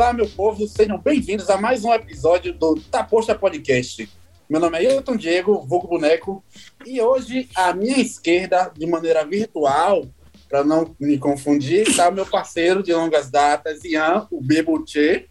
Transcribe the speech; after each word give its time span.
Olá, 0.00 0.14
meu 0.14 0.26
povo, 0.26 0.66
sejam 0.66 0.96
bem-vindos 0.96 1.50
a 1.50 1.58
mais 1.58 1.84
um 1.84 1.92
episódio 1.92 2.54
do 2.54 2.74
Taposta 2.90 3.34
Podcast. 3.34 4.08
Meu 4.48 4.58
nome 4.58 4.78
é 4.78 4.84
Hilton 4.94 5.14
Diego, 5.14 5.60
vulgo 5.60 5.88
boneco, 5.88 6.42
e 6.86 7.02
hoje, 7.02 7.50
à 7.54 7.74
minha 7.74 8.00
esquerda, 8.00 8.72
de 8.74 8.86
maneira 8.86 9.26
virtual, 9.26 10.06
para 10.48 10.64
não 10.64 10.96
me 10.98 11.18
confundir, 11.18 11.86
está 11.86 12.08
o 12.08 12.14
meu 12.14 12.24
parceiro 12.24 12.82
de 12.82 12.94
longas 12.94 13.30
datas, 13.30 13.84
Ian, 13.84 14.26
o 14.30 14.40
Bebo 14.40 14.82
Tchê. 14.86 15.26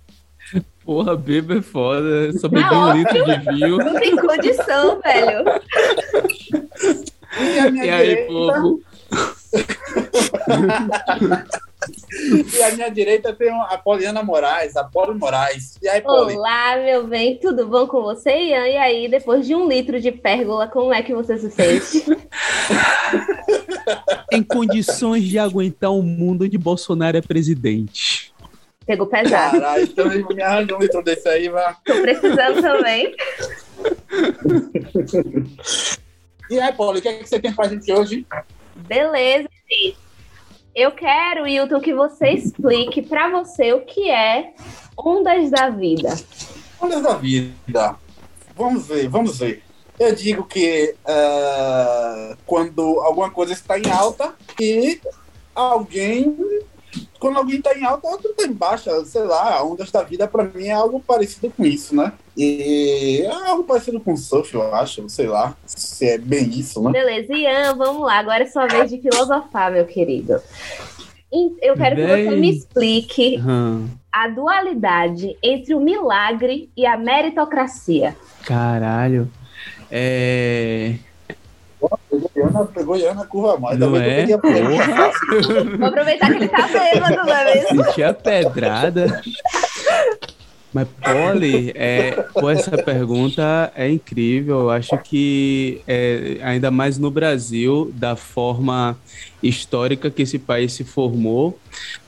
Porra, 0.85 1.17
bebo 1.17 1.53
é 1.53 1.63
foda. 1.63 2.31
Só 2.33 2.47
bebi 2.47 2.71
um 2.71 2.93
litro 2.93 3.25
de 3.25 3.37
vinho. 3.39 3.77
Não 3.77 3.99
tem 3.99 4.15
condição, 4.15 5.01
velho. 5.01 5.45
E, 7.41 7.59
a 7.59 7.71
minha 7.71 7.85
E 7.85 7.89
aí, 7.89 8.07
direita, 8.07 8.31
povo? 8.31 8.83
e 12.53 12.63
à 12.63 12.71
minha 12.71 12.89
direita 12.89 13.33
tem 13.33 13.49
a 13.49 13.77
Poliana 13.77 14.23
Moraes, 14.23 14.75
a 14.75 14.83
Poli 14.83 15.17
Moraes. 15.17 15.75
E 15.81 15.87
aí, 15.87 16.01
Poli? 16.01 16.35
Olá, 16.35 16.77
meu 16.77 17.07
bem, 17.07 17.37
tudo 17.37 17.67
bom 17.67 17.87
com 17.87 18.01
você, 18.01 18.31
Ian? 18.31 18.67
E 18.67 18.77
aí, 18.77 19.07
depois 19.07 19.45
de 19.45 19.55
um 19.55 19.67
litro 19.67 19.99
de 19.99 20.11
pérgola, 20.11 20.67
como 20.67 20.93
é 20.93 21.01
que 21.01 21.13
você 21.13 21.37
se 21.37 21.51
sente? 21.51 22.05
Em 24.31 24.43
condições 24.43 25.23
de 25.23 25.39
aguentar 25.39 25.91
um 25.91 26.01
mundo 26.01 26.45
onde 26.45 26.57
Bolsonaro 26.57 27.17
é 27.17 27.21
presidente. 27.21 28.33
Pegou 28.85 29.07
pesado. 29.07 29.59
Caralho, 29.59 29.83
então 29.83 30.07
me 30.07 30.41
arranja 30.41 30.75
um 30.75 30.79
litro 30.79 31.03
desse 31.03 31.27
aí, 31.27 31.49
vá. 31.49 31.75
Tô 31.85 32.01
precisando 32.01 32.61
também. 32.61 33.15
E 36.49 36.59
aí, 36.59 36.73
Poli, 36.73 36.99
o 36.99 37.01
que, 37.01 37.07
é 37.07 37.13
que 37.13 37.29
você 37.29 37.39
tem 37.39 37.53
pra 37.53 37.67
gente 37.67 37.91
hoje? 37.91 38.25
Beleza, 38.75 39.47
gente. 39.69 40.08
Eu 40.79 40.93
quero, 40.93 41.45
Hilton, 41.45 41.81
que 41.81 41.93
você 41.93 42.29
explique 42.29 43.01
pra 43.01 43.29
você 43.29 43.73
o 43.73 43.81
que 43.81 44.09
é 44.09 44.53
ondas 44.97 45.51
da 45.51 45.69
vida. 45.69 46.17
Ondas 46.81 47.03
da 47.03 47.15
vida. 47.15 47.97
Vamos 48.55 48.87
ver, 48.87 49.09
vamos 49.09 49.39
ver. 49.39 49.61
Eu 49.99 50.15
digo 50.15 50.45
que 50.45 50.95
ah, 51.05 52.37
quando 52.45 53.01
alguma 53.01 53.29
coisa 53.29 53.51
está 53.51 53.77
em 53.77 53.91
alta 53.91 54.33
e 54.57 55.01
alguém. 55.53 56.37
Quando 57.19 57.39
alguém 57.39 57.57
está 57.57 57.77
em 57.77 57.83
alta, 57.83 58.07
outro 58.07 58.31
está 58.31 58.45
em 58.45 58.53
baixa. 58.53 59.03
Sei 59.03 59.23
lá, 59.23 59.61
ondas 59.61 59.91
da 59.91 60.01
vida 60.01 60.29
para 60.29 60.45
mim 60.45 60.67
é 60.67 60.71
algo 60.71 61.01
parecido 61.01 61.51
com 61.51 61.65
isso, 61.65 61.93
né? 61.93 62.13
E 62.41 63.21
é 63.25 63.49
algo 63.49 63.65
parecido 63.65 63.99
com 63.99 64.15
surf, 64.15 64.53
eu 64.55 64.73
acho. 64.73 65.09
Sei 65.09 65.27
lá 65.27 65.53
se 65.65 66.07
é 66.07 66.17
bem 66.17 66.49
isso, 66.49 66.81
né? 66.83 66.91
Beleza, 66.91 67.33
Ian, 67.33 67.75
vamos 67.75 68.03
lá. 68.03 68.17
Agora 68.19 68.43
é 68.43 68.47
sua 68.47 68.65
vez 68.65 68.89
de 68.89 68.97
filosofar, 69.01 69.69
meu 69.71 69.85
querido. 69.85 70.39
Eu 71.61 71.75
quero 71.75 71.95
que 71.97 72.07
você 72.07 72.35
me 72.37 72.49
explique 72.49 73.37
Hum, 73.45 73.87
a 74.11 74.29
dualidade 74.29 75.37
entre 75.43 75.75
o 75.75 75.79
milagre 75.81 76.69
e 76.77 76.85
a 76.85 76.95
meritocracia. 76.97 78.15
caralho. 78.45 79.29
É. 79.91 80.95
Pegou 82.09 82.29
Iana, 82.35 82.65
pegou 82.65 82.95
Iana 82.95 83.25
curva 83.25 83.57
mais. 83.59 83.77
Não 83.77 83.95
é? 83.97 84.25
Vou 85.77 85.87
aproveitar 85.87 86.27
que 86.29 86.35
ele 86.37 86.47
tá 86.47 86.67
bêbado, 86.67 87.15
não 87.17 87.33
é 87.33 87.53
mesmo? 87.53 87.83
Senti 87.85 88.03
a 88.03 88.13
pedrada. 88.13 89.21
Mas, 90.71 90.87
Polly, 91.03 91.71
é, 91.73 92.27
essa 92.51 92.77
pergunta 92.77 93.71
é 93.75 93.89
incrível. 93.89 94.59
Eu 94.59 94.69
acho 94.69 94.97
que, 94.99 95.81
é, 95.87 96.37
ainda 96.41 96.69
mais 96.69 96.97
no 96.99 97.09
Brasil, 97.09 97.91
da 97.95 98.15
forma 98.15 98.97
histórica 99.41 100.11
que 100.11 100.21
esse 100.21 100.37
país 100.37 100.73
se 100.73 100.83
formou, 100.83 101.57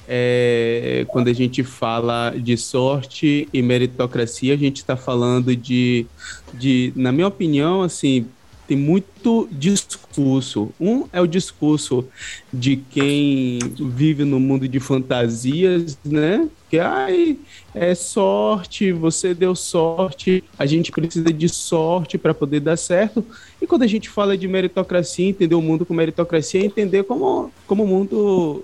é, 0.07 1.05
quando 1.09 1.29
a 1.29 1.33
gente 1.33 1.63
fala 1.63 2.33
de 2.37 2.55
sorte 2.57 3.47
e 3.51 3.61
meritocracia, 3.61 4.53
a 4.53 4.57
gente 4.57 4.77
está 4.77 4.95
falando 4.95 5.55
de, 5.55 6.05
de, 6.53 6.93
na 6.95 7.11
minha 7.11 7.27
opinião, 7.27 7.81
assim, 7.81 8.27
tem 8.71 8.77
muito 8.77 9.49
discurso. 9.51 10.71
Um 10.79 11.03
é 11.11 11.19
o 11.19 11.27
discurso 11.27 12.07
de 12.53 12.77
quem 12.77 13.59
vive 13.77 14.23
no 14.23 14.39
mundo 14.39 14.65
de 14.65 14.79
fantasias, 14.79 15.99
né? 16.05 16.47
Que 16.69 16.79
ai, 16.79 17.37
é 17.75 17.93
sorte, 17.93 18.93
você 18.93 19.33
deu 19.33 19.53
sorte, 19.55 20.41
a 20.57 20.65
gente 20.65 20.89
precisa 20.89 21.33
de 21.33 21.49
sorte 21.49 22.17
para 22.17 22.33
poder 22.33 22.61
dar 22.61 22.77
certo. 22.77 23.25
E 23.61 23.67
quando 23.67 23.83
a 23.83 23.87
gente 23.87 24.07
fala 24.07 24.37
de 24.37 24.47
meritocracia, 24.47 25.27
entender 25.27 25.55
o 25.55 25.61
mundo 25.61 25.85
com 25.85 25.93
meritocracia, 25.93 26.61
é 26.61 26.65
entender 26.65 27.03
como, 27.03 27.51
como 27.67 27.83
o 27.83 27.87
mundo 27.87 28.63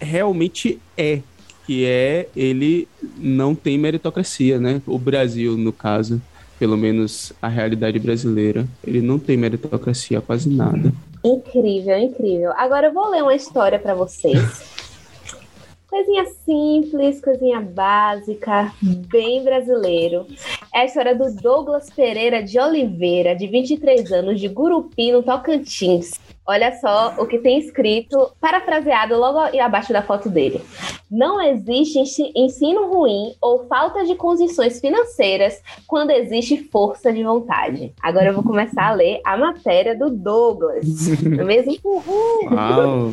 realmente 0.00 0.80
é. 0.98 1.20
Que 1.64 1.84
é, 1.84 2.28
ele 2.34 2.88
não 3.16 3.54
tem 3.54 3.78
meritocracia, 3.78 4.58
né? 4.58 4.82
O 4.84 4.98
Brasil, 4.98 5.56
no 5.56 5.72
caso, 5.72 6.20
pelo 6.58 6.76
menos 6.76 7.32
a 7.40 7.48
realidade 7.48 7.98
brasileira, 7.98 8.66
ele 8.86 9.00
não 9.00 9.18
tem 9.18 9.36
meritocracia 9.36 10.20
quase 10.20 10.48
nada. 10.48 10.92
Incrível, 11.24 11.98
incrível. 11.98 12.52
Agora 12.56 12.88
eu 12.88 12.92
vou 12.92 13.10
ler 13.10 13.22
uma 13.22 13.34
história 13.34 13.78
pra 13.78 13.94
vocês. 13.94 14.76
Coisinha 15.88 16.26
simples, 16.44 17.20
coisinha 17.20 17.60
básica, 17.60 18.72
bem 18.82 19.42
brasileiro. 19.44 20.26
É 20.74 20.80
a 20.80 20.84
história 20.84 21.14
do 21.14 21.32
Douglas 21.34 21.88
Pereira 21.88 22.42
de 22.42 22.58
Oliveira, 22.58 23.34
de 23.34 23.46
23 23.46 24.12
anos, 24.12 24.40
de 24.40 24.48
Gurupi, 24.48 25.12
no 25.12 25.22
Tocantins. 25.22 26.20
Olha 26.48 26.72
só 26.78 27.14
o 27.18 27.26
que 27.26 27.38
tem 27.38 27.58
escrito, 27.58 28.30
parafraseado 28.40 29.16
logo 29.16 29.38
abaixo 29.60 29.92
da 29.92 30.02
foto 30.02 30.28
dele. 30.28 30.62
Não 31.10 31.40
existe 31.40 31.98
ensi- 31.98 32.32
ensino 32.36 32.86
ruim 32.92 33.34
ou 33.40 33.66
falta 33.66 34.04
de 34.04 34.14
condições 34.14 34.80
financeiras 34.80 35.60
quando 35.86 36.10
existe 36.10 36.56
força 36.70 37.12
de 37.12 37.22
vontade. 37.24 37.92
Agora 38.02 38.26
eu 38.26 38.34
vou 38.34 38.42
começar 38.44 38.88
a 38.88 38.92
ler 38.94 39.20
a 39.24 39.36
matéria 39.36 39.96
do 39.96 40.08
Douglas. 40.10 40.84
Não 41.22 41.40
é 41.42 41.44
mesmo? 41.44 41.76
Uhul! 41.84 42.48
Uau! 42.52 43.10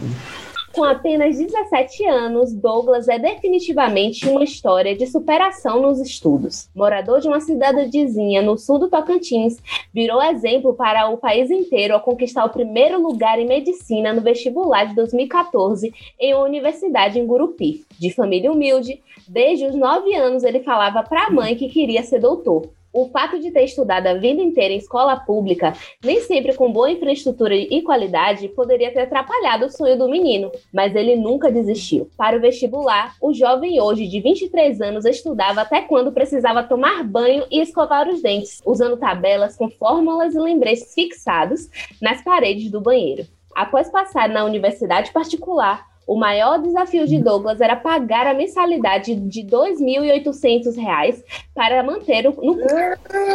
Com 0.74 0.84
apenas 0.84 1.38
17 1.38 2.04
anos, 2.08 2.52
Douglas 2.52 3.08
é 3.08 3.20
definitivamente 3.20 4.28
uma 4.28 4.44
história 4.44 4.96
de 4.96 5.06
superação 5.06 5.80
nos 5.80 6.00
estudos. 6.00 6.68
Morador 6.76 7.22
de 7.22 7.28
uma 7.28 7.40
cidadezinha 7.40 8.42
no 8.42 8.58
sul 8.58 8.80
do 8.80 8.90
Tocantins, 8.90 9.62
virou 9.94 10.20
exemplo 10.20 10.74
para 10.74 11.08
o 11.10 11.18
país 11.18 11.52
inteiro 11.52 11.94
ao 11.94 12.02
conquistar 12.02 12.44
o 12.44 12.50
primeiro 12.50 13.00
lugar 13.00 13.38
em 13.38 13.46
medicina 13.46 14.12
no 14.14 14.22
vestibular 14.22 14.86
de 14.86 14.96
2014 14.96 15.94
em 16.20 16.34
uma 16.34 16.44
universidade 16.44 17.20
em 17.20 17.28
Gurupi. 17.28 17.86
De 18.00 18.12
família 18.12 18.52
humilde, 18.52 19.00
desde 19.28 19.68
os 19.68 19.76
9 19.76 20.16
anos 20.16 20.44
ele 20.44 20.62
falava 20.62 21.04
para 21.04 21.28
a 21.28 21.30
mãe 21.30 21.56
que 21.56 21.70
queria 21.70 22.02
ser 22.02 22.18
doutor. 22.18 22.68
O 22.94 23.10
fato 23.10 23.40
de 23.40 23.50
ter 23.50 23.64
estudado 23.64 24.06
a 24.06 24.14
vida 24.14 24.40
inteira 24.40 24.72
em 24.72 24.78
escola 24.78 25.18
pública 25.18 25.74
nem 26.04 26.22
sempre 26.22 26.54
com 26.54 26.72
boa 26.72 26.92
infraestrutura 26.92 27.56
e 27.56 27.82
qualidade, 27.82 28.48
poderia 28.50 28.94
ter 28.94 29.02
atrapalhado 29.02 29.66
o 29.66 29.72
sonho 29.72 29.98
do 29.98 30.08
menino, 30.08 30.52
mas 30.72 30.96
ele 30.96 31.16
nunca 31.16 31.52
desistiu. 31.52 32.08
Para 32.16 32.38
o 32.38 32.40
vestibular, 32.40 33.16
o 33.20 33.34
jovem 33.34 33.82
hoje 33.82 34.08
de 34.08 34.22
23 34.22 34.80
anos 34.80 35.06
estudava 35.06 35.62
até 35.62 35.82
quando 35.82 36.12
precisava 36.12 36.62
tomar 36.62 37.04
banho 37.04 37.46
e 37.50 37.62
escovar 37.62 38.08
os 38.08 38.22
dentes, 38.22 38.62
usando 38.64 38.96
tabelas 38.96 39.58
com 39.58 39.72
fórmulas 39.72 40.36
e 40.36 40.40
lembretes 40.40 40.94
fixados 40.94 41.68
nas 42.00 42.24
paredes 42.24 42.70
do 42.70 42.80
banheiro. 42.80 43.26
Após 43.56 43.90
passar 43.90 44.30
na 44.30 44.46
universidade 44.46 45.12
particular, 45.12 45.93
o 46.06 46.16
maior 46.16 46.60
desafio 46.62 47.08
de 47.08 47.22
Douglas 47.22 47.62
era 47.62 47.76
pagar 47.76 48.28
a 48.28 48.34
mensalidade 48.34 49.16
de 49.16 49.42
R$ 49.42 49.48
2.800 49.48 51.24
para 51.54 51.84
manter 51.84 52.28
o 52.28 52.34
no 52.34 52.58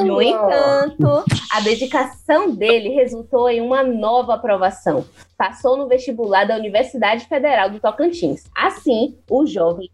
no 0.04 0.22
entanto, 0.22 1.24
a 1.52 1.60
dedicação 1.60 2.50
dele 2.50 2.90
resultou 2.90 3.48
em 3.48 3.60
uma 3.60 3.82
nova 3.82 4.34
aprovação. 4.34 5.04
Passou 5.36 5.76
no 5.76 5.86
vestibular 5.86 6.44
da 6.44 6.56
Universidade 6.56 7.26
Federal 7.26 7.70
do 7.70 7.78
Tocantins. 7.78 8.44
Assim, 8.56 9.16
o 9.30 9.46
jovem, 9.46 9.88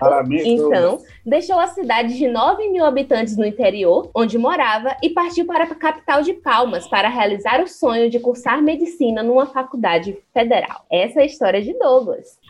Parabéns, 0.00 0.44
então, 0.44 0.98
deixou 1.24 1.58
a 1.60 1.68
cidade 1.68 2.16
de 2.16 2.26
9 2.26 2.68
mil 2.70 2.84
habitantes 2.84 3.36
no 3.36 3.46
interior, 3.46 4.10
onde 4.14 4.36
morava, 4.36 4.96
e 5.02 5.10
partiu 5.10 5.46
para 5.46 5.64
a 5.64 5.74
capital 5.74 6.22
de 6.22 6.32
Palmas 6.32 6.88
para 6.88 7.08
realizar 7.08 7.62
o 7.62 7.68
sonho 7.68 8.10
de 8.10 8.18
cursar 8.18 8.60
medicina 8.60 9.22
numa 9.22 9.46
faculdade 9.46 10.18
federal. 10.32 10.84
Essa 10.90 11.20
é 11.20 11.22
a 11.22 11.26
história 11.26 11.62
de 11.62 11.72
Douglas. 11.74 11.85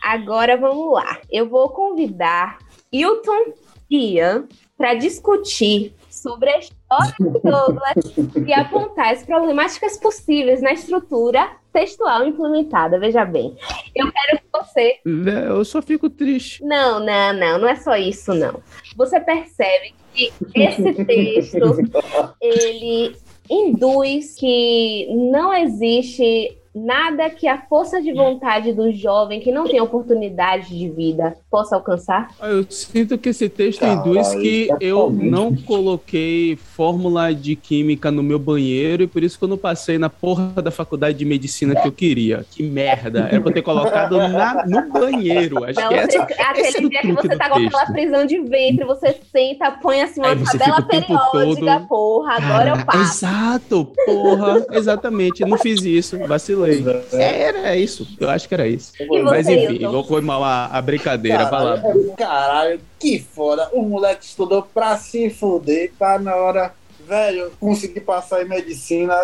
Agora 0.03 0.57
vamos 0.57 0.93
lá. 0.93 1.21
Eu 1.31 1.47
vou 1.47 1.69
convidar 1.69 2.57
Hilton 2.91 3.53
e 3.89 4.15
Ian 4.15 4.47
para 4.75 4.95
discutir 4.95 5.93
sobre 6.09 6.49
a 6.49 6.59
história 6.59 7.13
de 7.19 7.39
Douglas 7.41 8.47
e 8.47 8.53
apontar 8.53 9.13
as 9.13 9.23
problemáticas 9.23 9.97
possíveis 9.97 10.61
na 10.61 10.73
estrutura 10.73 11.51
textual 11.71 12.25
implementada. 12.25 12.99
Veja 12.99 13.23
bem, 13.23 13.55
eu 13.95 14.11
quero 14.11 14.39
que 14.39 14.45
você. 14.51 14.99
Eu 15.47 15.63
só 15.63 15.81
fico 15.81 16.09
triste. 16.09 16.63
Não, 16.63 16.99
não, 16.99 17.33
não, 17.33 17.59
não 17.59 17.67
é 17.67 17.75
só 17.75 17.95
isso, 17.95 18.33
não. 18.33 18.61
Você 18.95 19.19
percebe 19.19 19.93
que 20.13 20.31
esse 20.55 20.93
texto 21.05 21.57
ele 22.41 23.15
induz 23.49 24.35
que 24.35 25.07
não 25.11 25.53
existe 25.53 26.57
nada 26.85 27.29
que 27.29 27.47
a 27.47 27.57
força 27.61 28.01
de 28.01 28.13
vontade 28.13 28.71
do 28.73 28.91
jovem 28.91 29.39
que 29.39 29.51
não 29.51 29.65
tem 29.65 29.81
oportunidade 29.81 30.77
de 30.77 30.89
vida 30.89 31.35
possa 31.49 31.75
alcançar? 31.75 32.27
Eu 32.41 32.65
sinto 32.69 33.17
que 33.17 33.29
esse 33.29 33.49
texto 33.49 33.83
induz 33.85 34.33
que 34.35 34.69
eu 34.79 35.09
não 35.09 35.55
coloquei 35.55 36.55
fórmula 36.55 37.33
de 37.33 37.55
química 37.55 38.11
no 38.11 38.21
meu 38.23 38.39
banheiro 38.39 39.03
e 39.03 39.07
por 39.07 39.23
isso 39.23 39.37
que 39.37 39.43
eu 39.43 39.47
não 39.49 39.57
passei 39.57 39.97
na 39.97 40.09
porra 40.09 40.61
da 40.61 40.71
faculdade 40.71 41.17
de 41.17 41.25
medicina 41.25 41.75
que 41.75 41.87
eu 41.87 41.91
queria. 41.91 42.45
Que 42.51 42.63
merda. 42.63 43.27
Era 43.31 43.41
pra 43.41 43.49
eu 43.49 43.53
ter 43.53 43.61
colocado 43.61 44.17
na, 44.17 44.65
no 44.65 44.89
banheiro. 44.91 45.63
Acho 45.63 45.79
Não, 45.79 45.89
que 45.89 45.95
você- 45.95 46.17
essa, 46.17 46.23
aquele 46.49 46.67
esse 46.67 46.77
é 46.85 46.89
dia 46.89 47.01
que 47.01 47.11
você 47.13 47.29
tá 47.35 47.49
com 47.49 47.55
aquela 47.59 47.85
prisão 47.87 48.25
de 48.25 48.39
ventre, 48.41 48.85
você 48.85 49.15
senta, 49.31 49.71
põe 49.71 50.01
assim 50.01 50.19
uma 50.21 50.35
você 50.35 50.57
tabela 50.57 50.81
periódica, 50.83 51.79
todo- 51.79 51.87
porra, 51.87 52.33
agora 52.33 52.69
eu 52.69 52.85
passo. 52.85 53.01
Exato, 53.25 53.91
porra, 54.05 54.65
exatamente. 54.71 55.43
Não 55.45 55.57
fiz 55.57 55.81
isso, 55.83 56.17
vacilei. 56.27 56.66
É, 57.13 57.41
era 57.43 57.75
isso, 57.75 58.07
eu 58.19 58.29
acho 58.29 58.47
que 58.47 58.53
era 58.53 58.67
isso. 58.67 58.91
E 58.99 59.21
Mas 59.21 59.45
você, 59.45 59.53
enfim, 59.55 59.73
Hilton? 59.75 59.91
vou 59.91 60.03
comer 60.03 60.31
a, 60.31 60.65
a 60.67 60.81
brincadeira, 60.81 61.45
vai 61.45 61.63
lá. 61.63 61.77
Caralho, 61.81 62.13
caralho, 62.17 62.81
que 62.99 63.19
foda. 63.19 63.69
O 63.73 63.81
moleque 63.83 64.25
estudou 64.25 64.63
pra 64.63 64.97
se 64.97 65.29
fuder, 65.29 65.91
pra 65.97 66.17
na 66.19 66.35
hora, 66.35 66.73
velho, 67.07 67.51
conseguir 67.59 68.01
passar 68.01 68.41
em 68.41 68.47
medicina. 68.47 69.15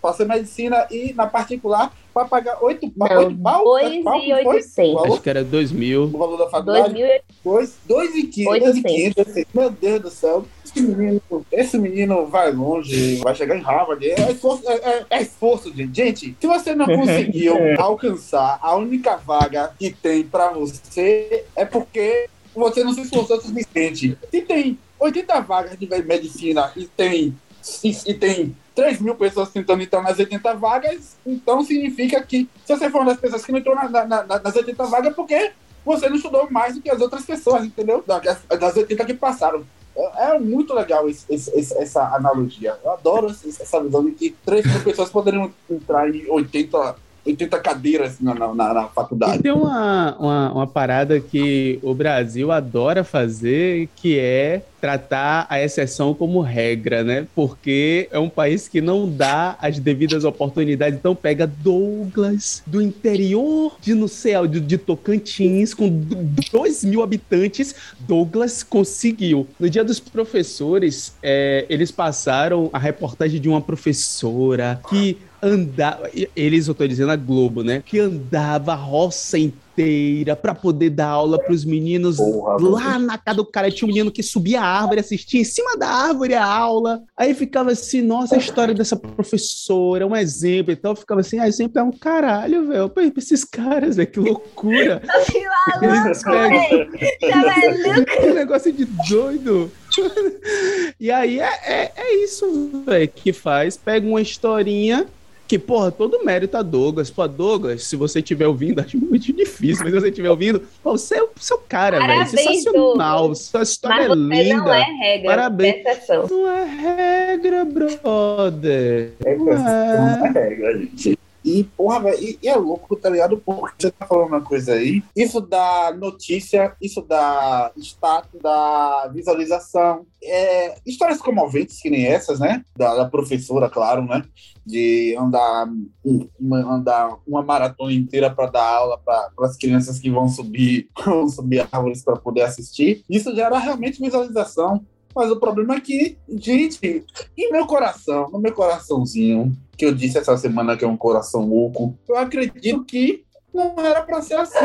Passei 0.00 0.24
em 0.24 0.28
medicina 0.28 0.86
e 0.90 1.12
na 1.14 1.26
particular 1.26 1.92
pra 2.14 2.24
pagar 2.26 2.62
oito 2.62 2.88
pau. 2.90 3.08
Não, 3.08 3.18
oito 3.24 3.36
pau? 3.42 3.64
dois 3.64 3.88
Sete 3.88 4.02
pau, 4.04 4.18
e 4.18 4.20
que 4.20 4.26
foi? 4.28 4.46
oitocentos. 4.54 5.04
Acho 5.04 5.20
que 5.22 5.30
era 5.30 5.44
2000. 5.44 6.02
O 6.04 6.08
valor 6.18 6.36
da 6.36 6.48
faculdade? 6.48 6.94
2000 6.94 7.20
Dois, 7.44 7.76
dois 7.86 8.14
e 8.14 8.22
quinhentos. 8.26 8.60
Dois 8.60 8.76
e 8.76 8.82
quinhentos. 8.82 9.44
Meu 9.52 9.70
Deus 9.70 10.00
do 10.02 10.10
céu. 10.10 10.44
Esse 10.76 10.82
menino, 10.86 11.46
esse 11.50 11.78
menino 11.78 12.26
vai 12.26 12.52
longe, 12.52 13.16
vai 13.16 13.34
chegar 13.34 13.56
em 13.56 13.62
Harvard. 13.62 14.06
É 14.10 14.30
esforço, 14.30 14.62
é, 14.68 14.74
é- 14.74 15.06
é 15.10 15.22
esforço, 15.22 15.72
gente. 15.74 15.94
Gente, 15.96 16.36
se 16.38 16.46
você 16.46 16.74
não 16.74 16.84
conseguiu 17.00 17.56
alcançar 17.78 18.58
a 18.60 18.76
única 18.76 19.16
vaga 19.16 19.72
que 19.78 19.90
tem 19.90 20.22
pra 20.24 20.50
você, 20.50 21.44
é 21.56 21.64
porque 21.64 22.28
você 22.54 22.84
não 22.84 22.92
se 22.92 23.00
esforçou 23.02 23.38
o 23.38 23.40
suficiente. 23.40 24.18
Se 24.30 24.42
tem 24.42 24.78
80 25.00 25.40
vagas 25.40 25.78
de 25.78 25.86
medicina 26.02 26.70
e 26.76 26.84
tem, 26.86 27.34
e, 27.82 27.96
e 28.06 28.14
tem 28.14 28.54
3 28.74 29.00
mil 29.00 29.14
pessoas 29.14 29.48
tentando 29.50 29.82
entrar 29.82 30.02
nas 30.02 30.18
80 30.18 30.54
vagas, 30.54 31.16
então 31.26 31.64
significa 31.64 32.22
que 32.22 32.48
se 32.66 32.76
você 32.76 32.90
for 32.90 33.00
uma 33.00 33.12
das 33.12 33.20
pessoas 33.20 33.44
que 33.44 33.52
não 33.52 33.58
entrou 33.58 33.74
na- 33.74 33.88
na- 33.88 34.04
na- 34.04 34.38
nas 34.40 34.54
80 34.54 34.84
vagas, 34.84 35.12
é 35.12 35.14
porque 35.14 35.52
você 35.84 36.08
não 36.08 36.16
estudou 36.16 36.50
mais 36.50 36.74
do 36.74 36.82
que 36.82 36.90
as 36.90 37.00
outras 37.00 37.24
pessoas, 37.24 37.64
entendeu? 37.64 38.02
Da- 38.06 38.18
Das, 38.18 38.38
das 38.58 38.76
80 38.76 39.04
que 39.04 39.14
passaram. 39.14 39.64
É, 39.96 40.34
é 40.34 40.38
muito 40.38 40.74
legal 40.74 41.08
esse- 41.08 41.24
esse- 41.32 41.76
essa 41.78 42.14
analogia. 42.14 42.78
Eu 42.84 42.90
adoro 42.92 43.28
essa 43.28 43.80
visão 43.82 44.04
de 44.04 44.12
que 44.12 44.30
3 44.44 44.66
mil 44.66 44.82
pessoas 44.84 45.08
poderiam 45.08 45.50
entrar 45.70 46.14
em 46.14 46.28
80, 46.30 46.96
80 47.26 47.58
cadeiras 47.60 48.20
na, 48.20 48.34
na, 48.34 48.54
na- 48.54 48.74
na 48.74 48.82
E 48.84 48.94
faculdade. 48.94 49.42
tem 49.42 49.52
uma, 49.52 50.16
uma, 50.18 50.52
uma 50.52 50.66
parada 50.66 51.18
que 51.20 51.78
o 51.82 51.92
Brasil 51.94 52.52
adora 52.52 53.02
fazer, 53.02 53.88
que 53.96 54.18
é 54.18 54.62
tratar 54.80 55.46
a 55.48 55.60
exceção 55.60 56.14
como 56.14 56.40
regra, 56.40 57.02
né? 57.02 57.26
Porque 57.34 58.08
é 58.12 58.18
um 58.18 58.28
país 58.28 58.68
que 58.68 58.80
não 58.80 59.08
dá 59.10 59.56
as 59.60 59.78
devidas 59.80 60.22
oportunidades. 60.24 60.96
Então 60.98 61.14
pega 61.14 61.44
Douglas, 61.46 62.62
do 62.66 62.80
interior 62.80 63.76
de 63.80 63.94
não 63.94 64.06
sei 64.06 64.34
de, 64.46 64.60
de 64.60 64.78
Tocantins, 64.78 65.74
com 65.74 65.88
2 65.88 66.84
mil 66.84 67.02
habitantes, 67.02 67.74
Douglas 68.00 68.62
conseguiu. 68.62 69.46
No 69.58 69.68
dia 69.68 69.82
dos 69.82 69.98
professores, 69.98 71.14
é, 71.22 71.64
eles 71.68 71.90
passaram 71.90 72.70
a 72.72 72.78
reportagem 72.78 73.40
de 73.40 73.48
uma 73.48 73.60
professora 73.60 74.80
que 74.88 75.18
andava, 75.46 76.10
eles 76.34 76.68
eu 76.68 76.74
tô 76.74 76.86
dizendo 76.86 77.10
a 77.12 77.16
Globo, 77.16 77.62
né? 77.62 77.82
Que 77.84 77.98
andava 77.98 78.72
a 78.72 78.76
roça 78.76 79.38
inteira 79.38 80.34
para 80.34 80.54
poder 80.54 80.90
dar 80.90 81.08
aula 81.08 81.38
para 81.38 81.52
os 81.52 81.64
meninos 81.64 82.16
Porra, 82.16 82.56
lá 82.60 82.98
na 82.98 83.18
casa 83.18 83.36
do 83.36 83.44
cara. 83.44 83.70
Tinha 83.70 83.86
um 83.86 83.92
menino 83.92 84.10
que 84.10 84.22
subia 84.22 84.60
a 84.60 84.64
árvore, 84.64 85.00
assistia 85.00 85.40
em 85.40 85.44
cima 85.44 85.76
da 85.76 85.88
árvore 85.88 86.34
a 86.34 86.44
aula. 86.44 87.02
Aí 87.16 87.34
ficava 87.34 87.72
assim, 87.72 88.00
nossa, 88.00 88.36
a 88.36 88.38
história 88.38 88.74
dessa 88.74 88.96
professora, 88.96 90.04
é 90.04 90.06
um 90.06 90.16
exemplo. 90.16 90.72
Então 90.72 90.92
eu 90.92 90.96
ficava 90.96 91.20
assim, 91.20 91.38
ah, 91.38 91.46
exemplo 91.46 91.78
é 91.78 91.82
um 91.82 91.92
caralho, 91.92 92.66
velho. 92.68 92.88
Pô, 92.88 93.00
esses 93.00 93.44
caras, 93.44 93.96
velho, 93.96 94.10
que 94.10 94.20
loucura. 94.20 95.02
Que 95.26 95.38
Eles 95.84 96.22
maluco, 96.24 96.90
pegam-. 96.90 96.90
Tá? 97.20 98.04
Que 98.20 98.32
negócio 98.32 98.72
de 98.72 98.84
doido. 98.84 99.70
E 100.98 101.10
aí 101.10 101.40
é, 101.40 101.50
é, 101.64 101.92
é 101.96 102.24
isso, 102.24 102.82
velho, 102.86 103.08
que 103.08 103.32
faz. 103.32 103.76
Pega 103.76 104.06
uma 104.06 104.20
historinha 104.20 105.06
que, 105.46 105.58
porra, 105.58 105.90
todo 105.90 106.24
mérito 106.24 106.56
a 106.56 106.62
Douglas. 106.62 107.10
Pô, 107.10 107.26
Douglas, 107.28 107.84
se 107.84 107.96
você 107.96 108.18
estiver 108.18 108.46
ouvindo, 108.46 108.80
acho 108.82 108.98
muito 108.98 109.32
difícil, 109.32 109.84
mas 109.84 109.94
se 109.94 110.00
você 110.00 110.08
estiver 110.08 110.30
ouvindo, 110.30 110.60
pô, 110.82 110.92
você 110.92 111.16
é 111.18 111.22
o 111.22 111.28
seu 111.36 111.58
cara, 111.58 111.98
velho. 112.04 112.26
Sensacional. 112.26 113.34
Sua 113.34 113.62
história 113.62 114.08
Mas 114.08 114.18
é 114.18 114.42
você 114.42 114.42
linda. 114.42 114.64
não 114.64 114.72
é 114.74 114.82
regra, 114.82 115.28
Parabéns. 115.30 115.86
é. 115.86 116.16
Não 116.28 116.48
é 116.48 116.64
regra, 116.64 117.64
brother. 117.64 119.12
É 119.24 119.36
Não 119.36 119.52
é. 119.52 119.56
uma 119.56 120.28
regra, 120.30 120.78
gente. 120.78 121.18
E, 121.46 121.62
porra, 121.62 122.12
e, 122.16 122.36
e 122.42 122.48
é 122.48 122.56
louco, 122.56 122.96
tá 122.96 123.08
ligado? 123.08 123.38
Porque 123.38 123.86
você 123.86 123.90
tá 123.92 124.04
falando 124.04 124.28
uma 124.30 124.40
coisa 124.40 124.72
aí. 124.72 125.00
Isso 125.14 125.40
dá 125.40 125.94
notícia, 125.96 126.74
isso 126.82 127.00
dá 127.02 127.70
status, 127.76 128.40
dá 128.42 129.08
visualização. 129.14 130.04
É, 130.20 130.76
histórias 130.84 131.20
comoventes, 131.20 131.80
que 131.80 131.88
nem 131.88 132.04
essas, 132.04 132.40
né? 132.40 132.64
Da, 132.76 132.96
da 132.96 133.04
professora, 133.04 133.70
claro, 133.70 134.02
né? 134.04 134.24
De 134.66 135.14
andar 135.16 135.68
um- 136.04 136.28
uma, 136.40 136.74
andar 136.74 137.16
uma 137.24 137.42
maratona 137.44 137.92
inteira 137.92 138.28
para 138.28 138.50
dar 138.50 138.64
aula 138.68 138.98
para 138.98 139.30
as 139.42 139.56
crianças 139.56 140.00
que 140.00 140.10
vão 140.10 140.28
subir, 140.28 140.88
vão 141.06 141.28
subir 141.28 141.64
árvores 141.70 142.02
para 142.02 142.16
poder 142.16 142.42
assistir. 142.42 143.04
Isso 143.08 143.32
gera 143.36 143.56
realmente 143.58 144.00
visualização. 144.02 144.84
Mas 145.16 145.30
o 145.30 145.40
problema 145.40 145.76
é 145.76 145.80
que, 145.80 146.18
gente, 146.28 147.06
em 147.38 147.50
meu 147.50 147.66
coração, 147.66 148.28
no 148.30 148.38
meu 148.38 148.52
coraçãozinho, 148.52 149.50
que 149.74 149.86
eu 149.86 149.94
disse 149.94 150.18
essa 150.18 150.36
semana 150.36 150.76
que 150.76 150.84
é 150.84 150.88
um 150.88 150.96
coração 150.96 151.48
louco, 151.48 151.98
eu 152.06 152.18
acredito 152.18 152.84
que 152.84 153.24
não 153.52 153.74
era 153.78 154.02
pra 154.02 154.20
ser 154.20 154.34
assim. 154.34 154.58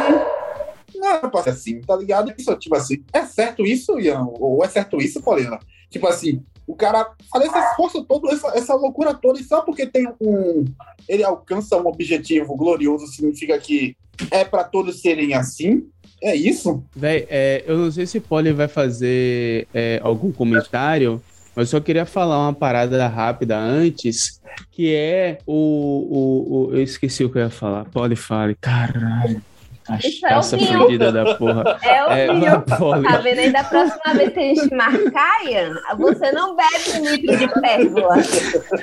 Não 0.93 1.09
era 1.09 1.29
pra 1.29 1.41
ser 1.43 1.51
assim, 1.51 1.79
tá 1.79 1.95
ligado? 1.95 2.33
Isso, 2.37 2.53
tipo 2.57 2.75
assim, 2.75 3.01
é 3.13 3.25
certo 3.25 3.65
isso, 3.65 3.97
Ian? 3.97 4.27
Ou 4.27 4.61
é 4.61 4.67
certo 4.67 4.97
isso, 4.97 5.21
Paulina? 5.21 5.57
Tipo 5.89 6.05
assim, 6.07 6.43
o 6.67 6.75
cara 6.75 7.13
faz 7.31 7.45
esse 7.45 7.57
esforço 7.57 8.03
todo, 8.03 8.29
essa, 8.29 8.49
essa 8.49 8.75
loucura 8.75 9.13
toda, 9.13 9.39
e 9.39 9.45
só 9.45 9.61
porque 9.61 9.87
tem 9.87 10.05
um. 10.19 10.65
Ele 11.07 11.23
alcança 11.23 11.77
um 11.77 11.87
objetivo 11.87 12.57
glorioso, 12.57 13.07
significa 13.07 13.57
que 13.57 13.95
é 14.29 14.43
pra 14.43 14.65
todos 14.65 14.99
serem 14.99 15.33
assim? 15.33 15.89
É 16.23 16.35
isso? 16.35 16.83
Véi, 16.95 17.25
é, 17.29 17.63
eu 17.65 17.77
não 17.77 17.91
sei 17.91 18.05
se 18.05 18.19
Polly 18.19 18.51
vai 18.53 18.67
fazer 18.67 19.67
é, 19.73 19.99
algum 20.03 20.31
comentário, 20.31 21.21
mas 21.55 21.71
eu 21.73 21.79
só 21.79 21.83
queria 21.83 22.05
falar 22.05 22.37
uma 22.39 22.53
parada 22.53 23.07
rápida 23.07 23.57
antes, 23.57 24.39
que 24.71 24.93
é 24.93 25.39
o, 25.47 25.53
o, 25.53 26.55
o- 26.69 26.75
Eu 26.75 26.83
esqueci 26.83 27.23
o 27.23 27.29
que 27.29 27.37
eu 27.39 27.43
ia 27.43 27.49
falar. 27.49 27.85
Polly 27.85 28.15
fale. 28.15 28.55
Caralho. 28.61 29.41
Isso 30.03 30.23
é 30.25 30.29
Cachaça 30.29 30.55
o 30.55 30.59
Rio. 30.59 30.79
fudida 30.83 31.11
da 31.11 31.35
porra. 31.35 31.77
É 31.83 32.03
o 32.05 32.11
É. 32.11 32.27
Tá 33.01 33.17
vendo 33.17 33.39
aí 33.39 33.51
da 33.51 33.63
próxima 33.63 34.13
vez 34.13 34.31
que 34.31 34.39
a 34.39 34.43
gente 34.43 34.75
marcar, 34.75 35.43
Ian, 35.45 35.73
você 35.97 36.31
não 36.31 36.55
bebe 36.55 36.99
um 36.99 37.09
litro 37.09 37.37
de 37.37 37.47
pérola, 37.61 38.15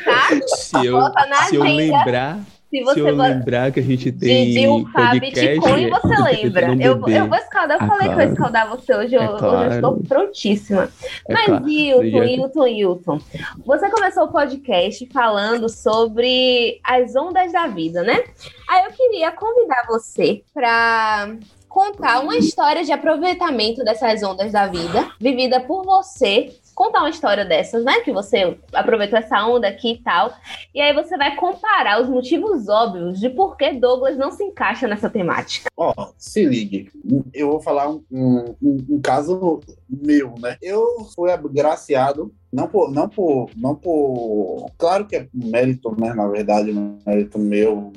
tá? 0.05 0.47
Se 0.57 0.85
eu, 0.87 1.01
se 1.49 1.55
eu 1.57 1.63
lembrar, 1.63 2.41
Se 2.71 2.77
se 2.77 2.85
você 2.85 3.01
eu 3.01 3.17
bota 3.17 3.29
lembrar 3.31 3.73
que 3.73 3.81
a 3.81 3.83
gente 3.83 4.13
tem 4.13 4.85
podcast, 4.85 5.21
Bitcoin, 5.21 5.89
você 5.91 6.23
lembra. 6.23 6.75
Eu, 6.79 7.09
eu 7.09 7.27
vou 7.29 7.39
escaldar, 7.39 7.79
eu 7.79 7.83
Ah, 7.83 7.87
falei 7.87 7.99
que 8.01 8.05
eu 8.05 8.15
claro. 8.15 8.21
ia 8.21 8.33
escaldar 8.33 8.69
você 8.69 8.95
hoje, 8.95 9.15
eu, 9.15 9.23
É 9.23 9.31
hoje 9.31 9.35
eu 9.45 9.51
claro. 9.51 9.75
estou 9.75 9.97
prontíssima. 10.07 10.89
É 11.27 11.33
Mas, 11.33 11.47
claro, 11.47 11.69
Hilton, 11.69 12.25
Hilton, 12.25 12.67
Hilton, 12.67 13.21
você 13.65 13.91
começou 13.91 14.25
o 14.25 14.33
podcast 14.33 15.07
falando 15.13 15.69
sobre 15.69 16.79
as 16.85 17.17
ondas 17.17 17.53
da 17.53 17.67
vida, 17.69 18.03
né? 18.03 18.23
Aí 18.69 18.85
eu 18.85 18.93
queria 18.93 19.31
convidar 19.33 19.87
você 19.89 20.43
para 20.53 21.37
contar 21.69 22.21
uma 22.21 22.37
história 22.37 22.85
de 22.85 22.93
aproveitamento 22.93 23.83
dessas 23.85 24.23
ondas 24.23 24.53
da 24.53 24.67
vida, 24.67 25.11
vivida 25.21 25.61
por 25.61 25.85
você. 25.85 26.51
Contar 26.79 27.01
uma 27.01 27.11
história 27.11 27.45
dessas, 27.45 27.85
né? 27.85 27.99
Que 28.03 28.13
você 28.13 28.57
aproveitou 28.73 29.19
essa 29.19 29.45
onda 29.45 29.67
aqui 29.67 29.95
e 29.95 29.99
tal. 29.99 30.33
E 30.73 30.81
aí 30.81 30.95
você 30.95 31.17
vai 31.17 31.35
comparar 31.35 32.01
os 32.01 32.09
motivos 32.09 32.69
óbvios 32.69 33.19
de 33.19 33.29
por 33.29 33.57
que 33.57 33.73
Douglas 33.73 34.17
não 34.17 34.31
se 34.31 34.45
encaixa 34.45 34.87
nessa 34.87 35.11
temática. 35.11 35.69
Ó, 35.77 35.93
se 36.17 36.45
ligue. 36.45 36.89
Eu 37.35 37.51
vou 37.51 37.61
falar 37.61 37.91
um, 37.91 38.05
um- 38.13 38.55
um 38.63 39.01
caso 39.03 39.59
meu, 39.91 40.35
né? 40.39 40.57
Eu 40.63 40.85
fui 41.17 41.33
agraciado, 41.33 42.33
não 42.53 42.69
por, 42.69 42.93
não 42.93 43.09
por, 43.09 43.51
não 43.57 43.75
por, 43.75 44.71
claro 44.79 45.05
que 45.05 45.17
é 45.17 45.27
mérito, 45.35 45.97
né? 46.01 46.15
Na 46.15 46.29
verdade, 46.29 46.73
mérito 47.05 47.41
meu, 47.41 47.93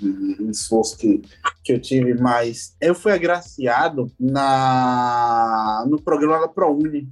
esforço 0.49 0.97
que, 0.97 1.21
que 1.63 1.71
eu 1.71 1.79
tive, 1.79 2.15
mas 2.15 2.75
eu 2.81 2.95
fui 2.95 3.11
agraciado 3.11 4.11
na 4.19 5.85
no 5.87 6.01
programa 6.01 6.39
da 6.39 6.47
ProUni. 6.47 7.07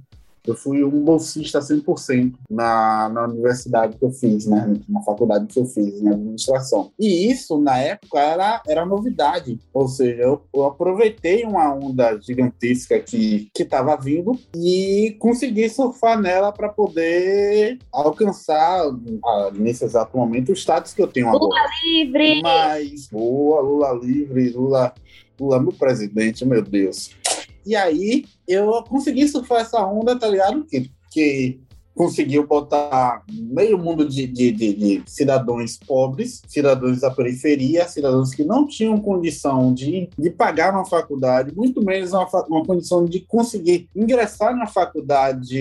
Eu 0.46 0.54
fui 0.54 0.82
um 0.82 1.04
bolsista 1.04 1.60
100% 1.60 2.32
na, 2.50 3.08
na 3.10 3.24
universidade 3.24 3.96
que 3.96 4.04
eu 4.04 4.10
fiz, 4.10 4.46
né? 4.46 4.74
Na 4.88 5.02
faculdade 5.02 5.46
que 5.46 5.58
eu 5.58 5.66
fiz, 5.66 6.00
em 6.00 6.08
administração. 6.08 6.90
E 6.98 7.30
isso, 7.30 7.58
na 7.58 7.78
época, 7.78 8.18
era, 8.18 8.62
era 8.66 8.86
novidade. 8.86 9.58
Ou 9.72 9.86
seja, 9.86 10.22
eu, 10.22 10.42
eu 10.54 10.64
aproveitei 10.64 11.44
uma 11.44 11.72
onda 11.74 12.18
gigantesca 12.20 12.98
que 12.98 13.50
estava 13.58 13.96
vindo 13.96 14.38
e 14.56 15.16
consegui 15.18 15.68
surfar 15.68 16.20
nela 16.20 16.52
para 16.52 16.68
poder 16.68 17.78
alcançar, 17.92 18.82
ah, 19.24 19.50
nesse 19.54 19.84
exato 19.84 20.16
momento, 20.16 20.50
o 20.50 20.56
status 20.56 20.94
que 20.94 21.02
eu 21.02 21.06
tenho 21.06 21.28
agora. 21.28 21.44
Lula 21.44 21.60
livre! 21.84 22.42
Mas, 22.42 23.08
boa, 23.08 23.60
Lula 23.60 23.92
livre, 23.92 24.50
Lula, 24.50 24.92
Lula 25.38 25.60
meu 25.60 25.72
presidente, 25.72 26.44
meu 26.44 26.62
Deus. 26.62 27.10
E 27.64 27.76
aí 27.76 28.24
eu 28.46 28.82
consegui 28.84 29.28
surfar 29.28 29.60
essa 29.60 29.84
onda, 29.84 30.18
tá 30.18 30.28
ligado? 30.28 30.64
Que, 30.64 30.90
que 31.10 31.60
conseguiu 31.94 32.46
botar 32.46 33.22
meio 33.30 33.76
mundo 33.76 34.08
de, 34.08 34.26
de, 34.26 34.52
de, 34.52 34.74
de, 34.74 35.02
cidadãos 35.06 35.76
pobres, 35.76 36.40
cidadãos 36.48 37.00
da 37.00 37.10
periferia, 37.10 37.86
cidadãos 37.86 38.32
que 38.32 38.42
não 38.42 38.66
tinham 38.66 38.98
condição 38.98 39.74
de, 39.74 40.08
de 40.16 40.30
pagar 40.30 40.72
uma 40.72 40.86
faculdade, 40.86 41.54
muito 41.54 41.84
menos 41.84 42.12
uma, 42.12 42.26
uma 42.48 42.64
condição 42.64 43.04
de 43.04 43.20
conseguir 43.20 43.88
ingressar 43.94 44.56
na 44.56 44.66
faculdade 44.66 45.58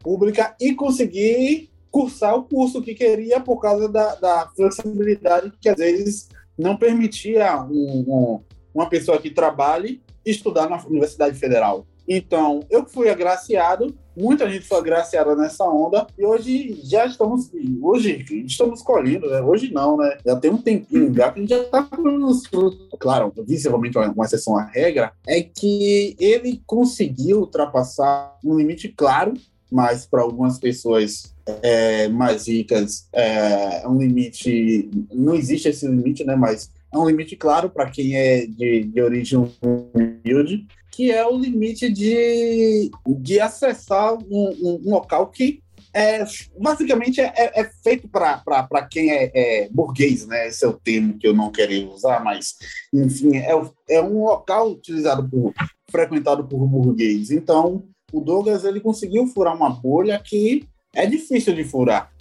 pública 0.00 0.56
e 0.60 0.74
conseguir 0.74 1.70
cursar 1.92 2.34
o 2.34 2.42
curso 2.42 2.82
que 2.82 2.92
queria 2.92 3.38
por 3.38 3.60
causa 3.60 3.88
da, 3.88 4.16
da 4.16 4.50
flexibilidade 4.56 5.52
que 5.60 5.68
às 5.68 5.76
vezes 5.76 6.28
não 6.58 6.76
permitia 6.76 7.62
um, 7.62 8.04
um, 8.08 8.40
uma 8.74 8.88
pessoa 8.88 9.18
que 9.18 9.30
trabalhe 9.30 10.02
estudar 10.24 10.68
na 10.68 10.82
Universidade 10.86 11.38
Federal. 11.38 11.86
Então, 12.06 12.60
eu 12.68 12.84
fui 12.84 13.08
agraciado, 13.08 13.94
muita 14.14 14.48
gente 14.50 14.66
foi 14.66 14.78
agraciada 14.78 15.34
nessa 15.34 15.64
onda, 15.64 16.06
e 16.18 16.24
hoje 16.24 16.78
já 16.84 17.06
estamos, 17.06 17.50
hoje 17.80 18.24
estamos 18.46 18.82
colhendo, 18.82 19.28
né? 19.30 19.40
Hoje 19.40 19.72
não, 19.72 19.96
né? 19.96 20.18
Já 20.24 20.36
tem 20.36 20.50
um 20.50 20.60
tempinho 20.60 21.14
já 21.14 21.32
que 21.32 21.38
a 21.38 21.42
gente 21.42 21.50
já 21.50 21.62
está 21.62 21.82
colhendo 21.82 22.26
os 22.26 22.46
frutos. 22.46 22.88
Claro, 22.98 23.32
visivelmente 23.46 23.96
uma 23.96 24.24
exceção 24.24 24.56
à 24.56 24.64
regra, 24.64 25.12
é 25.26 25.42
que 25.42 26.14
ele 26.18 26.62
conseguiu 26.66 27.40
ultrapassar 27.40 28.36
um 28.44 28.56
limite 28.56 28.88
claro, 28.88 29.32
mas 29.70 30.06
para 30.06 30.20
algumas 30.20 30.58
pessoas 30.58 31.34
é, 31.62 32.08
mais 32.08 32.46
ricas 32.46 33.08
é 33.12 33.82
um 33.88 33.98
limite, 33.98 34.90
não 35.12 35.34
existe 35.34 35.68
esse 35.68 35.86
limite, 35.86 36.22
né? 36.22 36.36
Mas 36.36 36.70
é 36.94 36.98
um 36.98 37.06
limite 37.06 37.36
claro 37.36 37.68
para 37.68 37.90
quem 37.90 38.14
é 38.14 38.46
de, 38.46 38.84
de 38.84 39.02
origem 39.02 39.52
humilde, 39.60 40.66
que 40.92 41.10
é 41.10 41.26
o 41.26 41.36
limite 41.36 41.90
de, 41.90 42.90
de 43.06 43.40
acessar 43.40 44.14
um, 44.14 44.80
um, 44.86 44.90
local 44.90 45.26
que 45.26 45.60
é, 45.92 46.24
basicamente 46.58 47.20
é, 47.20 47.32
é, 47.36 47.60
é 47.60 47.70
feito 47.82 48.08
para 48.08 48.88
quem 48.88 49.10
é, 49.10 49.30
é, 49.34 49.68
burguês, 49.70 50.26
né? 50.26 50.48
Esse 50.48 50.64
é 50.64 50.68
o 50.68 50.72
termo 50.72 51.18
que 51.18 51.26
eu 51.26 51.34
não 51.34 51.50
queria 51.50 51.86
usar, 51.88 52.22
mas, 52.22 52.54
enfim, 52.92 53.36
é, 53.36 53.50
é 53.88 54.00
um 54.00 54.24
local 54.24 54.70
utilizado 54.70 55.28
por, 55.28 55.52
frequentado 55.90 56.46
por 56.46 56.66
burguês. 56.66 57.30
Então, 57.30 57.84
o 58.12 58.20
Douglas 58.20 58.64
ele 58.64 58.80
conseguiu 58.80 59.26
furar 59.26 59.54
uma 59.54 59.70
bolha 59.70 60.20
que 60.24 60.64
é 60.94 61.06
difícil 61.06 61.54
de 61.54 61.64
furar. 61.64 62.13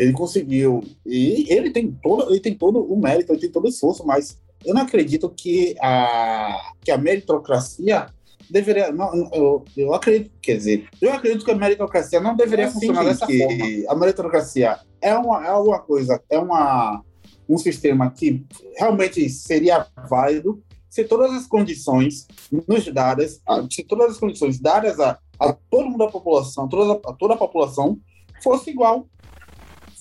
Ele 0.00 0.12
conseguiu. 0.14 0.82
E 1.04 1.44
ele 1.52 1.70
tem 1.70 1.92
todo, 2.02 2.30
ele 2.30 2.40
tem 2.40 2.54
todo 2.54 2.82
o 2.82 2.98
mérito, 2.98 3.32
ele 3.32 3.40
tem 3.40 3.50
todo 3.50 3.66
o 3.66 3.68
esforço, 3.68 4.02
mas 4.06 4.40
eu 4.64 4.72
não 4.72 4.80
acredito 4.80 5.28
que 5.28 5.76
a, 5.78 6.72
que 6.82 6.90
a 6.90 6.96
meritocracia 6.96 8.06
deveria. 8.48 8.90
Não, 8.90 9.30
eu, 9.30 9.62
eu 9.76 9.92
acredito, 9.92 10.30
quer 10.40 10.56
dizer, 10.56 10.88
eu 11.02 11.12
acredito 11.12 11.44
que 11.44 11.50
a 11.50 11.54
meritocracia 11.54 12.18
não 12.18 12.34
deveria 12.34 12.64
é 12.64 12.70
funcionar 12.70 13.04
dessa 13.04 13.26
forma. 13.26 13.64
A 13.88 13.94
meritocracia 13.94 14.78
é, 15.02 15.14
uma, 15.14 15.44
é 15.44 15.50
alguma 15.50 15.80
coisa, 15.80 16.18
é 16.30 16.38
uma, 16.38 17.02
um 17.46 17.58
sistema 17.58 18.10
que 18.10 18.42
realmente 18.78 19.28
seria 19.28 19.86
válido 20.08 20.62
se 20.88 21.04
todas 21.04 21.30
as 21.32 21.46
condições 21.46 22.26
nos 22.66 22.86
dadas, 22.86 23.42
se 23.70 23.84
todas 23.84 24.12
as 24.12 24.18
condições 24.18 24.58
dadas 24.58 24.98
a, 24.98 25.18
a 25.38 25.52
todo 25.52 25.90
mundo 25.90 26.06
da 26.06 26.10
população, 26.10 26.66
toda 26.66 26.94
a, 26.94 27.10
a 27.10 27.12
toda 27.12 27.34
a 27.34 27.36
população, 27.36 27.98
fosse 28.42 28.70
igual 28.70 29.06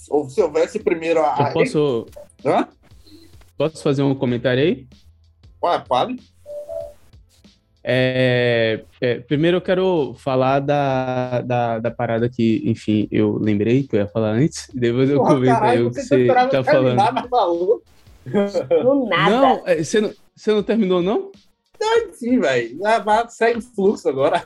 ou 0.09 0.29
se 0.29 0.41
houvesse 0.41 0.79
primeiro 0.79 1.21
a. 1.21 1.35
Eu 1.39 1.53
posso. 1.53 2.05
Hã? 2.45 2.67
Posso 3.57 3.83
fazer 3.83 4.03
um 4.03 4.15
comentário 4.15 4.63
aí? 4.63 4.87
Ué, 5.61 5.83
pode. 5.87 6.17
É, 7.83 8.81
é, 8.99 9.19
primeiro 9.19 9.57
eu 9.57 9.61
quero 9.61 10.13
falar 10.17 10.59
da, 10.59 11.41
da, 11.41 11.79
da, 11.79 11.91
parada 11.91 12.29
que, 12.29 12.61
enfim, 12.65 13.07
eu 13.09 13.37
lembrei 13.37 13.83
que 13.83 13.95
eu 13.95 14.01
ia 14.01 14.07
falar 14.07 14.31
antes, 14.31 14.69
depois 14.73 15.09
eu 15.09 15.17
Porra, 15.17 15.35
comento 15.35 15.63
aí 15.63 15.81
o 15.81 15.89
que 15.89 16.01
você 16.01 16.27
tá 16.27 16.63
falando. 16.63 16.97
Do 18.83 19.05
nada. 19.07 19.29
Não, 19.29 19.63
é, 19.65 19.81
você 19.83 20.01
não, 20.01 20.13
você 20.35 20.51
não 20.51 20.61
terminou, 20.61 21.01
não? 21.01 21.31
Não, 21.79 22.13
sim, 22.13 22.39
velho. 22.39 22.77
Segue 23.29 23.59
o 23.59 23.61
fluxo 23.61 24.09
agora. 24.09 24.45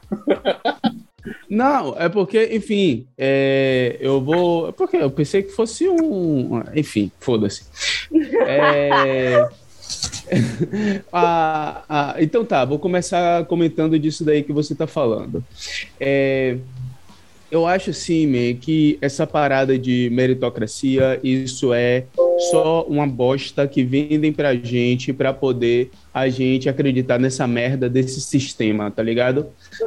Não, 1.50 1.96
é 1.98 2.10
porque, 2.10 2.50
enfim, 2.51 3.08
é, 3.18 3.98
eu 4.00 4.22
vou. 4.22 4.70
É 4.70 4.72
porque 4.72 4.98
eu 4.98 5.10
pensei 5.10 5.44
que 5.44 5.51
fosse 5.51 5.88
um. 5.88 6.62
Enfim, 6.75 7.12
foda-se. 7.20 7.63
É, 8.46 9.50
então 12.20 12.44
tá, 12.46 12.65
vou 12.65 12.80
começar 12.80 13.46
comentando 13.46 13.98
disso 13.98 14.25
daí 14.25 14.44
que 14.44 14.53
você 14.53 14.75
tá 14.75 14.88
falando. 14.88 15.44
É, 16.00 16.58
eu 17.53 17.67
acho 17.67 17.91
assim, 17.91 18.25
man, 18.25 18.60
que 18.60 18.98
essa 19.00 19.27
parada 19.27 19.77
de 19.77 20.10
meritocracia, 20.12 21.19
isso 21.24 21.72
é 21.72 22.05
só 22.50 22.83
uma 22.89 23.05
bosta 23.05 23.67
que 23.67 23.83
vendem 23.83 24.33
pra 24.33 24.55
gente 24.55 25.13
pra 25.13 25.31
poder 25.31 25.91
a 26.12 26.27
gente 26.29 26.67
acreditar 26.67 27.19
nessa 27.19 27.45
merda 27.45 27.88
desse 27.88 28.19
sistema, 28.22 28.89
tá 28.89 29.03
ligado? 29.03 29.45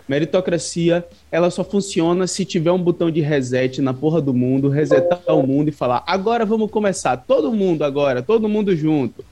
Meritocracia, 0.08 1.04
ela 1.28 1.50
só 1.50 1.64
funciona 1.64 2.28
se 2.28 2.44
tiver 2.44 2.70
um 2.70 2.78
botão 2.78 3.10
de 3.10 3.20
reset 3.20 3.82
na 3.82 3.92
porra 3.92 4.20
do 4.20 4.32
mundo, 4.32 4.68
resetar 4.68 5.20
o 5.26 5.44
mundo 5.44 5.68
e 5.68 5.72
falar: 5.72 6.04
agora 6.06 6.46
vamos 6.46 6.70
começar, 6.70 7.16
todo 7.16 7.52
mundo 7.52 7.82
agora, 7.82 8.22
todo 8.22 8.48
mundo 8.48 8.76
junto. 8.76 9.24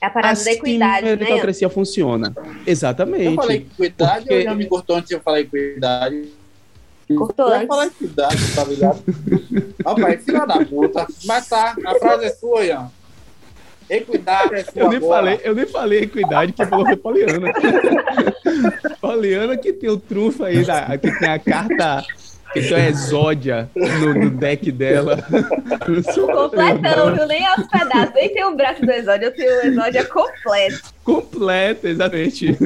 É 0.00 0.06
a 0.06 0.10
parada 0.10 0.34
assim, 0.34 0.44
da 0.44 0.52
equidade, 0.52 1.08
a 1.08 1.16
meritocracia 1.16 1.66
né? 1.66 1.74
funciona. 1.74 2.32
Exatamente. 2.64 3.24
Eu 3.24 3.34
falei 3.34 3.56
equidade 3.56 4.20
porque... 4.20 4.34
ou 4.34 4.42
já 4.42 4.54
me 4.54 4.66
cortou 4.66 4.96
antes 4.96 5.08
de 5.08 5.16
eu 5.16 5.20
falar 5.20 5.40
equidade? 5.40 6.43
Cortou 7.12 7.48
antes. 7.48 7.66
falar 7.68 7.86
equidade, 7.86 8.54
tá 8.54 8.64
ligado? 8.64 9.02
Rapaz, 9.84 10.24
filha 10.24 10.46
da 10.46 10.64
puta. 10.64 11.06
Mas 11.24 11.48
tá, 11.48 11.76
a 11.84 11.94
frase 11.96 12.24
é 12.24 12.30
sua, 12.30 12.64
Ian. 12.64 12.90
Equidade 13.90 14.54
é 14.54 14.64
sua 14.64 14.82
eu 14.82 14.88
nem 14.88 15.00
falei, 15.00 15.40
Eu 15.44 15.54
nem 15.54 15.66
falei 15.66 15.98
equidade, 16.00 16.52
que 16.52 16.64
falou 16.64 16.86
foi 16.86 16.96
Poliana. 16.96 17.52
Poliana 19.00 19.56
que 19.56 19.72
tem 19.72 19.90
o 19.90 19.98
trunfo 19.98 20.44
aí, 20.44 20.64
da, 20.64 20.96
que 20.96 21.18
tem 21.18 21.28
a 21.28 21.38
carta 21.38 22.04
então 22.56 22.78
é 22.78 22.88
Exódia 22.88 23.70
no, 23.74 24.14
no, 24.14 24.30
deck 24.30 24.70
dela. 24.70 25.24
Completão, 26.14 27.14
viu? 27.14 27.26
Nem 27.26 27.46
aos 27.46 27.66
pedaços, 27.66 28.14
nem 28.14 28.32
tem 28.32 28.44
o 28.44 28.56
braço 28.56 28.84
do 28.84 28.90
Exódia, 28.90 29.26
eu 29.26 29.34
tenho 29.34 29.50
o 29.50 29.66
Exódia 29.66 30.04
completo. 30.04 30.94
Completo, 31.02 31.86
exatamente. 31.86 32.56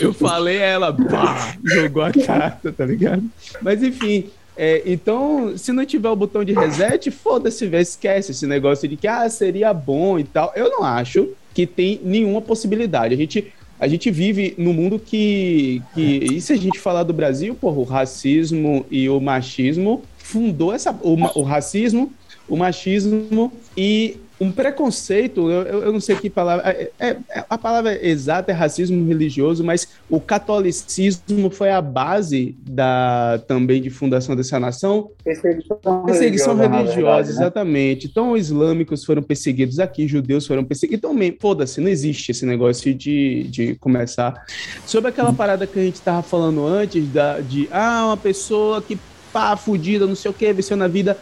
Eu 0.00 0.12
falei, 0.12 0.58
ela 0.58 0.92
pá, 0.92 1.56
jogou 1.64 2.02
a 2.02 2.12
carta, 2.12 2.72
tá 2.72 2.84
ligado? 2.84 3.22
Mas 3.62 3.82
enfim, 3.82 4.30
é, 4.56 4.82
então, 4.84 5.56
se 5.56 5.70
não 5.72 5.86
tiver 5.86 6.08
o 6.08 6.16
botão 6.16 6.44
de 6.44 6.52
reset, 6.52 7.10
foda-se, 7.12 7.64
esquece 7.76 8.32
esse 8.32 8.46
negócio 8.46 8.88
de 8.88 8.96
que 8.96 9.06
ah, 9.06 9.28
seria 9.30 9.72
bom 9.72 10.18
e 10.18 10.24
tal. 10.24 10.52
Eu 10.56 10.68
não 10.68 10.82
acho 10.82 11.28
que 11.54 11.66
tem 11.66 12.00
nenhuma 12.02 12.42
possibilidade. 12.42 13.14
A 13.14 13.16
gente 13.16 13.52
a 13.80 13.86
gente 13.86 14.10
vive 14.10 14.54
num 14.58 14.72
mundo 14.72 14.98
que, 14.98 15.82
que. 15.94 16.02
E 16.02 16.40
se 16.40 16.52
a 16.52 16.56
gente 16.56 16.78
falar 16.78 17.04
do 17.04 17.12
Brasil, 17.12 17.54
porra, 17.54 17.78
o 17.78 17.84
racismo 17.84 18.84
e 18.90 19.08
o 19.08 19.20
machismo 19.20 20.02
fundou 20.18 20.72
essa. 20.72 20.92
O, 21.02 21.14
o 21.38 21.42
racismo, 21.42 22.12
o 22.48 22.56
machismo 22.56 23.52
e 23.76 24.16
um 24.40 24.52
preconceito, 24.52 25.50
eu, 25.50 25.62
eu 25.62 25.92
não 25.92 26.00
sei 26.00 26.14
que 26.16 26.30
palavra, 26.30 26.68
é, 26.70 26.90
é, 26.98 27.16
é, 27.28 27.44
a 27.48 27.58
palavra 27.58 28.06
exata 28.06 28.52
é 28.52 28.54
racismo 28.54 29.06
religioso, 29.06 29.64
mas 29.64 29.88
o 30.08 30.20
catolicismo 30.20 31.50
foi 31.50 31.70
a 31.70 31.80
base 31.80 32.56
da 32.60 33.40
também 33.48 33.82
de 33.82 33.90
fundação 33.90 34.36
dessa 34.36 34.60
nação. 34.60 35.10
Perseguição, 35.24 35.78
perseguição 36.04 36.54
religiosa, 36.54 36.92
religiosa 36.92 37.28
né? 37.28 37.30
exatamente. 37.30 38.06
Então, 38.06 38.36
islâmicos 38.36 39.04
foram 39.04 39.22
perseguidos 39.22 39.80
aqui, 39.80 40.06
judeus 40.06 40.46
foram 40.46 40.64
perseguidos. 40.64 40.98
Então, 40.98 41.16
foda-se, 41.40 41.80
não 41.80 41.88
existe 41.88 42.30
esse 42.30 42.46
negócio 42.46 42.94
de, 42.94 43.44
de 43.44 43.74
começar. 43.76 44.46
Sobre 44.86 45.10
aquela 45.10 45.32
parada 45.32 45.66
que 45.66 45.78
a 45.78 45.82
gente 45.82 45.96
estava 45.96 46.22
falando 46.22 46.64
antes, 46.64 47.06
da, 47.08 47.40
de, 47.40 47.68
ah, 47.72 48.06
uma 48.06 48.16
pessoa 48.16 48.80
que 48.80 48.96
pá, 49.38 49.56
fudida, 49.56 50.04
não 50.04 50.16
sei 50.16 50.32
o 50.32 50.34
que, 50.34 50.52
venceu 50.52 50.76
na 50.76 50.88
vida. 50.88 51.16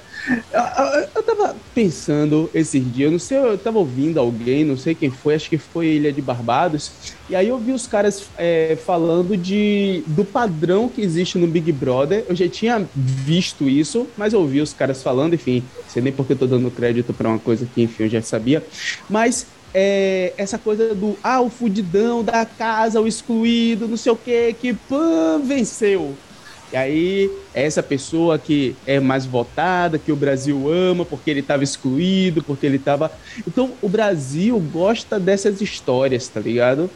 Eu, 0.51 0.61
eu, 0.61 1.09
eu 1.17 1.23
tava 1.23 1.55
pensando 1.75 2.49
esses 2.55 2.83
dias, 2.95 3.13
não 3.13 3.19
sei, 3.19 3.37
eu 3.37 3.59
tava 3.59 3.79
ouvindo 3.79 4.19
alguém, 4.19 4.65
não 4.65 4.75
sei 4.75 4.95
quem 4.95 5.11
foi, 5.11 5.35
acho 5.35 5.51
que 5.51 5.59
foi 5.59 5.89
Ilha 5.89 6.11
de 6.11 6.23
Barbados, 6.23 6.91
e 7.29 7.37
aí 7.37 7.49
eu 7.49 7.59
vi 7.59 7.73
os 7.73 7.87
caras 7.87 8.25
é, 8.39 8.79
falando 8.87 9.37
de, 9.37 10.03
do 10.07 10.25
padrão 10.25 10.89
que 10.89 11.03
existe 11.03 11.37
no 11.37 11.47
Big 11.47 11.71
Brother. 11.73 12.25
Eu 12.27 12.35
já 12.35 12.49
tinha 12.49 12.89
visto 12.95 13.69
isso, 13.69 14.07
mas 14.17 14.33
eu 14.33 14.41
ouvi 14.41 14.63
os 14.63 14.73
caras 14.73 15.03
falando, 15.03 15.35
enfim, 15.35 15.63
sei 15.87 16.01
nem 16.01 16.13
porque 16.13 16.33
eu 16.33 16.39
tô 16.39 16.47
dando 16.47 16.71
crédito 16.71 17.13
para 17.13 17.29
uma 17.29 17.39
coisa 17.39 17.69
que, 17.75 17.83
enfim, 17.83 18.05
eu 18.05 18.09
já 18.09 18.23
sabia. 18.23 18.65
Mas 19.11 19.47
é, 19.75 20.33
essa 20.39 20.57
coisa 20.57 20.95
do 20.95 21.19
ah, 21.23 21.43
o 21.43 21.51
fudidão 21.51 22.25
da 22.25 22.47
casa, 22.47 22.99
o 22.99 23.07
excluído, 23.07 23.87
não 23.87 23.99
sei 23.99 24.13
o 24.13 24.17
que, 24.17 24.55
que 24.55 24.73
pã, 24.73 25.39
venceu. 25.45 26.15
E 26.73 26.77
aí, 26.77 27.31
essa 27.55 27.83
pessoa 27.83 28.39
que 28.39 28.75
é 28.87 28.99
mais 28.99 29.25
votada, 29.25 29.99
que 29.99 30.11
o 30.11 30.17
Brasil 30.17 30.71
ama 30.71 31.05
porque 31.05 31.31
ele 31.31 31.41
estava 31.41 31.63
excluído, 31.63 32.43
porque 32.43 32.67
ele 32.67 32.77
estava. 32.77 33.11
Então, 33.47 33.73
o 33.81 33.89
Brasil 33.89 34.59
gosta 34.73 35.19
dessas 35.21 35.61
histórias, 35.61 36.27
tá 36.27 36.41
ligado? 36.41 36.91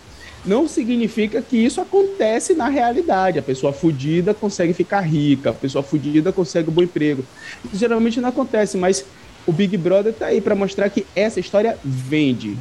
Não 0.44 0.66
significa 0.66 1.42
que 1.42 1.56
isso 1.56 1.80
acontece 1.80 2.54
na 2.54 2.68
realidade. 2.68 3.38
A 3.38 3.42
pessoa 3.42 3.72
fudida 3.72 4.34
consegue 4.34 4.72
ficar 4.72 5.00
rica, 5.00 5.50
a 5.50 5.54
pessoa 5.54 5.82
fudida 5.82 6.32
consegue 6.32 6.70
um 6.70 6.72
bom 6.72 6.82
emprego. 6.82 7.24
Geralmente 7.72 8.20
não 8.20 8.30
acontece, 8.30 8.76
mas 8.76 9.04
o 9.46 9.52
Big 9.52 9.76
Brother 9.76 10.12
tá 10.12 10.26
aí 10.26 10.40
para 10.40 10.54
mostrar 10.54 10.88
que 10.88 11.06
essa 11.14 11.38
história 11.38 11.78
vende. 11.84 12.56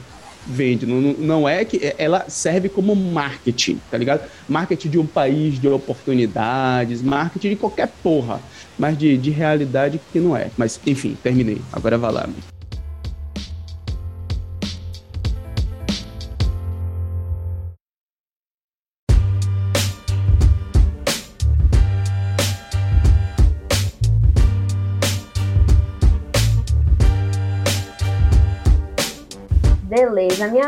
Vende. 0.50 0.86
Não, 0.86 1.00
não 1.00 1.50
é 1.50 1.64
que 1.64 1.78
é, 1.78 1.96
ela 1.98 2.26
serve 2.28 2.70
como 2.70 2.96
marketing, 2.96 3.80
tá 3.92 3.98
ligado? 3.98 4.28
Marketing 4.48 4.90
de 4.90 4.98
um 5.00 5.06
país 5.06 5.62
de 5.62 5.68
oportunidades, 5.68 7.02
marketing 7.02 7.50
de 7.50 7.56
qualquer 7.56 7.88
porra. 8.02 8.42
Mas 8.78 8.98
de, 8.98 9.18
de 9.18 9.30
realidade 9.30 10.00
que 10.12 10.20
não 10.20 10.36
é. 10.36 10.50
Mas, 10.58 10.80
enfim, 10.88 11.16
terminei. 11.22 11.62
Agora 11.72 11.98
vai 11.98 12.12
lá. 12.12 12.24
Amigo. 12.24 12.59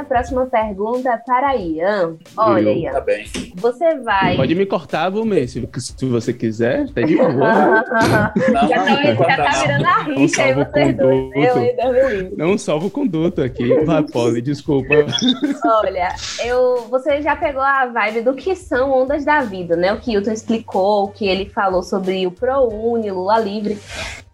Minha 0.01 0.03
próxima 0.03 0.46
pergunta 0.48 1.10
é 1.10 1.17
para 1.17 1.55
Ian. 1.55 2.17
Olha, 2.36 2.70
Eu, 2.70 2.77
Ian, 2.77 2.91
tá 2.91 3.01
bem. 3.01 3.25
você 3.55 3.96
vai. 4.00 4.36
Pode 4.36 4.55
me 4.55 4.65
cortar, 4.65 5.10
Vumê, 5.10 5.48
se, 5.48 5.67
se 5.77 6.05
você 6.05 6.34
quiser, 6.34 6.89
tá 6.91 7.01
de 7.01 7.15
boa. 7.15 7.31
já, 8.67 8.84
tá, 8.84 9.03
já 9.29 9.38
tá 9.38 9.62
virando 9.62 9.86
a 9.86 10.03
rixa 10.03 10.43
aí 10.43 10.53
vocês 10.53 10.98
dois. 10.98 11.31
Eu 11.36 11.55
ainda 11.55 12.31
Não 12.36 12.58
salvo 12.58 12.88
o 12.88 12.91
conduto 12.91 13.41
aqui. 13.41 13.74
Vai, 13.86 14.03
Poli, 14.03 14.41
desculpa. 14.41 14.93
Olha, 15.65 16.15
eu, 16.43 16.88
você 16.89 17.22
já 17.22 17.36
pegou 17.36 17.62
a 17.62 17.86
vibe 17.88 18.22
do 18.22 18.34
que 18.34 18.55
são 18.55 18.91
ondas 18.91 19.24
da 19.24 19.41
vida, 19.41 19.75
né? 19.75 19.93
O 19.93 20.00
que 20.00 20.12
Hilton 20.13 20.31
explicou, 20.31 21.05
o 21.05 21.08
que 21.10 21.27
ele 21.27 21.46
falou 21.46 21.84
sobre 21.84 22.25
o 22.25 22.31
ProUni, 22.31 23.12
Lula 23.12 23.39
Livre. 23.39 23.77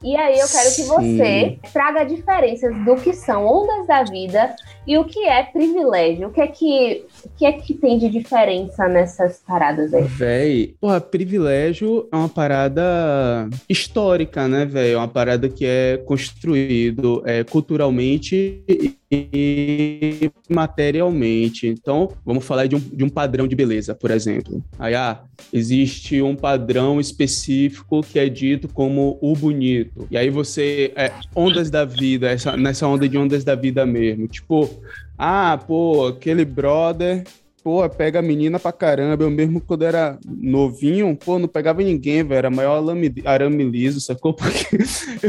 E 0.04 0.16
aí 0.16 0.39
eu 0.39 0.48
quero 0.48 0.75
que 0.75 0.84
você 0.84 1.58
traga 1.74 2.04
diferenças 2.04 2.75
do 2.86 2.96
que 2.98 3.13
são 3.13 3.46
ondas 3.46 3.88
da 3.88 4.04
vida 4.04 4.56
e 4.86 4.98
o 4.98 5.04
que 5.04 5.25
é 5.25 5.44
privilégio. 5.44 6.27
O 6.27 6.32
que 6.32 6.39
é 6.39 6.48
que, 6.48 7.06
o 7.25 7.30
que, 7.36 7.46
é 7.46 7.51
que 7.51 7.74
tem 7.74 7.98
de 7.98 8.08
diferença 8.08 8.88
nessas 8.88 9.42
paradas 9.46 9.94
aí? 9.94 10.04
Véi, 10.04 10.75
porra, 10.80 11.01
privilégio 11.01 12.08
é 12.12 12.16
uma 12.16 12.30
parada 12.30 13.50
histórica, 13.68 14.48
né, 14.48 14.66
velho? 14.66 14.94
É 14.94 14.98
uma 14.98 15.08
parada 15.08 15.50
que 15.50 15.66
é 15.66 15.98
construído 15.98 17.24
é, 17.25 17.44
culturalmente 17.44 18.63
e 19.12 20.30
materialmente. 20.50 21.68
Então, 21.68 22.10
vamos 22.26 22.46
falar 22.46 22.68
de 22.68 22.76
um, 22.76 22.80
de 22.80 23.04
um 23.04 23.10
padrão 23.10 23.48
de 23.48 23.56
beleza, 23.56 23.96
por 23.96 24.12
exemplo. 24.12 24.64
Aí, 24.78 24.96
ah, 24.96 25.22
existe 25.52 26.22
um 26.22 26.36
padrão 26.36 27.00
específico 27.00 28.02
que 28.02 28.20
é 28.20 28.28
dito 28.28 28.68
como 28.68 29.18
o 29.22 29.34
bonito. 29.34 30.08
E 30.12 30.18
aí 30.18 30.30
você, 30.30 30.92
é, 30.96 31.12
ondas 31.36 31.70
da 31.70 31.86
vida, 31.86 32.30
essa, 32.30 32.58
nessa 32.58 32.88
onda 32.88 33.08
de 33.08 33.18
ondas 33.18 33.44
da 33.44 33.56
vida 33.56 33.86
mesmo. 33.86 34.27
Tipo, 34.27 34.70
ah, 35.18 35.58
pô, 35.66 36.08
aquele 36.08 36.44
brother 36.44 37.24
pô, 37.68 37.90
pega 37.90 38.20
a 38.20 38.22
menina 38.22 38.58
pra 38.58 38.72
caramba. 38.72 39.25
Eu 39.25 39.30
mesmo, 39.30 39.60
quando 39.60 39.84
era 39.84 40.18
novinho, 40.25 41.14
pô, 41.18 41.38
não 41.38 41.50
pegava 41.50 41.84
ninguém, 41.84 42.24
velho. 42.24 42.38
Era 42.38 42.50
maior 42.50 42.82
arame, 42.82 43.14
arame 43.25 43.66
liso, 43.66 44.00
sacou? 44.00 44.34
Porque 44.34 44.68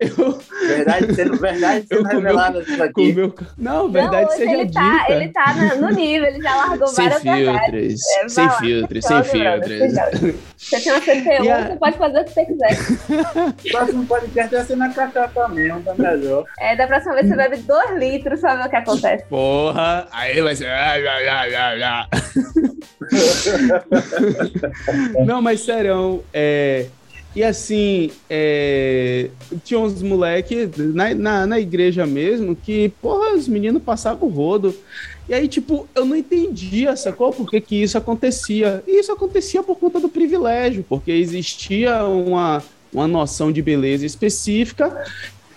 eu, 0.00 0.24
eu... 0.24 0.38
Verdade 0.68 1.14
sendo, 1.16 1.36
verdade 1.36 1.84
sendo 1.88 2.04
revelada 2.04 2.60
isso 2.60 2.80
aqui. 2.80 3.12
Meu... 3.12 3.34
Não, 3.56 3.90
verdade 3.90 4.30
não, 4.30 4.36
seja 4.36 4.52
ele 4.52 4.70
tá, 4.70 4.98
dita. 5.00 5.12
Ele 5.12 5.28
tá 5.30 5.54
no 5.80 5.88
nível, 5.88 6.28
ele 6.28 6.40
já 6.40 6.54
largou 6.54 6.86
sem 6.86 7.08
várias 7.08 7.22
filtros, 7.22 8.00
é, 8.06 8.28
Sem 8.28 8.50
filtros, 8.50 9.04
sem 9.04 9.24
filtros. 9.24 10.38
Você 10.56 10.80
tem 10.80 10.92
uma 10.92 11.00
CPU, 11.00 11.50
a... 11.50 11.68
você 11.68 11.76
pode 11.76 11.98
fazer 11.98 12.20
o 12.20 12.24
que 12.24 12.30
você 12.30 12.44
quiser. 12.44 12.78
O 13.48 13.70
próximo 13.72 14.06
podcast 14.06 14.54
vai 14.54 14.64
ser 14.64 14.76
na 14.76 14.92
cachaça 14.92 15.48
mesmo, 15.48 15.82
tá 15.82 15.94
melhor. 15.96 16.44
É, 16.60 16.76
da 16.76 16.86
próxima 16.86 17.14
vez 17.14 17.26
você 17.26 17.36
bebe 17.36 17.56
dois 17.58 17.98
litros 17.98 18.40
ver 18.42 18.66
o 18.66 18.68
que 18.68 18.76
acontece. 18.76 19.24
Porra, 19.24 20.06
aí 20.12 20.40
vai 20.40 20.54
ser... 20.54 20.68
Não, 25.26 25.40
mas 25.40 25.60
sério, 25.60 26.22
é... 26.32 26.86
E 27.36 27.44
assim, 27.44 28.10
é... 28.28 29.28
tinha 29.62 29.78
uns 29.78 30.02
moleques 30.02 30.70
na, 30.76 31.14
na, 31.14 31.46
na, 31.46 31.60
igreja 31.60 32.06
mesmo 32.06 32.56
que, 32.56 32.88
porra, 33.00 33.34
os 33.34 33.46
meninos 33.46 33.82
passavam 33.82 34.28
o 34.28 34.32
rodo. 34.32 34.74
E 35.28 35.34
aí, 35.34 35.46
tipo, 35.46 35.86
eu 35.94 36.06
não 36.06 36.16
entendia, 36.16 36.96
sacou? 36.96 37.32
Por 37.32 37.48
que, 37.48 37.60
que 37.60 37.82
isso 37.82 37.98
acontecia. 37.98 38.82
E 38.86 38.98
isso 38.98 39.12
acontecia 39.12 39.62
por 39.62 39.76
conta 39.76 40.00
do 40.00 40.08
privilégio, 40.08 40.84
porque 40.88 41.12
existia 41.12 42.02
uma, 42.04 42.62
uma 42.92 43.06
noção 43.06 43.52
de 43.52 43.60
beleza 43.60 44.06
específica. 44.06 45.04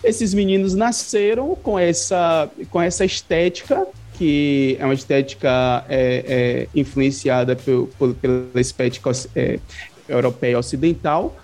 Esses 0.04 0.34
meninos 0.34 0.74
nasceram 0.74 1.56
com 1.56 1.78
essa, 1.78 2.50
com 2.70 2.82
essa 2.82 3.04
estética 3.04 3.86
que 4.22 4.76
é 4.78 4.84
uma 4.84 4.94
estética 4.94 5.84
é, 5.88 6.24
é, 6.28 6.68
influenciada 6.78 7.56
por, 7.56 7.88
por, 7.98 8.14
pela 8.14 8.60
estética 8.60 9.10
é, 9.34 9.58
europeia 10.08 10.56
ocidental. 10.56 11.36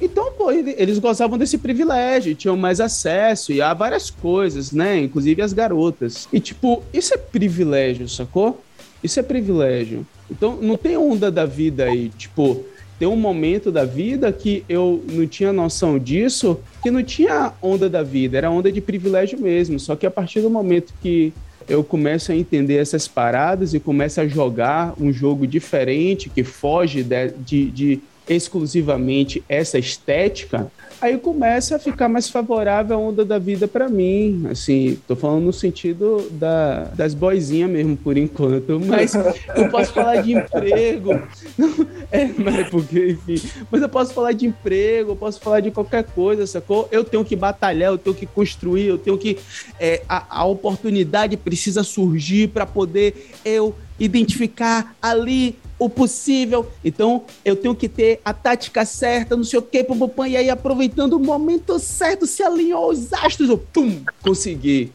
Então, 0.00 0.32
pô, 0.32 0.50
eles 0.50 0.98
gozavam 0.98 1.36
desse 1.36 1.58
privilégio, 1.58 2.34
tinham 2.34 2.56
mais 2.56 2.80
acesso 2.80 3.52
e 3.52 3.60
a 3.60 3.74
várias 3.74 4.08
coisas, 4.08 4.72
né? 4.72 5.00
Inclusive 5.00 5.42
as 5.42 5.52
garotas. 5.52 6.26
E, 6.32 6.40
tipo, 6.40 6.82
isso 6.94 7.12
é 7.12 7.18
privilégio, 7.18 8.08
sacou? 8.08 8.64
Isso 9.02 9.20
é 9.20 9.22
privilégio. 9.22 10.06
Então, 10.30 10.56
não 10.56 10.78
tem 10.78 10.96
onda 10.96 11.30
da 11.30 11.44
vida 11.44 11.84
aí, 11.84 12.08
tipo, 12.08 12.64
tem 12.98 13.06
um 13.06 13.16
momento 13.16 13.70
da 13.70 13.84
vida 13.84 14.32
que 14.32 14.64
eu 14.66 15.04
não 15.12 15.26
tinha 15.26 15.52
noção 15.52 15.98
disso, 15.98 16.58
que 16.82 16.90
não 16.90 17.02
tinha 17.02 17.52
onda 17.60 17.90
da 17.90 18.02
vida, 18.02 18.38
era 18.38 18.50
onda 18.50 18.72
de 18.72 18.80
privilégio 18.80 19.38
mesmo. 19.38 19.78
Só 19.78 19.94
que 19.94 20.06
a 20.06 20.10
partir 20.10 20.40
do 20.40 20.48
momento 20.48 20.94
que 21.02 21.34
eu 21.68 21.82
começo 21.82 22.32
a 22.32 22.36
entender 22.36 22.76
essas 22.76 23.08
paradas 23.08 23.74
e 23.74 23.80
começo 23.80 24.20
a 24.20 24.26
jogar 24.26 24.94
um 25.00 25.12
jogo 25.12 25.46
diferente 25.46 26.28
que 26.28 26.44
foge 26.44 27.02
de, 27.02 27.30
de, 27.30 27.70
de 27.70 28.00
exclusivamente 28.28 29.42
essa 29.48 29.78
estética, 29.78 30.70
aí 31.04 31.18
começa 31.18 31.76
a 31.76 31.78
ficar 31.78 32.08
mais 32.08 32.30
favorável 32.30 32.96
a 32.96 32.98
onda 32.98 33.24
da 33.24 33.38
vida 33.38 33.68
para 33.68 33.88
mim. 33.88 34.46
Assim, 34.50 34.98
tô 35.06 35.14
falando 35.14 35.44
no 35.44 35.52
sentido 35.52 36.28
da, 36.30 36.84
das 36.94 37.12
boizinhas 37.12 37.70
mesmo, 37.70 37.96
por 37.96 38.16
enquanto. 38.16 38.80
Mas 38.80 39.14
eu 39.14 39.68
posso 39.70 39.92
falar 39.92 40.22
de 40.22 40.32
emprego. 40.32 41.12
é, 42.10 42.30
mas 42.38 42.58
é 42.58 42.64
porque, 42.64 43.10
enfim. 43.10 43.48
Mas 43.70 43.82
eu 43.82 43.88
posso 43.88 44.14
falar 44.14 44.32
de 44.32 44.46
emprego, 44.46 45.12
eu 45.12 45.16
posso 45.16 45.38
falar 45.40 45.60
de 45.60 45.70
qualquer 45.70 46.04
coisa, 46.04 46.46
sacou? 46.46 46.88
Eu 46.90 47.04
tenho 47.04 47.24
que 47.24 47.36
batalhar, 47.36 47.92
eu 47.92 47.98
tenho 47.98 48.16
que 48.16 48.26
construir, 48.26 48.86
eu 48.86 48.98
tenho 48.98 49.18
que. 49.18 49.38
É, 49.78 50.02
a, 50.08 50.40
a 50.40 50.44
oportunidade 50.46 51.36
precisa 51.36 51.82
surgir 51.82 52.48
para 52.48 52.64
poder 52.64 53.30
eu 53.44 53.74
identificar 53.98 54.96
ali 55.00 55.56
o 55.78 55.88
possível. 55.88 56.66
Então, 56.84 57.24
eu 57.44 57.56
tenho 57.56 57.74
que 57.74 57.88
ter 57.88 58.20
a 58.24 58.32
tática 58.32 58.84
certa, 58.84 59.36
não 59.36 59.44
sei 59.44 59.58
o 59.58 59.62
que, 59.62 59.82
pum, 59.84 59.98
e 60.26 60.36
aí 60.36 60.50
aproveitando 60.50 61.14
o 61.14 61.20
momento 61.20 61.78
certo, 61.78 62.26
se 62.26 62.42
alinhou 62.42 62.90
os 62.90 63.12
astros, 63.12 63.48
eu, 63.48 63.58
pum, 63.58 64.00
consegui. 64.22 64.92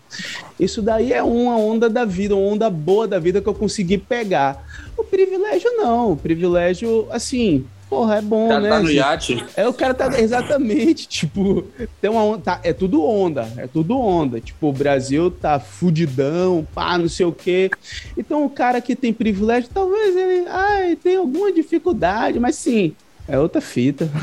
Isso 0.59 0.81
daí 0.81 1.13
é 1.13 1.23
uma 1.23 1.57
onda 1.57 1.89
da 1.89 2.05
vida, 2.05 2.35
uma 2.35 2.53
onda 2.53 2.69
boa 2.69 3.07
da 3.07 3.19
vida 3.19 3.41
que 3.41 3.47
eu 3.47 3.53
consegui 3.53 3.97
pegar. 3.97 4.65
O 4.97 5.03
privilégio 5.03 5.69
não, 5.77 6.13
o 6.13 6.17
privilégio, 6.17 7.07
assim, 7.11 7.65
Porra, 7.89 8.17
é 8.17 8.21
bom, 8.21 8.45
o 8.45 8.49
cara 8.49 8.61
né? 8.61 8.69
Tá 8.69 8.79
no 8.79 8.91
iate. 8.91 9.45
É, 9.55 9.67
o 9.67 9.73
cara 9.73 9.93
tá 9.95 10.19
exatamente, 10.19 11.07
tipo, 11.09 11.65
tem 11.99 12.09
uma 12.09 12.23
onda, 12.23 12.41
tá, 12.41 12.59
é 12.63 12.71
tudo 12.71 13.03
onda, 13.03 13.51
é 13.57 13.65
tudo 13.65 13.99
onda. 13.99 14.39
Tipo, 14.39 14.69
o 14.69 14.73
Brasil 14.73 15.31
tá 15.31 15.59
fudidão, 15.59 16.67
pá, 16.73 16.97
não 16.97 17.09
sei 17.09 17.25
o 17.25 17.31
quê. 17.31 17.71
Então, 18.15 18.45
o 18.45 18.49
cara 18.49 18.79
que 18.79 18.95
tem 18.95 19.11
privilégio, 19.11 19.71
talvez 19.73 20.15
ele, 20.15 20.45
ai, 20.47 20.95
tem 20.95 21.17
alguma 21.17 21.51
dificuldade, 21.51 22.39
mas 22.39 22.55
sim, 22.55 22.93
é 23.27 23.39
outra 23.39 23.59
fita. 23.59 24.07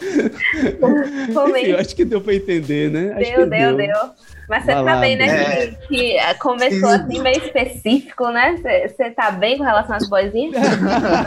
Enfim, 0.00 1.70
eu 1.70 1.78
acho 1.78 1.94
que 1.94 2.04
deu 2.04 2.20
para 2.20 2.34
entender, 2.34 2.90
né? 2.90 3.12
Acho 3.12 3.36
deu, 3.36 3.48
deu, 3.48 3.76
deu, 3.76 3.76
deu. 3.76 4.10
Mas 4.48 4.64
você 4.64 4.72
tá 4.72 4.96
bem, 4.96 5.16
né? 5.16 5.26
É. 5.26 5.66
Que, 5.66 6.14
que, 6.14 6.34
começou 6.38 6.88
assim 6.88 7.20
meio 7.20 7.38
específico, 7.38 8.28
né? 8.30 8.56
Você 8.88 9.10
tá 9.10 9.30
bem 9.30 9.58
com 9.58 9.64
relação 9.64 9.94
às 9.96 10.08
boizinhas? 10.08 10.62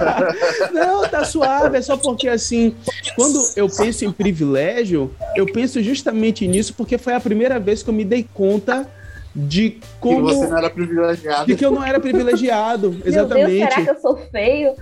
Não, 0.74 1.08
tá 1.08 1.24
suave. 1.24 1.78
É 1.78 1.82
só 1.82 1.96
porque, 1.96 2.28
assim, 2.28 2.76
quando 3.16 3.40
eu 3.56 3.70
penso 3.70 4.06
em 4.06 4.12
privilégio, 4.12 5.14
eu 5.36 5.46
penso 5.46 5.84
justamente 5.84 6.48
nisso 6.48 6.74
porque 6.74 6.98
foi 6.98 7.14
a 7.14 7.20
primeira 7.20 7.60
vez 7.60 7.84
que 7.84 7.90
eu 7.90 7.94
me 7.94 8.04
dei 8.04 8.28
conta 8.34 8.88
de 9.34 9.80
como. 10.00 10.28
Que 10.28 10.36
você 10.36 10.48
não 10.48 10.58
era 10.58 10.70
privilegiado. 10.70 11.46
De 11.46 11.56
que 11.56 11.66
eu 11.66 11.72
não 11.72 11.84
era 11.84 12.00
privilegiado, 12.00 12.98
exatamente. 13.06 13.48
Meu 13.48 13.60
Deus, 13.60 13.74
será 13.74 13.86
que 13.86 13.92
eu 13.92 14.02
sou 14.02 14.18
feio? 14.32 14.74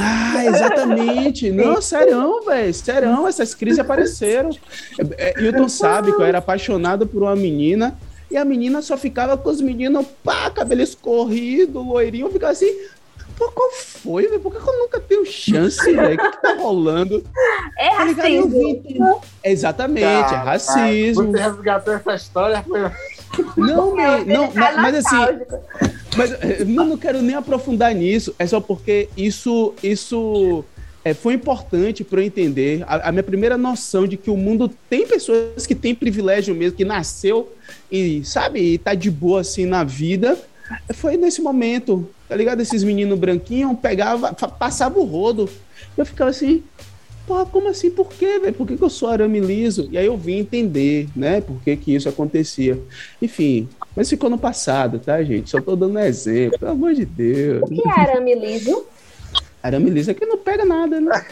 Ah, 0.00 0.44
exatamente. 0.46 1.50
Não, 1.50 1.80
sério, 1.82 2.40
velho. 2.44 2.74
Sério, 2.74 3.26
essas 3.26 3.54
crises 3.54 3.78
apareceram. 3.78 4.50
É, 5.18 5.34
é, 5.36 5.42
Hilton 5.42 5.68
sabe 5.68 6.12
que 6.14 6.20
eu 6.20 6.26
era 6.26 6.38
apaixonado 6.38 7.06
por 7.06 7.22
uma 7.22 7.36
menina. 7.36 7.96
E 8.30 8.36
a 8.36 8.44
menina 8.44 8.82
só 8.82 8.96
ficava 8.96 9.36
com 9.36 9.48
os 9.48 9.60
meninos, 9.60 10.04
pá, 10.24 10.50
cabelo 10.50 10.82
escorrido, 10.82 11.80
loirinho, 11.80 12.28
ficava 12.28 12.50
assim, 12.50 12.74
Pô, 13.36 13.50
qual 13.52 13.70
foi, 13.70 14.26
velho? 14.26 14.40
Por 14.40 14.50
que 14.50 14.66
eu 14.66 14.78
nunca 14.78 14.98
tenho 14.98 15.26
chance, 15.26 15.92
velho? 15.92 16.14
O 16.14 16.18
que, 16.18 16.30
que 16.30 16.42
tá 16.42 16.54
rolando? 16.54 17.22
É 17.78 17.90
tá 17.90 18.04
racismo. 18.04 19.20
Exatamente, 19.44 20.04
é 20.04 20.36
racismo. 20.36 21.30
Você 21.32 21.42
resgatou 21.42 21.94
essa 21.94 22.14
história, 22.14 22.62
foi... 22.62 22.80
Não, 23.56 23.94
não, 23.94 24.24
não 24.24 24.52
mas 24.52 24.94
assim. 24.96 25.16
Mas 26.16 26.32
eh, 26.32 26.64
não, 26.64 26.86
não 26.86 26.96
quero 26.96 27.20
nem 27.20 27.36
aprofundar 27.36 27.94
nisso. 27.94 28.34
É 28.38 28.46
só 28.46 28.60
porque 28.60 29.08
isso, 29.16 29.74
isso 29.82 30.64
é, 31.04 31.14
foi 31.14 31.34
importante 31.34 32.02
para 32.02 32.20
eu 32.20 32.24
entender 32.24 32.82
a, 32.86 33.08
a, 33.08 33.12
minha 33.12 33.22
primeira 33.22 33.56
noção 33.56 34.08
de 34.08 34.16
que 34.16 34.30
o 34.30 34.36
mundo 34.36 34.68
tem 34.90 35.06
pessoas 35.06 35.66
que 35.66 35.74
têm 35.74 35.94
privilégio 35.94 36.54
mesmo, 36.54 36.76
que 36.76 36.84
nasceu 36.84 37.52
e, 37.90 38.24
sabe, 38.24 38.60
e 38.60 38.78
tá 38.78 38.92
de 38.94 39.10
boa 39.10 39.42
assim 39.42 39.66
na 39.66 39.84
vida. 39.84 40.36
Foi 40.94 41.16
nesse 41.16 41.40
momento, 41.40 42.08
tá 42.28 42.34
ligado? 42.34 42.60
Esses 42.60 42.82
meninos 42.82 43.16
branquinhos 43.18 43.78
pegava, 43.80 44.32
passava 44.32 44.98
o 44.98 45.04
rodo. 45.04 45.48
Eu 45.96 46.04
ficava 46.04 46.30
assim, 46.30 46.64
Porra, 47.26 47.44
como 47.44 47.68
assim? 47.68 47.90
Por 47.90 48.08
quê, 48.08 48.38
velho? 48.38 48.54
Por 48.54 48.66
que, 48.66 48.76
que, 48.76 48.82
eu 48.82 48.88
sou 48.88 49.08
arame 49.08 49.40
liso? 49.40 49.88
E 49.90 49.98
aí 49.98 50.06
eu 50.06 50.16
vim 50.16 50.38
entender, 50.38 51.08
né? 51.14 51.40
Por 51.40 51.60
que, 51.60 51.76
que 51.76 51.94
isso 51.94 52.08
acontecia. 52.08 52.80
Enfim, 53.20 53.68
mas 53.96 54.08
ficou 54.08 54.30
no 54.30 54.38
passado, 54.38 55.00
tá, 55.00 55.20
gente? 55.24 55.50
Só 55.50 55.60
tô 55.60 55.74
dando 55.74 55.98
exemplo, 55.98 56.58
pelo 56.58 56.70
amor 56.70 56.94
de 56.94 57.04
Deus. 57.04 57.62
O 57.62 57.66
que 57.66 57.88
é 57.88 58.00
arame 58.00 58.34
liso? 58.34 58.86
Arame 59.60 59.90
liso 59.90 60.12
é 60.12 60.14
que 60.14 60.24
não 60.24 60.38
pega 60.38 60.64
nada, 60.64 61.00
né? 61.00 61.10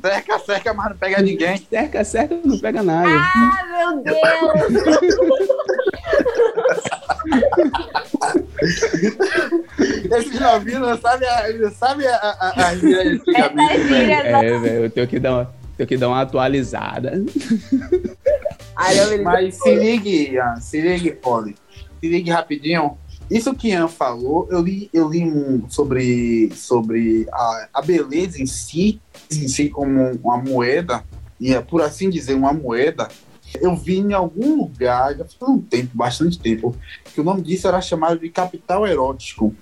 cerca, 0.00 0.38
cerca, 0.38 0.72
mas 0.72 0.90
não 0.90 0.96
pega 0.96 1.20
ninguém. 1.20 1.56
Cerca, 1.68 2.04
cerca, 2.04 2.38
não 2.44 2.60
pega 2.60 2.80
nada. 2.80 3.10
Ah, 3.10 3.92
meu 3.94 4.04
Deus! 4.04 4.14
Não 10.78 10.98
sabem 10.98 11.28
a, 11.28 11.70
sabe 11.70 12.06
a, 12.06 12.16
a, 12.16 12.68
a 12.68 12.76
gíria 12.76 13.20
É, 14.44 14.58
velho, 14.58 14.84
eu 14.84 14.90
tenho 14.90 15.08
que 15.08 15.18
dar 15.18 15.32
uma, 15.32 15.54
tenho 15.76 15.86
que 15.86 15.96
dar 15.96 16.08
uma 16.08 16.20
atualizada. 16.20 17.24
Mas 19.24 19.54
se 19.56 19.74
ligue, 19.74 20.32
Ian, 20.32 20.56
se 20.56 20.80
ligue, 20.80 21.12
Polly. 21.12 21.54
Se 22.00 22.08
ligue 22.08 22.30
rapidinho. 22.30 22.96
Isso 23.30 23.54
que 23.54 23.68
Ian 23.68 23.88
falou, 23.88 24.48
eu 24.50 24.62
li, 24.62 24.88
eu 24.92 25.08
li 25.08 25.22
um 25.22 25.68
sobre, 25.68 26.50
sobre 26.54 27.26
a, 27.30 27.68
a 27.74 27.82
beleza 27.82 28.40
em 28.40 28.46
si, 28.46 29.00
em 29.30 29.46
si 29.46 29.68
como 29.68 30.12
uma 30.22 30.38
moeda, 30.38 31.04
e 31.38 31.52
é, 31.52 31.60
por 31.60 31.82
assim 31.82 32.08
dizer, 32.08 32.34
uma 32.34 32.54
moeda, 32.54 33.06
eu 33.60 33.76
vi 33.76 33.98
em 33.98 34.14
algum 34.14 34.56
lugar, 34.56 35.14
já 35.14 35.24
faz 35.24 35.52
um 35.52 35.60
tempo, 35.60 35.90
bastante 35.94 36.38
tempo, 36.38 36.74
que 37.12 37.20
o 37.20 37.24
nome 37.24 37.42
disso 37.42 37.68
era 37.68 37.80
chamado 37.80 38.18
de 38.18 38.30
capital 38.30 38.86
erótico. 38.86 39.54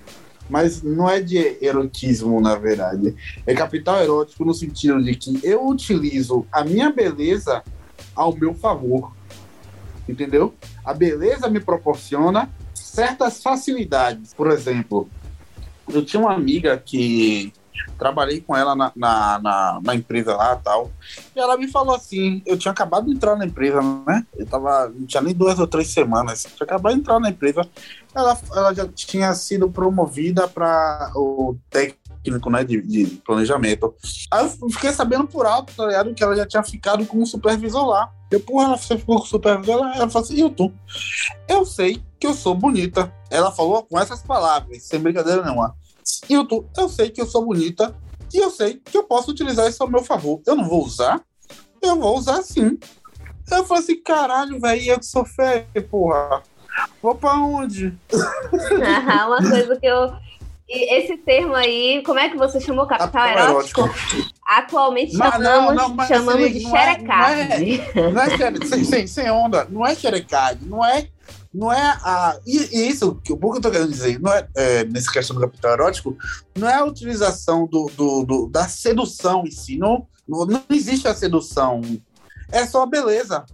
Mas 0.49 0.83
não 0.83 1.09
é 1.09 1.21
de 1.21 1.59
erotismo, 1.61 2.41
na 2.41 2.55
verdade. 2.55 3.15
É 3.47 3.55
capital 3.55 4.01
erótico 4.03 4.45
no 4.45 4.55
sentido 4.55 5.03
de 5.03 5.15
que 5.15 5.41
eu 5.43 5.67
utilizo 5.67 6.47
a 6.53 6.65
minha 6.65 6.91
beleza 6.91 7.63
ao 8.15 8.35
meu 8.35 8.55
favor. 8.55 9.13
Entendeu? 10.09 10.55
A 10.85 10.95
beleza 10.95 11.49
me 11.49 11.59
proporciona 11.59 12.49
certas 12.73 13.43
facilidades. 13.43 14.33
Por 14.33 14.51
exemplo, 14.51 15.09
eu 15.93 16.05
tinha 16.05 16.21
uma 16.21 16.33
amiga 16.33 16.77
que 16.79 17.53
trabalhei 17.99 18.41
com 18.41 18.57
ela 18.57 18.75
na, 18.75 18.93
na, 18.95 19.39
na, 19.39 19.81
na 19.83 19.95
empresa 19.95 20.37
lá 20.37 20.57
tal. 20.57 20.91
E 21.35 21.39
ela 21.39 21.57
me 21.57 21.69
falou 21.69 21.95
assim: 21.95 22.43
eu 22.47 22.59
tinha 22.59 22.73
acabado 22.73 23.07
de 23.07 23.13
entrar 23.13 23.37
na 23.37 23.47
empresa, 23.47 23.81
né? 24.07 24.27
Eu 24.37 24.47
tava, 24.47 24.89
não 24.89 25.07
tinha 25.07 25.23
nem 25.23 25.35
duas 25.35 25.59
ou 25.59 25.67
três 25.67 25.89
semanas. 25.89 26.45
Tinha 26.45 26.65
acabado 26.65 26.95
de 26.95 27.01
entrar 27.01 27.19
na 27.19 27.31
empresa. 27.31 27.63
Ela, 28.15 28.39
ela 28.55 28.75
já 28.75 28.89
tinha 28.89 29.35
sido 29.35 29.71
promovida 29.71 30.49
para 30.49 31.11
o 31.15 31.57
técnico 31.71 32.51
né, 32.51 32.65
de, 32.65 32.81
de, 32.81 33.07
planejamento. 33.19 33.95
Aí 34.31 34.45
eu 34.45 34.71
fiquei 34.71 34.93
sabendo 34.93 35.27
por 35.27 35.47
alto, 35.47 35.73
tá 35.75 35.87
ligado? 35.87 36.15
Que 36.15 36.25
ela 36.25 36.35
já 36.35 36.47
tinha 36.47 36.63
ficado 36.63 37.05
como 37.07 37.27
supervisor 37.27 37.87
lá. 37.87 38.11
Eu, 38.31 38.41
porra, 38.41 38.65
ela 38.65 38.79
ficou 38.79 39.19
com 39.19 39.27
supervisor 39.27 39.77
lá. 39.77 39.97
Ela 39.97 40.09
falou 40.09 40.25
assim: 40.25 40.37
Hilton, 40.37 40.73
eu 41.49 41.65
sei 41.65 42.03
que 42.19 42.27
eu 42.27 42.35
sou 42.35 42.55
bonita. 42.55 43.13
Ela 43.31 43.51
falou 43.51 43.83
com 43.83 43.99
essas 43.99 44.23
palavras, 44.23 44.83
sem 44.83 45.01
brincadeira 45.01 45.43
nenhuma. 45.43 45.75
Hilton, 46.29 46.65
eu 46.77 46.89
sei 46.89 47.11
que 47.11 47.21
eu 47.21 47.27
sou 47.27 47.45
bonita 47.45 47.95
e 48.33 48.39
eu 48.39 48.51
sei 48.51 48.81
que 48.85 48.97
eu 48.97 49.05
posso 49.05 49.31
utilizar 49.31 49.69
isso 49.69 49.83
ao 49.83 49.91
meu 49.91 50.03
favor. 50.03 50.41
Eu 50.47 50.57
não 50.57 50.69
vou 50.69 50.85
usar? 50.85 51.21
Eu 51.83 51.97
vou 51.97 52.17
usar 52.17 52.43
sim. 52.43 52.79
Eu 53.51 53.65
falei 53.65 53.83
assim, 53.83 54.03
caralho, 54.03 54.61
velho, 54.61 54.83
eu 54.83 54.99
que 54.99 55.07
sou 55.07 55.25
feio, 55.25 55.67
porra. 55.89 56.43
Vou 57.01 57.15
pra 57.15 57.35
onde? 57.35 57.97
Ah, 59.09 59.27
uma 59.27 59.39
coisa 59.39 59.77
que 59.77 59.87
eu. 59.87 60.13
E 60.69 60.97
esse 60.97 61.17
termo 61.19 61.55
aí, 61.55 62.03
como 62.05 62.19
é 62.19 62.29
que 62.29 62.37
você 62.37 62.61
chamou? 62.61 62.87
Capital 62.87 63.29
erótico? 63.29 63.83
erótico? 63.83 64.31
Atualmente 64.45 65.17
mas, 65.17 65.33
chamamos, 65.33 65.75
não, 65.77 65.89
não, 65.91 66.07
chamamos 66.07 66.45
assim, 66.45 66.53
de 66.55 66.61
xerecade. 66.69 67.83
Não 67.95 68.03
é, 68.03 68.11
não 68.11 68.23
é, 68.23 68.51
não 68.51 68.63
é 68.63 68.67
sem, 68.67 68.85
sem, 68.85 69.07
sem 69.07 69.31
onda, 69.31 69.65
não 69.71 69.87
é 69.87 69.95
xerecade, 69.95 70.67
não 70.67 70.85
é 70.85 71.07
não 71.57 71.73
é 71.73 71.99
a. 72.03 72.39
E, 72.47 72.89
isso, 72.89 73.15
que 73.25 73.33
o 73.33 73.37
que 73.39 73.45
eu 73.47 73.61
tô 73.61 73.71
querendo 73.71 73.91
dizer, 73.91 74.21
não 74.21 74.33
é, 74.33 74.47
é, 74.55 74.85
nessa 74.85 75.11
questão 75.11 75.35
do 75.35 75.41
capital 75.41 75.73
erótico, 75.73 76.17
não 76.55 76.69
é 76.69 76.75
a 76.75 76.85
utilização 76.85 77.67
do, 77.67 77.91
do, 77.97 78.25
do, 78.25 78.47
da 78.49 78.69
sedução 78.69 79.45
em 79.47 79.51
si. 79.51 79.79
Não, 79.79 80.07
não 80.29 80.63
existe 80.69 81.09
a 81.09 81.15
sedução. 81.15 81.81
É 82.53 82.67
só 82.67 82.83
a 82.83 82.87
beleza. 82.87 83.47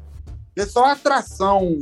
É 0.57 0.67
só 0.67 0.85
a 0.87 0.93
atração 0.93 1.79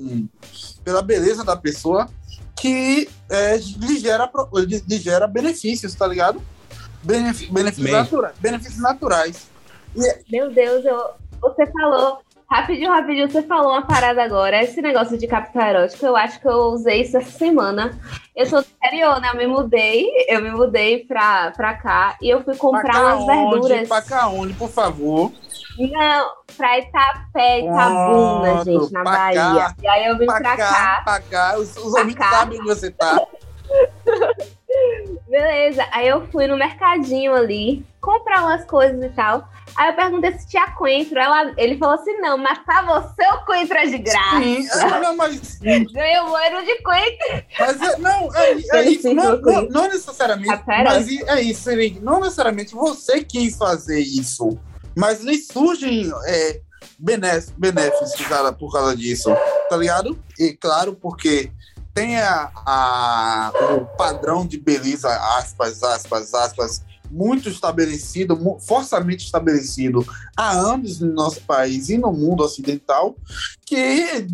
pela 0.84 1.02
beleza 1.02 1.42
da 1.42 1.56
pessoa 1.56 2.08
que 2.54 3.08
é, 3.28 3.56
lhe, 3.56 3.98
gera, 3.98 4.30
lhe 4.86 4.98
gera 4.98 5.26
benefícios, 5.26 5.94
tá 5.94 6.06
ligado? 6.06 6.42
benefícios, 7.02 7.90
natura, 7.90 8.34
benefícios 8.38 8.78
naturais. 8.78 9.48
E... 9.96 10.30
Meu 10.30 10.52
Deus, 10.52 10.84
eu, 10.84 11.14
você 11.40 11.66
falou 11.66 12.20
Rapidinho, 12.50 12.90
rapidinho, 12.90 13.30
você 13.30 13.42
falou 13.44 13.70
uma 13.70 13.86
parada 13.86 14.24
agora. 14.24 14.60
Esse 14.60 14.82
negócio 14.82 15.16
de 15.16 15.28
capital 15.28 15.68
erótico, 15.68 16.04
eu 16.04 16.16
acho 16.16 16.40
que 16.40 16.48
eu 16.48 16.72
usei 16.72 17.02
isso 17.02 17.16
essa 17.16 17.30
semana. 17.30 17.96
Eu 18.34 18.44
sou 18.44 18.60
do 18.60 18.66
interior, 18.76 19.20
né? 19.20 19.30
Eu 19.32 19.36
me 19.36 19.46
mudei, 19.46 20.08
eu 20.26 20.42
me 20.42 20.50
mudei 20.50 21.04
pra, 21.04 21.52
pra 21.52 21.74
cá 21.74 22.16
e 22.20 22.28
eu 22.28 22.42
fui 22.42 22.56
comprar 22.56 23.02
umas 23.04 23.24
verduras. 23.24 23.88
Pra 23.88 24.02
cá 24.02 24.26
onde, 24.26 24.52
por 24.54 24.68
favor? 24.68 25.30
Não, 25.78 26.30
pra 26.56 26.78
Itapé, 26.78 27.60
Itabuna, 27.60 28.64
gente, 28.64 28.92
na 28.92 29.04
Bahia. 29.04 29.40
Cá, 29.40 29.74
e 29.80 29.88
aí 29.88 30.06
eu 30.06 30.18
vim 30.18 30.26
pra, 30.26 30.40
pra 30.40 30.56
cá, 30.56 30.68
cá. 30.68 31.02
Pra 31.04 31.20
cá, 31.20 31.56
os, 31.56 31.76
os 31.76 31.94
ouvintes 31.94 32.28
sabem 32.28 32.58
onde 32.58 32.68
você 32.68 32.90
tá. 32.90 33.16
Beleza, 35.28 35.86
aí 35.92 36.08
eu 36.08 36.26
fui 36.28 36.46
no 36.46 36.56
mercadinho 36.56 37.34
ali, 37.34 37.84
comprar 38.00 38.42
umas 38.42 38.64
coisas 38.64 39.02
e 39.02 39.08
tal. 39.10 39.48
Aí 39.76 39.90
eu 39.90 39.94
perguntei 39.94 40.32
se 40.32 40.48
tinha 40.48 40.70
coentro. 40.72 41.18
Ela, 41.18 41.52
ele 41.56 41.78
falou 41.78 41.94
assim: 41.94 42.16
não, 42.18 42.36
mas 42.36 42.58
pra 42.58 42.82
você 42.82 43.22
o 43.34 43.44
coentro 43.44 43.76
é 43.76 43.86
de 43.86 43.98
graça. 43.98 44.40
Sim, 44.42 44.66
não, 45.00 45.16
mas. 45.16 45.58
Ganhou 45.58 46.30
um 46.30 46.36
ano 46.36 46.64
de 46.64 46.82
coentro. 46.82 47.44
Mas 47.58 47.80
é, 47.80 47.98
não, 47.98 48.36
é, 48.36 48.52
é 48.52 48.90
isso. 48.90 49.14
Não, 49.14 49.40
não, 49.40 49.62
não, 49.62 49.88
necessariamente. 49.88 50.52
Ah, 50.52 50.84
mas 50.84 51.08
é 51.08 51.40
isso, 51.40 51.70
Não 52.02 52.20
necessariamente 52.20 52.74
você 52.74 53.22
quis 53.22 53.56
fazer 53.56 54.00
isso. 54.00 54.58
Mas 54.96 55.20
lhe 55.20 55.38
surgem 55.38 56.10
é, 56.26 56.60
benéficos, 56.98 58.12
por 58.58 58.72
causa 58.72 58.96
disso. 58.96 59.30
Tá 59.68 59.76
ligado? 59.76 60.18
E 60.38 60.52
claro, 60.52 60.94
porque 60.94 61.50
tem 62.00 62.16
a, 62.16 62.50
a, 62.54 63.52
o 63.74 63.84
padrão 63.94 64.46
de 64.46 64.58
beleza, 64.58 65.10
aspas, 65.36 65.82
aspas, 65.82 66.32
aspas, 66.32 66.82
muito 67.10 67.50
estabelecido, 67.50 68.58
forçamente 68.58 69.26
estabelecido 69.26 70.06
há 70.34 70.50
anos 70.50 70.98
no 70.98 71.12
nosso 71.12 71.42
país 71.42 71.90
e 71.90 71.98
no 71.98 72.10
mundo 72.10 72.42
ocidental, 72.42 73.14
que 73.70 74.26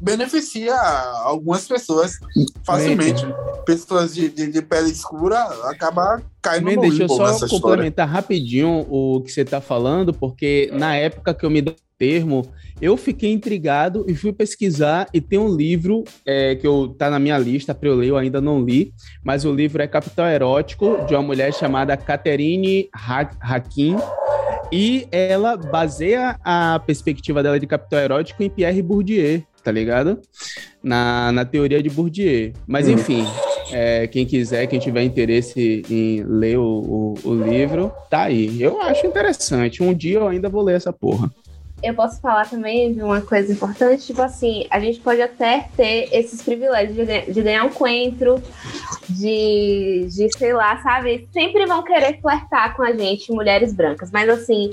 beneficia 0.00 0.74
algumas 1.22 1.68
pessoas 1.68 2.18
facilmente. 2.64 3.24
Pessoas 3.64 4.12
de, 4.12 4.28
de, 4.28 4.50
de 4.50 4.60
pele 4.60 4.90
escura 4.90 5.38
acabam 5.70 6.20
cai 6.42 6.58
no 6.58 6.66
Também 6.70 6.80
deixa 6.90 7.04
eu 7.04 7.08
só 7.08 7.26
nessa 7.28 7.44
história. 7.46 7.60
complementar 7.60 8.08
rapidinho 8.08 8.84
o 8.90 9.20
que 9.20 9.30
você 9.30 9.42
está 9.42 9.60
falando, 9.60 10.12
porque 10.12 10.68
na 10.72 10.96
época 10.96 11.32
que 11.32 11.46
eu 11.46 11.50
me 11.50 11.62
dei 11.62 11.74
o 11.74 11.98
termo, 11.98 12.42
eu 12.80 12.96
fiquei 12.96 13.32
intrigado 13.32 14.04
e 14.08 14.14
fui 14.16 14.32
pesquisar 14.32 15.06
e 15.14 15.20
tem 15.20 15.38
um 15.38 15.48
livro 15.54 16.02
é, 16.26 16.56
que 16.56 16.66
eu, 16.66 16.88
tá 16.88 17.08
na 17.08 17.18
minha 17.20 17.38
lista 17.38 17.72
para 17.72 17.88
eu 17.88 17.94
ler, 17.94 18.08
eu 18.08 18.16
ainda 18.16 18.40
não 18.40 18.60
li, 18.62 18.92
mas 19.24 19.44
o 19.44 19.52
livro 19.54 19.80
é 19.80 19.86
Capital 19.86 20.26
Erótico, 20.26 21.04
de 21.06 21.14
uma 21.14 21.22
mulher 21.22 21.54
chamada 21.54 21.96
Catherine 21.96 22.88
Ha- 22.92 23.30
Hakim, 23.40 23.96
e 24.72 25.06
ela 25.10 25.56
baseia 25.56 26.36
a 26.44 26.78
perspectiva 26.78 27.42
dela 27.42 27.58
de 27.58 27.66
capital 27.66 28.00
erótico 28.00 28.42
em 28.42 28.50
Pierre 28.50 28.82
Bourdieu, 28.82 29.42
tá 29.62 29.70
ligado? 29.70 30.20
Na, 30.82 31.32
na 31.32 31.44
teoria 31.44 31.82
de 31.82 31.90
Bourdieu. 31.90 32.52
Mas 32.66 32.88
Hum. 32.88 32.92
enfim, 32.92 33.24
é, 33.72 34.06
quem 34.06 34.24
quiser, 34.24 34.66
quem 34.66 34.78
tiver 34.78 35.02
interesse 35.02 35.82
em 35.90 36.22
ler 36.22 36.58
o, 36.58 37.14
o, 37.24 37.28
o 37.30 37.34
livro, 37.34 37.92
tá 38.10 38.22
aí. 38.24 38.60
Eu 38.60 38.80
acho 38.82 39.06
interessante. 39.06 39.82
Um 39.82 39.94
dia 39.94 40.18
eu 40.18 40.28
ainda 40.28 40.48
vou 40.48 40.62
ler 40.62 40.76
essa 40.76 40.92
porra. 40.92 41.30
Eu 41.82 41.94
posso 41.94 42.20
falar 42.20 42.48
também 42.48 42.94
de 42.94 43.02
uma 43.02 43.20
coisa 43.20 43.52
importante, 43.52 44.06
tipo 44.06 44.22
assim, 44.22 44.66
a 44.70 44.80
gente 44.80 44.98
pode 44.98 45.20
até 45.20 45.68
ter 45.76 46.08
esses 46.10 46.42
privilégios 46.42 46.96
de, 46.96 47.32
de 47.32 47.42
ganhar 47.42 47.64
um 47.64 47.68
coentro, 47.68 48.42
de, 49.08 50.08
de, 50.10 50.28
sei 50.36 50.54
lá, 50.54 50.82
sabe? 50.82 51.28
Sempre 51.32 51.66
vão 51.66 51.82
querer 51.82 52.18
flertar 52.20 52.74
com 52.74 52.82
a 52.82 52.92
gente, 52.92 53.30
mulheres 53.30 53.74
brancas, 53.74 54.10
mas 54.10 54.28
assim, 54.28 54.70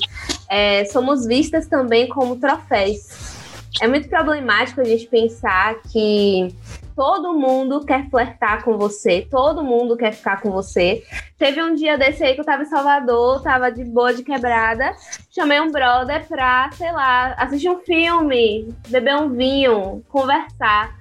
é, 0.48 0.86
somos 0.86 1.26
vistas 1.26 1.68
também 1.68 2.08
como 2.08 2.38
troféus. 2.38 3.33
É 3.82 3.88
muito 3.88 4.08
problemático 4.08 4.82
a 4.82 4.84
gente 4.84 5.08
pensar 5.08 5.82
que 5.92 6.56
todo 6.96 7.34
mundo 7.34 7.84
quer 7.84 8.08
flertar 8.10 8.64
com 8.64 8.78
você, 8.78 9.28
todo 9.30 9.64
mundo 9.64 9.98
quer 9.98 10.14
ficar 10.14 10.42
com 10.42 10.52
você. 10.52 11.04
Teve 11.38 11.62
um 11.62 11.74
dia 11.74 11.98
desse 11.98 12.24
aí 12.24 12.36
que 12.36 12.42
eu 12.42 12.46
tava 12.46 12.64
em 12.64 12.68
Salvador, 12.68 13.42
tava 13.42 13.72
de 13.72 13.84
boa 13.84 14.14
de 14.14 14.24
quebrada, 14.24 14.96
chamei 15.32 15.60
um 15.60 15.72
brother 15.72 16.26
pra, 16.28 16.70
sei 16.74 16.92
lá, 16.92 17.34
assistir 17.34 17.70
um 17.70 17.80
filme, 17.80 18.70
beber 18.88 19.16
um 19.16 19.30
vinho, 19.30 20.04
conversar. 20.08 20.96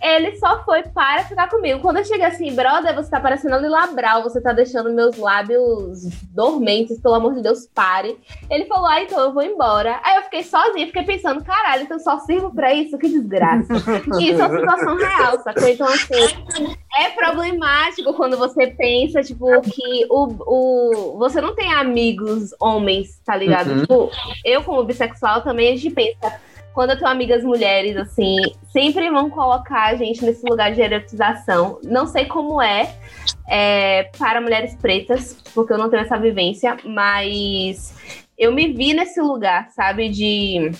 Ele 0.00 0.36
só 0.36 0.64
foi 0.64 0.82
para 0.82 1.24
ficar 1.24 1.48
comigo. 1.48 1.80
Quando 1.80 1.98
eu 1.98 2.04
cheguei 2.04 2.24
assim, 2.24 2.54
brother, 2.54 2.94
você 2.94 3.10
tá 3.10 3.20
parecendo 3.20 3.58
Lila 3.58 3.88
Brau, 3.88 4.22
você 4.22 4.40
tá 4.40 4.52
deixando 4.52 4.90
meus 4.90 5.16
lábios 5.16 6.04
dormentes, 6.34 7.00
pelo 7.00 7.14
amor 7.14 7.34
de 7.34 7.42
Deus, 7.42 7.66
pare. 7.74 8.18
Ele 8.50 8.64
falou, 8.64 8.86
ah, 8.86 9.02
então 9.02 9.20
eu 9.20 9.32
vou 9.32 9.42
embora. 9.42 10.00
Aí 10.02 10.16
eu 10.16 10.22
fiquei 10.22 10.42
sozinha, 10.42 10.86
fiquei 10.86 11.02
pensando, 11.02 11.44
caralho, 11.44 11.82
então 11.82 11.98
eu 11.98 12.02
só 12.02 12.18
sirvo 12.20 12.54
pra 12.54 12.72
isso? 12.72 12.96
Que 12.98 13.08
desgraça. 13.08 13.72
Isso 14.20 14.40
é 14.40 14.46
uma 14.46 14.58
situação 14.58 14.96
real, 14.96 15.42
sacou? 15.42 15.68
Então, 15.68 15.86
assim, 15.86 16.76
é 16.98 17.10
problemático 17.10 18.12
quando 18.14 18.36
você 18.36 18.68
pensa, 18.68 19.22
tipo, 19.22 19.46
que 19.62 20.06
o, 20.08 20.28
o, 20.46 21.18
você 21.18 21.40
não 21.40 21.54
tem 21.54 21.72
amigos 21.72 22.54
homens, 22.60 23.20
tá 23.24 23.36
ligado? 23.36 23.70
Uhum. 23.70 23.80
Tipo, 23.80 24.10
eu, 24.44 24.62
como 24.62 24.84
bissexual, 24.84 25.42
também 25.42 25.72
a 25.72 25.76
gente 25.76 25.90
pensa. 25.90 26.40
Quando 26.80 26.92
eu 26.92 26.96
tenho 26.98 27.10
amigas 27.10 27.44
mulheres, 27.44 27.94
assim, 27.94 28.36
sempre 28.72 29.10
vão 29.10 29.28
colocar 29.28 29.88
a 29.88 29.96
gente 29.96 30.24
nesse 30.24 30.42
lugar 30.48 30.72
de 30.72 30.80
erotização. 30.80 31.78
Não 31.84 32.06
sei 32.06 32.24
como 32.24 32.62
é, 32.62 32.96
é 33.46 34.04
para 34.18 34.40
mulheres 34.40 34.74
pretas, 34.76 35.36
porque 35.54 35.74
eu 35.74 35.76
não 35.76 35.90
tenho 35.90 36.00
essa 36.04 36.16
vivência, 36.16 36.78
mas 36.82 37.94
eu 38.38 38.50
me 38.50 38.72
vi 38.72 38.94
nesse 38.94 39.20
lugar, 39.20 39.68
sabe? 39.72 40.08
De. 40.08 40.72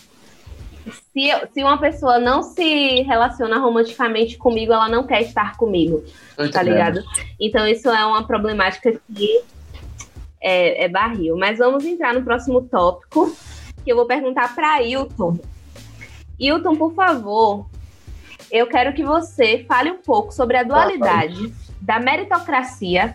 Se, 1.12 1.28
eu- 1.28 1.46
se 1.52 1.62
uma 1.62 1.76
pessoa 1.76 2.18
não 2.18 2.42
se 2.42 3.02
relaciona 3.02 3.58
romanticamente 3.58 4.38
comigo, 4.38 4.72
ela 4.72 4.88
não 4.88 5.06
quer 5.06 5.20
estar 5.20 5.58
comigo 5.58 6.02
tá 6.50 6.62
ligado? 6.62 7.02
Então 7.38 7.68
isso 7.68 7.90
é 7.90 8.06
uma 8.06 8.26
problemática 8.26 8.98
que 9.14 9.42
é, 10.40 10.84
é 10.84 10.88
barril. 10.88 11.36
Mas 11.36 11.58
vamos 11.58 11.84
entrar 11.84 12.14
no 12.14 12.22
próximo 12.22 12.62
tópico, 12.62 13.36
que 13.84 13.92
eu 13.92 13.96
vou 13.96 14.06
perguntar 14.06 14.54
para 14.54 14.82
Hilton. 14.82 15.36
Hilton, 16.40 16.74
por 16.76 16.94
favor, 16.94 17.66
eu 18.50 18.66
quero 18.66 18.94
que 18.94 19.04
você 19.04 19.64
fale 19.68 19.90
um 19.90 19.98
pouco 19.98 20.32
sobre 20.32 20.56
a 20.56 20.62
dualidade 20.62 21.52
da 21.80 22.00
meritocracia 22.00 23.14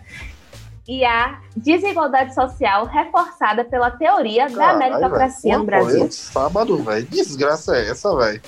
e 0.88 1.04
a 1.04 1.40
desigualdade 1.56 2.32
social 2.34 2.86
reforçada 2.86 3.64
pela 3.64 3.90
teoria 3.90 4.48
da 4.48 4.74
meritocracia 4.74 5.50
velho. 5.50 5.58
no 5.58 5.64
Brasil. 5.64 6.04
é 6.06 6.10
Sábado, 6.10 6.76
velho. 6.82 7.06
Desgraça 7.06 7.76
é 7.76 7.90
essa, 7.90 8.16
velho? 8.16 8.40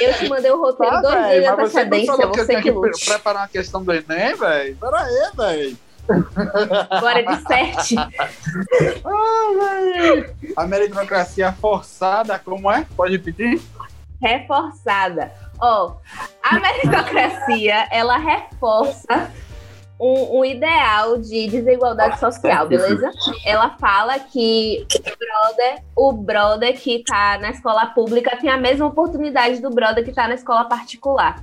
Eu 0.00 0.14
te 0.14 0.28
mandei 0.28 0.50
o 0.50 0.58
roteiro 0.60 0.94
Tá, 0.94 1.00
dois 1.02 1.26
dias 1.26 1.44
de 1.44 1.50
você 1.50 1.50
antecedência, 1.50 2.16
que 2.16 2.26
você 2.26 2.46
tinha 2.46 2.62
que 2.62 2.62
que 2.62 2.70
lute. 2.70 3.04
preparar 3.04 3.42
uma 3.42 3.48
questão 3.48 3.84
do 3.84 3.92
Enem, 3.92 4.34
velho? 4.34 4.76
Pera 4.76 5.00
aí, 5.00 5.30
velho. 5.36 5.78
Agora 6.90 7.22
de 7.22 7.42
sete. 7.42 7.96
A 10.56 10.66
meritocracia 10.66 11.52
forçada, 11.52 12.38
como 12.38 12.70
é? 12.70 12.86
Pode 12.96 13.12
repetir? 13.12 13.60
reforçada. 14.20 15.32
Ó, 15.60 15.96
a 16.42 16.58
meritocracia, 16.58 17.86
ela 17.90 18.18
reforça 18.18 19.30
um, 19.98 20.40
um 20.40 20.44
ideal 20.44 21.16
de 21.18 21.48
desigualdade 21.48 22.20
social, 22.20 22.68
beleza? 22.68 23.10
Ela 23.44 23.70
fala 23.78 24.18
que 24.18 24.86
o 24.94 25.02
brother, 25.02 25.82
o 25.96 26.12
brother 26.12 26.78
que 26.78 27.02
tá 27.04 27.38
na 27.38 27.50
escola 27.50 27.86
pública 27.86 28.36
tem 28.36 28.50
a 28.50 28.58
mesma 28.58 28.86
oportunidade 28.86 29.60
do 29.60 29.70
brother 29.70 30.04
que 30.04 30.12
tá 30.12 30.28
na 30.28 30.34
escola 30.34 30.66
particular. 30.66 31.42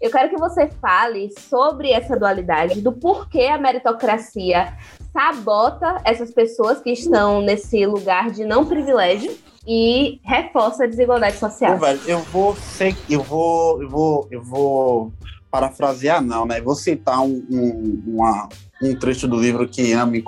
Eu 0.00 0.10
quero 0.12 0.30
que 0.30 0.36
você 0.36 0.68
fale 0.80 1.28
sobre 1.50 1.90
essa 1.90 2.16
dualidade, 2.16 2.80
do 2.80 2.92
porquê 2.92 3.46
a 3.46 3.58
meritocracia 3.58 4.72
sabota 5.12 6.00
essas 6.04 6.30
pessoas 6.32 6.80
que 6.80 6.90
estão 6.92 7.40
nesse 7.40 7.84
lugar 7.84 8.30
de 8.30 8.44
não 8.44 8.64
privilégio 8.64 9.36
e 9.66 10.20
reforça 10.22 10.84
a 10.84 10.86
desigualdade 10.86 11.36
social. 11.36 11.76
Velho, 11.78 12.00
eu 12.06 12.20
vou 12.20 12.54
ser, 12.54 12.96
eu 13.10 13.22
vou, 13.22 13.82
eu 13.82 13.88
vou, 13.88 14.28
eu 14.30 14.42
vou 14.42 15.12
parafrasear 15.50 16.22
não, 16.22 16.46
né? 16.46 16.60
Vou 16.60 16.76
citar 16.76 17.20
um, 17.20 17.44
um, 17.50 18.02
uma- 18.06 18.48
um 18.80 18.94
trecho 18.96 19.26
do 19.26 19.36
livro 19.36 19.68
que 19.68 19.92
a 19.92 20.06
me, 20.06 20.22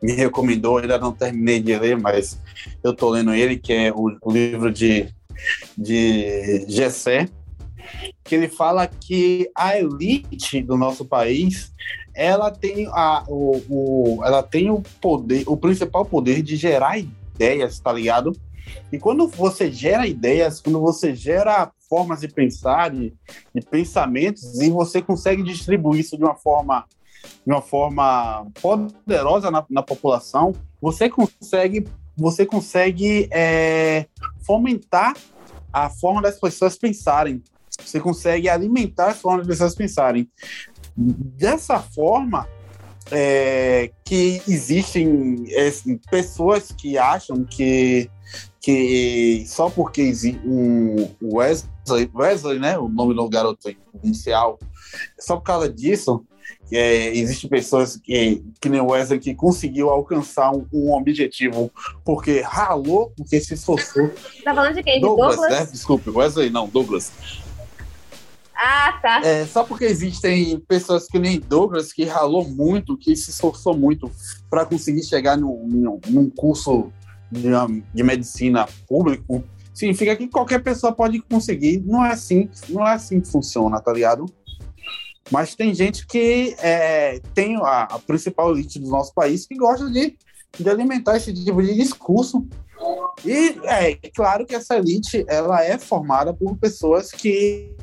me 0.00 0.12
recomendou, 0.12 0.78
ainda 0.78 0.96
não 0.96 1.10
terminei 1.12 1.58
de 1.60 1.76
ler, 1.76 1.98
mas 1.98 2.40
eu 2.84 2.94
tô 2.94 3.08
lendo 3.10 3.34
ele, 3.34 3.58
que 3.58 3.72
é 3.72 3.90
o, 3.92 4.16
o 4.22 4.30
livro 4.30 4.70
de, 4.70 5.08
de 5.76 6.64
Gessé, 6.68 7.28
que 8.24 8.34
ele 8.34 8.48
fala 8.48 8.86
que 8.86 9.50
a 9.56 9.78
elite 9.78 10.62
do 10.62 10.76
nosso 10.76 11.04
país 11.04 11.72
ela 12.14 12.50
tem, 12.50 12.86
a, 12.88 13.24
o, 13.28 13.62
o- 13.68 14.24
ela 14.24 14.42
tem 14.42 14.70
o 14.70 14.82
poder, 15.00 15.44
o 15.46 15.56
principal 15.56 16.04
poder 16.04 16.42
de 16.42 16.56
gerar 16.56 16.98
ideias, 16.98 17.78
tá 17.78 17.92
ligado? 17.92 18.32
E 18.92 18.98
quando 18.98 19.26
você 19.28 19.70
gera 19.70 20.06
ideias, 20.06 20.60
quando 20.60 20.80
você 20.80 21.14
gera 21.14 21.70
formas 21.88 22.20
de 22.20 22.28
pensar, 22.28 22.90
de 22.90 23.14
pensamentos, 23.70 24.60
e 24.60 24.68
você 24.68 25.00
consegue 25.00 25.42
distribuir 25.42 26.00
isso 26.00 26.18
de 26.18 26.24
uma 26.24 26.34
forma, 26.34 26.84
de 27.46 27.52
uma 27.52 27.62
forma 27.62 28.46
poderosa 28.60 29.50
na, 29.50 29.64
na 29.70 29.82
população, 29.82 30.52
você 30.82 31.08
consegue, 31.08 31.86
você 32.16 32.44
consegue 32.44 33.28
é, 33.32 34.06
fomentar 34.44 35.14
a 35.72 35.88
forma 35.88 36.20
das 36.20 36.38
pessoas 36.38 36.76
pensarem. 36.76 37.42
Você 37.84 38.00
consegue 38.00 38.48
alimentar 38.48 39.10
as 39.10 39.20
formas 39.20 39.46
das 39.46 39.56
pessoas 39.56 39.74
pensarem. 39.74 40.28
Dessa 40.96 41.78
forma, 41.78 42.48
é, 43.10 43.90
que 44.04 44.42
existem 44.48 45.46
é, 45.50 45.72
pessoas 46.10 46.72
que 46.72 46.98
acham 46.98 47.44
que, 47.44 48.10
que 48.60 49.44
só 49.46 49.70
porque 49.70 50.02
existe 50.02 50.40
um 50.44 51.08
Wesley, 51.22 52.10
Wesley, 52.14 52.58
né, 52.58 52.78
o 52.78 52.88
nome 52.88 53.14
do 53.14 53.28
garoto 53.28 53.74
inicial, 54.02 54.58
só 55.18 55.36
por 55.36 55.44
causa 55.44 55.72
disso, 55.72 56.24
é, 56.70 57.16
existem 57.16 57.48
pessoas 57.48 57.96
que, 57.96 58.42
que 58.60 58.68
nem 58.68 58.80
o 58.80 58.90
Wesley 58.90 59.18
que 59.18 59.34
conseguiu 59.34 59.88
alcançar 59.88 60.52
um, 60.52 60.66
um 60.72 60.92
objetivo 60.92 61.70
porque 62.04 62.40
ralou, 62.40 63.12
porque 63.16 63.40
se 63.40 63.54
esforçou. 63.54 64.10
Tá 64.44 64.54
falando 64.54 64.74
de 64.74 64.82
quem? 64.82 64.96
De 64.96 65.00
Douglas, 65.00 65.36
Douglas? 65.36 65.60
né? 65.60 65.68
Desculpe, 65.70 66.10
Wesley 66.10 66.50
não, 66.50 66.68
Douglas. 66.68 67.10
Ah, 68.60 68.98
tá. 69.00 69.20
É, 69.24 69.46
só 69.46 69.62
porque 69.62 69.84
existem 69.84 70.58
pessoas 70.66 71.06
que 71.06 71.16
nem 71.16 71.38
Douglas 71.38 71.92
que 71.92 72.04
ralou 72.04 72.44
muito, 72.48 72.98
que 72.98 73.14
se 73.14 73.30
esforçou 73.30 73.76
muito 73.76 74.10
para 74.50 74.66
conseguir 74.66 75.04
chegar 75.04 75.36
num, 75.36 76.00
num- 76.08 76.28
curso 76.30 76.92
de, 77.30 77.50
de 77.94 78.02
medicina 78.02 78.66
público, 78.88 79.44
significa 79.72 80.16
que 80.16 80.26
qualquer 80.26 80.60
pessoa 80.60 80.92
pode 80.92 81.20
conseguir. 81.20 81.78
Não 81.86 82.04
é 82.04 82.10
assim, 82.10 82.50
não 82.68 82.84
é 82.84 82.94
assim 82.94 83.20
que 83.20 83.28
funciona, 83.28 83.80
tá 83.80 83.92
ligado? 83.92 84.26
Mas 85.30 85.54
tem 85.54 85.72
gente 85.72 86.04
que 86.04 86.56
é, 86.58 87.20
tem 87.34 87.56
a, 87.58 87.82
a 87.82 87.98
principal 88.00 88.50
elite 88.50 88.80
do 88.80 88.88
nosso 88.88 89.14
país 89.14 89.46
que 89.46 89.54
gosta 89.54 89.88
de, 89.88 90.16
de 90.58 90.68
alimentar 90.68 91.16
esse 91.16 91.32
tipo 91.32 91.62
de 91.62 91.74
discurso. 91.74 92.44
E 93.24 93.58
é 93.64 93.94
claro 94.14 94.46
que 94.46 94.54
essa 94.54 94.76
elite 94.76 95.24
ela 95.28 95.62
é 95.64 95.76
formada 95.78 96.32
por 96.32 96.56
pessoas 96.56 97.10
que 97.10 97.74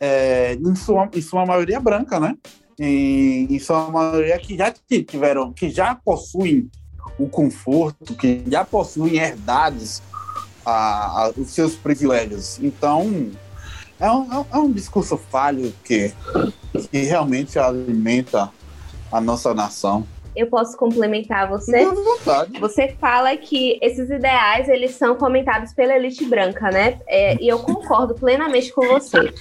é, 0.00 0.54
em, 0.54 0.74
sua, 0.74 1.08
em 1.12 1.20
sua 1.20 1.44
maioria 1.44 1.80
branca, 1.80 2.20
né? 2.20 2.36
em, 2.78 3.58
sua 3.58 3.90
maioria, 3.90 4.38
que 4.38 4.56
já 4.56 4.72
tiveram, 5.06 5.52
que 5.52 5.70
já 5.70 5.94
possuem 5.94 6.70
o 7.18 7.28
conforto, 7.28 8.14
que 8.14 8.42
já 8.48 8.64
possuem 8.64 9.16
herdados 9.16 10.02
a, 10.64 11.24
a, 11.24 11.32
os 11.36 11.50
seus 11.50 11.74
privilégios. 11.74 12.58
Então, 12.60 13.30
é 14.00 14.10
um, 14.10 14.46
é 14.52 14.58
um 14.58 14.72
discurso 14.72 15.16
falho 15.16 15.72
que, 15.84 16.12
que 16.90 16.98
realmente 17.02 17.58
alimenta 17.58 18.50
a 19.12 19.20
nossa 19.20 19.54
nação 19.54 20.06
eu 20.36 20.46
posso 20.48 20.76
complementar 20.76 21.48
você? 21.48 21.86
Você 22.60 22.88
fala 23.00 23.36
que 23.36 23.78
esses 23.80 24.10
ideais 24.10 24.68
eles 24.68 24.92
são 24.92 25.14
comentados 25.14 25.72
pela 25.72 25.94
elite 25.94 26.24
branca, 26.26 26.70
né? 26.70 27.00
É, 27.06 27.36
e 27.42 27.48
eu 27.48 27.58
concordo 27.58 28.14
plenamente 28.14 28.72
com 28.72 28.86
você. 28.86 29.32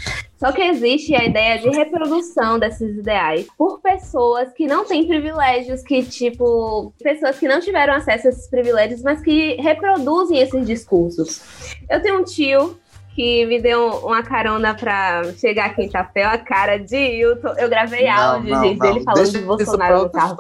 Só 0.44 0.52
que 0.52 0.62
existe 0.62 1.16
a 1.16 1.24
ideia 1.24 1.58
de 1.58 1.70
reprodução 1.70 2.60
desses 2.60 2.98
ideais 2.98 3.48
por 3.58 3.80
pessoas 3.80 4.52
que 4.52 4.68
não 4.68 4.84
têm 4.84 5.08
privilégios, 5.08 5.82
que, 5.84 6.04
tipo, 6.04 6.94
pessoas 7.02 7.40
que 7.40 7.48
não 7.48 7.62
tiveram 7.62 7.94
acesso 7.94 8.28
a 8.28 8.30
esses 8.30 8.50
privilégios, 8.50 9.02
mas 9.02 9.22
que 9.22 9.56
reproduzem 9.56 10.40
esses 10.40 10.68
discursos. 10.68 11.42
Eu 11.90 12.02
tenho 12.02 12.20
um 12.20 12.24
tio 12.26 12.78
que 13.16 13.46
me 13.46 13.62
deu 13.62 13.90
uma 14.00 14.24
carona 14.24 14.74
pra 14.74 15.24
chegar 15.36 15.68
aqui 15.68 15.84
em 15.84 15.92
Chapéu, 15.92 16.30
a 16.30 16.38
cara 16.38 16.78
de 16.78 16.98
Hilton. 16.98 17.54
Eu 17.58 17.70
gravei 17.70 18.06
não, 18.06 18.14
áudio, 18.14 18.50
não, 18.50 18.64
gente, 18.64 18.80
não. 18.80 18.88
dele 18.88 19.04
falando 19.04 19.24
Deixa 19.24 19.40
de 19.40 19.46
Bolsonaro 19.46 20.04
no 20.04 20.10
carro. 20.10 20.36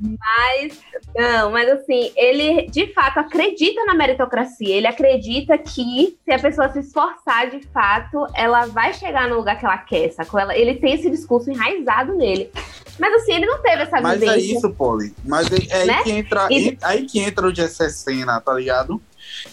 Mas, 0.00 0.80
não, 1.14 1.50
mas 1.50 1.68
assim, 1.68 2.10
ele 2.16 2.66
de 2.68 2.92
fato 2.92 3.18
acredita 3.18 3.84
na 3.84 3.94
meritocracia. 3.94 4.74
Ele 4.74 4.86
acredita 4.86 5.58
que 5.58 6.18
se 6.24 6.32
a 6.32 6.38
pessoa 6.38 6.72
se 6.72 6.80
esforçar 6.80 7.50
de 7.50 7.60
fato, 7.68 8.26
ela 8.34 8.66
vai 8.66 8.94
chegar 8.94 9.28
no 9.28 9.36
lugar 9.36 9.58
que 9.58 9.66
ela 9.66 9.78
quer, 9.78 10.10
sacou? 10.12 10.40
Ela, 10.40 10.56
ele 10.56 10.76
tem 10.76 10.94
esse 10.94 11.10
discurso 11.10 11.50
enraizado 11.50 12.14
nele. 12.14 12.50
Mas 12.98 13.14
assim, 13.14 13.32
ele 13.32 13.46
não 13.46 13.62
teve 13.62 13.82
essa 13.82 14.00
Mas 14.00 14.22
é 14.22 14.38
isso, 14.38 14.70
Poli. 14.70 15.14
Mas 15.24 15.48
é, 15.50 15.82
é 15.82 15.84
né? 15.86 15.94
aí, 15.94 16.04
que 16.04 16.10
entra, 16.10 16.48
e... 16.50 16.78
aí 16.82 17.06
que 17.06 17.18
entra 17.18 17.46
o 17.46 17.54
Jesse 17.54 17.90
Cena, 17.90 18.40
tá 18.40 18.52
ligado? 18.52 19.00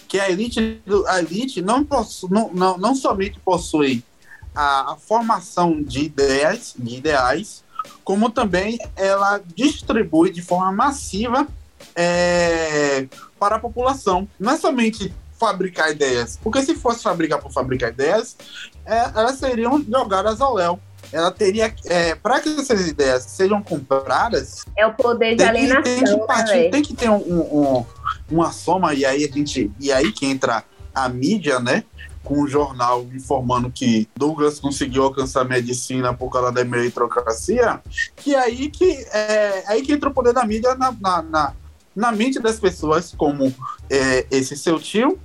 Que 0.06 0.18
a 0.18 0.30
elite, 0.30 0.80
a 1.06 1.18
elite 1.20 1.62
não, 1.62 1.84
possu, 1.84 2.28
não, 2.30 2.50
não, 2.52 2.78
não 2.78 2.94
somente 2.94 3.38
possui 3.40 4.02
a, 4.54 4.92
a, 4.92 4.96
formação 4.96 5.82
de 5.82 6.00
ideias, 6.00 6.74
de 6.78 6.96
ideais, 6.96 7.64
como 8.04 8.30
também 8.30 8.78
ela 8.96 9.40
distribui 9.54 10.30
de 10.30 10.42
forma 10.42 10.72
massiva 10.72 11.46
é, 11.94 13.06
para 13.38 13.56
a 13.56 13.60
população. 13.60 14.28
Não 14.38 14.52
é 14.52 14.56
somente 14.56 15.12
fabricar 15.38 15.92
ideias, 15.92 16.38
porque 16.42 16.62
se 16.62 16.74
fosse 16.74 17.02
fabricar 17.02 17.40
por 17.40 17.52
fabricar 17.52 17.90
ideias, 17.90 18.36
é, 18.84 19.10
elas 19.14 19.38
seriam 19.38 19.82
jogadas 19.88 20.40
ao 20.40 20.54
léu 20.54 20.80
ela 21.12 21.30
teria 21.30 21.72
é, 21.86 22.14
para 22.14 22.40
que 22.40 22.48
essas 22.60 22.86
ideias 22.86 23.22
sejam 23.24 23.62
compradas 23.62 24.64
é 24.76 24.86
o 24.86 24.92
poder 24.94 25.36
de 25.36 25.42
alienação 25.42 25.82
tem 25.82 26.04
que, 26.04 26.26
partir, 26.26 26.54
né, 26.54 26.68
tem 26.68 26.82
que 26.82 26.94
ter 26.94 27.08
um, 27.08 27.16
um, 27.16 27.86
uma 28.30 28.52
soma 28.52 28.94
e 28.94 29.04
aí 29.04 29.24
a 29.24 29.28
gente 29.28 29.70
e 29.80 29.92
aí 29.92 30.12
que 30.12 30.26
entra 30.26 30.64
a 30.94 31.08
mídia 31.08 31.58
né 31.60 31.84
com 32.24 32.42
o 32.42 32.48
jornal 32.48 33.06
informando 33.14 33.70
que 33.70 34.08
Douglas 34.16 34.60
conseguiu 34.60 35.04
alcançar 35.04 35.42
a 35.42 35.44
medicina 35.44 36.12
por 36.12 36.30
causa 36.30 36.52
da 36.52 36.64
meritocracia 36.64 37.80
que 38.16 38.34
aí 38.34 38.68
que 38.70 38.92
é 39.12 39.64
aí 39.66 39.82
que 39.82 39.92
entra 39.92 40.08
o 40.08 40.14
poder 40.14 40.32
da 40.32 40.44
mídia 40.44 40.74
na, 40.74 40.92
na, 41.00 41.22
na, 41.22 41.52
na 41.94 42.12
mente 42.12 42.38
das 42.38 42.58
pessoas 42.58 43.14
como 43.16 43.54
é, 43.88 44.26
esse 44.30 44.56
seu 44.56 44.78
tio 44.78 45.18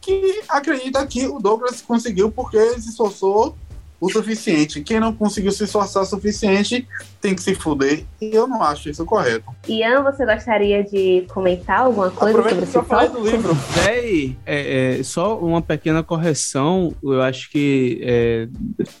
que 0.00 0.42
acredita 0.48 1.06
que 1.06 1.26
o 1.26 1.38
Douglas 1.38 1.80
conseguiu 1.80 2.30
porque 2.30 2.58
se 2.80 2.90
esforçou 2.90 3.56
o 4.00 4.08
suficiente. 4.08 4.80
Quem 4.80 4.98
não 4.98 5.12
conseguiu 5.12 5.52
se 5.52 5.64
esforçar 5.64 6.02
o 6.02 6.06
suficiente 6.06 6.86
tem 7.20 7.34
que 7.34 7.42
se 7.42 7.54
fuder. 7.54 8.04
E 8.20 8.34
eu 8.34 8.48
não 8.48 8.62
acho 8.62 8.88
isso 8.88 9.04
correto. 9.04 9.44
Ian, 9.68 10.02
você 10.02 10.24
gostaria 10.24 10.82
de 10.82 11.26
comentar 11.28 11.80
alguma 11.80 12.10
coisa 12.10 12.38
Aproveita 12.38 12.66
sobre 12.66 12.80
esse 12.80 12.88
tópico? 12.88 13.20
do 13.20 13.30
livro. 13.30 13.54
Véi, 13.84 14.36
é, 14.46 14.98
é, 14.98 15.02
só 15.02 15.38
uma 15.38 15.60
pequena 15.60 16.02
correção. 16.02 16.94
Eu 17.02 17.20
acho 17.20 17.50
que, 17.50 18.00
é, 18.02 18.48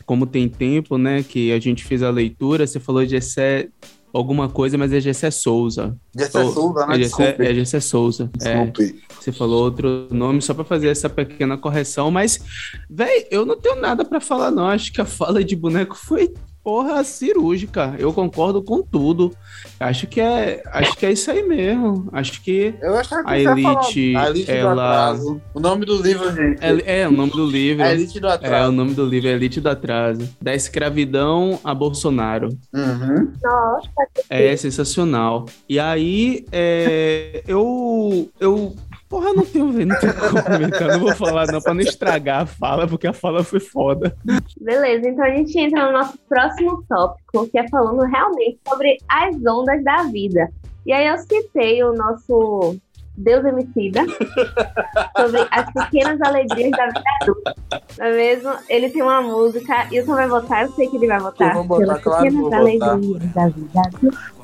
como 0.04 0.26
tem 0.26 0.48
tempo, 0.48 0.98
né, 0.98 1.22
que 1.22 1.52
a 1.52 1.58
gente 1.58 1.82
fez 1.84 2.02
a 2.02 2.10
leitura, 2.10 2.66
você 2.66 2.78
falou 2.78 3.04
de 3.06 3.16
Essé 3.16 3.68
alguma 4.12 4.48
coisa, 4.48 4.76
mas 4.76 4.92
é 4.92 5.00
Gessé 5.00 5.30
Souza. 5.30 5.96
Gessé 6.16 6.44
Souza, 6.44 6.86
né? 6.86 6.94
É 6.94 6.98
Gessé, 6.98 7.36
é 7.38 7.54
Gessé 7.54 7.80
Souza. 7.80 8.30
É, 8.40 8.64
Desculpe. 8.64 9.02
É, 9.08 9.14
você 9.20 9.32
falou 9.32 9.64
outro 9.64 10.08
nome 10.10 10.40
só 10.40 10.54
para 10.54 10.64
fazer 10.64 10.88
essa 10.88 11.08
pequena 11.08 11.58
correção, 11.58 12.10
mas, 12.10 12.40
velho, 12.88 13.26
eu 13.30 13.46
não 13.46 13.56
tenho 13.56 13.76
nada 13.76 14.04
para 14.04 14.20
falar, 14.20 14.50
não. 14.50 14.66
Acho 14.66 14.92
que 14.92 15.00
a 15.00 15.04
fala 15.04 15.44
de 15.44 15.54
boneco 15.54 15.96
foi 15.96 16.32
porra 16.62 17.02
cirúrgica. 17.04 17.94
Eu 17.98 18.12
concordo 18.12 18.62
com 18.62 18.82
tudo. 18.82 19.34
Acho 19.78 20.06
que 20.06 20.20
é, 20.20 20.62
acho 20.66 20.96
que 20.96 21.06
é 21.06 21.12
isso 21.12 21.30
aí 21.30 21.42
mesmo. 21.42 22.08
Acho 22.12 22.42
que, 22.42 22.74
eu 22.80 22.96
acho 22.96 23.08
que 23.08 23.30
a 23.30 23.38
elite, 23.38 24.16
a 24.16 24.30
elite 24.30 24.50
ela 24.50 25.18
O 25.54 25.60
nome 25.60 25.84
do 25.84 26.00
livro, 26.00 26.30
gente. 26.32 26.62
É, 26.62 27.00
é, 27.00 27.08
o 27.08 27.12
nome 27.12 27.32
do 27.32 27.46
livro. 27.46 27.82
A 27.82 27.92
elite 27.92 28.20
do 28.20 28.28
atraso. 28.28 28.54
É, 28.54 28.68
o 28.68 28.72
nome 28.72 28.94
do 28.94 29.04
livro 29.04 29.28
é 29.28 29.32
Elite 29.32 29.60
do 29.60 29.68
Atraso. 29.68 30.28
Da 30.40 30.54
escravidão 30.54 31.58
a 31.64 31.74
Bolsonaro. 31.74 32.48
Uhum. 32.72 33.32
Nossa, 33.42 33.88
é 34.28 34.56
sensacional. 34.56 35.46
E 35.68 35.78
aí, 35.78 36.44
é, 36.52 37.42
eu 37.46 38.30
eu 38.38 38.74
Porra, 39.10 39.34
não 39.34 39.44
tenho, 39.44 39.66
não 39.66 39.98
tenho 39.98 40.14
como 40.14 40.40
comentar, 40.40 40.86
não 40.86 41.00
vou 41.00 41.14
falar 41.16 41.48
não, 41.48 41.60
pra 41.60 41.74
não 41.74 41.80
estragar 41.80 42.42
a 42.42 42.46
fala, 42.46 42.86
porque 42.86 43.08
a 43.08 43.12
fala 43.12 43.42
foi 43.42 43.58
foda. 43.58 44.16
Beleza, 44.60 45.08
então 45.08 45.24
a 45.24 45.30
gente 45.30 45.58
entra 45.58 45.86
no 45.86 45.98
nosso 45.98 46.16
próximo 46.28 46.84
tópico, 46.88 47.48
que 47.48 47.58
é 47.58 47.68
falando 47.68 48.02
realmente 48.02 48.60
sobre 48.68 48.98
as 49.08 49.34
ondas 49.44 49.82
da 49.82 50.04
vida. 50.04 50.48
E 50.86 50.92
aí 50.92 51.08
eu 51.08 51.18
citei 51.18 51.82
o 51.82 51.92
nosso 51.92 52.76
Deus 53.16 53.44
Emicida 53.44 54.02
sobre 55.18 55.44
as 55.50 55.72
pequenas 55.72 56.22
alegrias 56.22 56.70
da 56.70 56.86
vida 56.86 57.02
adulta. 57.20 57.56
Não 57.98 58.06
é 58.06 58.12
mesmo? 58.12 58.52
Ele 58.68 58.90
tem 58.90 59.02
uma 59.02 59.20
música, 59.20 59.88
e 59.90 59.98
Wilson 59.98 60.14
vai 60.14 60.28
votar, 60.28 60.62
eu 60.62 60.72
sei 60.72 60.86
que 60.86 60.96
ele 60.96 61.08
vai 61.08 61.18
votar. 61.18 61.48
Eu 61.48 61.64
vou 61.64 61.80
botar, 61.80 61.98
claro, 61.98 62.22
pequenas 62.22 62.52
alegrias 62.52 63.32
da 63.34 63.48
vida 63.48 63.80
adulta. 63.80 64.39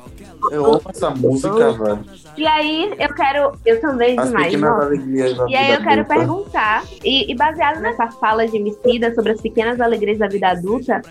Eu 0.51 0.65
amo 0.65 0.81
essa 0.87 1.09
música, 1.09 1.71
velho. 1.71 1.99
E 2.37 2.45
aí, 2.45 2.93
eu 2.99 3.13
quero. 3.13 3.53
Eu 3.65 3.81
também 3.81 4.17
as 4.19 4.29
demais. 4.29 4.53
E 5.47 5.55
aí, 5.55 5.71
eu 5.73 5.81
quero 5.81 6.01
adulta. 6.01 6.05
perguntar, 6.05 6.83
e, 7.03 7.31
e, 7.31 7.35
baseado 7.35 7.79
nessa 7.79 8.07
fala 8.11 8.47
de 8.47 8.57
Emicida 8.57 9.13
sobre 9.13 9.31
as 9.31 9.41
pequenas 9.41 9.79
alegrias 9.81 10.17
da 10.17 10.27
vida 10.27 10.49
adulta, 10.49 11.01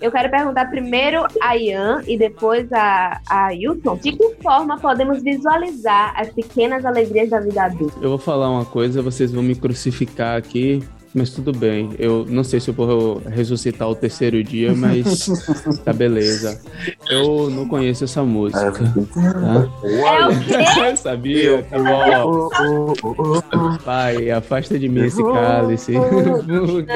eu 0.00 0.10
quero 0.10 0.30
perguntar 0.30 0.70
primeiro 0.70 1.26
a 1.42 1.56
Ian 1.56 2.02
e 2.06 2.16
depois 2.16 2.72
a, 2.72 3.20
a 3.28 3.54
Hilton 3.54 3.96
de 3.96 4.12
que 4.12 4.34
forma 4.42 4.78
podemos 4.78 5.22
visualizar 5.22 6.14
as 6.18 6.30
pequenas 6.30 6.84
alegrias 6.84 7.30
da 7.30 7.40
vida 7.40 7.64
adulta. 7.64 7.96
Eu 8.00 8.10
vou 8.10 8.18
falar 8.18 8.50
uma 8.50 8.64
coisa, 8.64 9.02
vocês 9.02 9.32
vão 9.32 9.42
me 9.42 9.54
crucificar 9.54 10.36
aqui, 10.36 10.82
mas 11.12 11.30
tudo 11.30 11.52
bem. 11.52 11.90
Eu 11.98 12.24
não 12.28 12.44
sei 12.44 12.60
se 12.60 12.68
eu 12.70 12.74
vou 12.74 13.20
ressuscitar 13.26 13.88
o 13.88 13.94
terceiro 13.94 14.42
dia, 14.44 14.74
mas 14.74 15.28
tá 15.84 15.92
beleza. 15.92 16.60
Eu 17.10 17.50
não 17.50 17.66
conheço 17.66 18.04
essa 18.04 18.22
música. 18.22 18.60
É, 18.66 18.70
tá? 18.70 18.84
É 19.84 20.26
o 20.26 20.40
quê? 20.40 20.94
Sabia? 20.96 21.62
Tá 21.64 21.78
bom. 21.78 22.48
Pai, 23.84 24.30
afasta 24.30 24.78
de 24.78 24.88
mim 24.88 25.06
esse 25.06 25.22
cálice. 25.22 25.92
Não, 25.92 26.82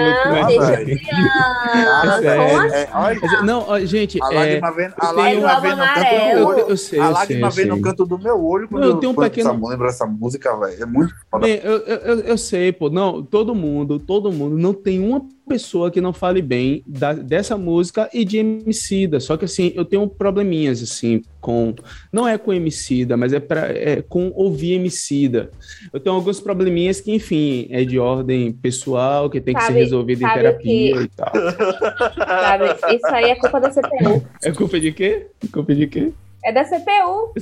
deixa 3.21 3.43
Não, 3.43 3.87
gente. 3.87 4.23
A 4.23 4.29
lágrima 4.29 4.71
vem, 4.73 4.91
a 4.97 5.11
lágrima 5.11 5.61
vem 5.61 5.77
no 5.77 5.85
canto 5.85 6.39
do 6.39 6.47
olho. 6.47 6.59
Eu 6.69 6.77
sei, 6.77 7.01
a 7.01 7.09
lágrima 7.09 7.51
vem 7.51 7.67
no 7.67 7.81
canto 7.81 8.07
do 8.07 8.19
meu 8.19 8.45
olho 8.45 8.69
quando 8.69 8.85
eu, 8.85 8.97
tenho 8.97 9.13
um 9.13 9.17
pequeno... 9.17 9.69
lembro 9.69 9.87
dessa 9.87 10.07
música, 10.07 10.57
velho. 10.57 10.83
É 10.83 10.87
muito 10.87 11.15
foda. 11.31 11.47
Bem, 11.47 11.61
eu, 11.65 11.79
eu, 11.79 12.21
eu 12.21 12.39
sei, 12.39 12.73
pô. 12.73 12.89
Não, 12.89 13.23
todo 13.23 13.55
mundo 13.55 14.04
todo 14.07 14.33
mundo, 14.33 14.57
não 14.57 14.73
tem 14.73 15.01
uma 15.01 15.27
pessoa 15.49 15.91
que 15.91 16.01
não 16.01 16.13
fale 16.13 16.41
bem 16.41 16.83
da, 16.87 17.13
dessa 17.13 17.57
música 17.57 18.09
e 18.13 18.25
de 18.25 18.39
Emicida. 18.39 19.21
Só 19.21 19.37
que 19.37 19.45
assim, 19.45 19.73
eu 19.75 19.85
tenho 19.85 20.09
probleminhas 20.09 20.83
assim 20.83 21.23
com 21.41 21.75
não 22.13 22.27
é 22.27 22.39
com 22.39 22.53
Emicida, 22.53 23.17
mas 23.17 23.33
é 23.33 23.41
para 23.41 23.67
é 23.73 24.03
com 24.03 24.33
ouvir 24.35 24.75
Emicida. 24.75 25.51
Eu 25.93 26.01
tenho 26.01 26.15
alguns 26.15 26.41
probleminhas 26.41 27.01
que, 27.01 27.13
enfim, 27.13 27.67
é 27.71 27.85
de 27.85 27.99
ordem 27.99 28.53
pessoal, 28.53 29.29
que 29.29 29.41
tem 29.41 29.55
sabe, 29.55 29.67
que 29.67 29.73
ser 29.73 29.79
resolvido 29.79 30.25
em 30.25 30.29
terapia 30.33 30.97
que... 30.97 31.03
e 31.03 31.09
tal. 31.09 31.33
Sabe, 32.45 32.97
isso 32.97 33.07
aí 33.07 33.31
é 33.31 33.37
culpa 33.37 33.61
da 33.61 33.71
CPU. 33.71 34.25
É 34.43 34.53
culpa 34.53 34.81
de 34.81 34.93
quê? 34.93 35.27
Culpa 35.53 35.75
de 35.75 35.87
quê? 35.87 36.13
É 36.45 36.53
da 36.53 36.63
CPU. 36.63 37.33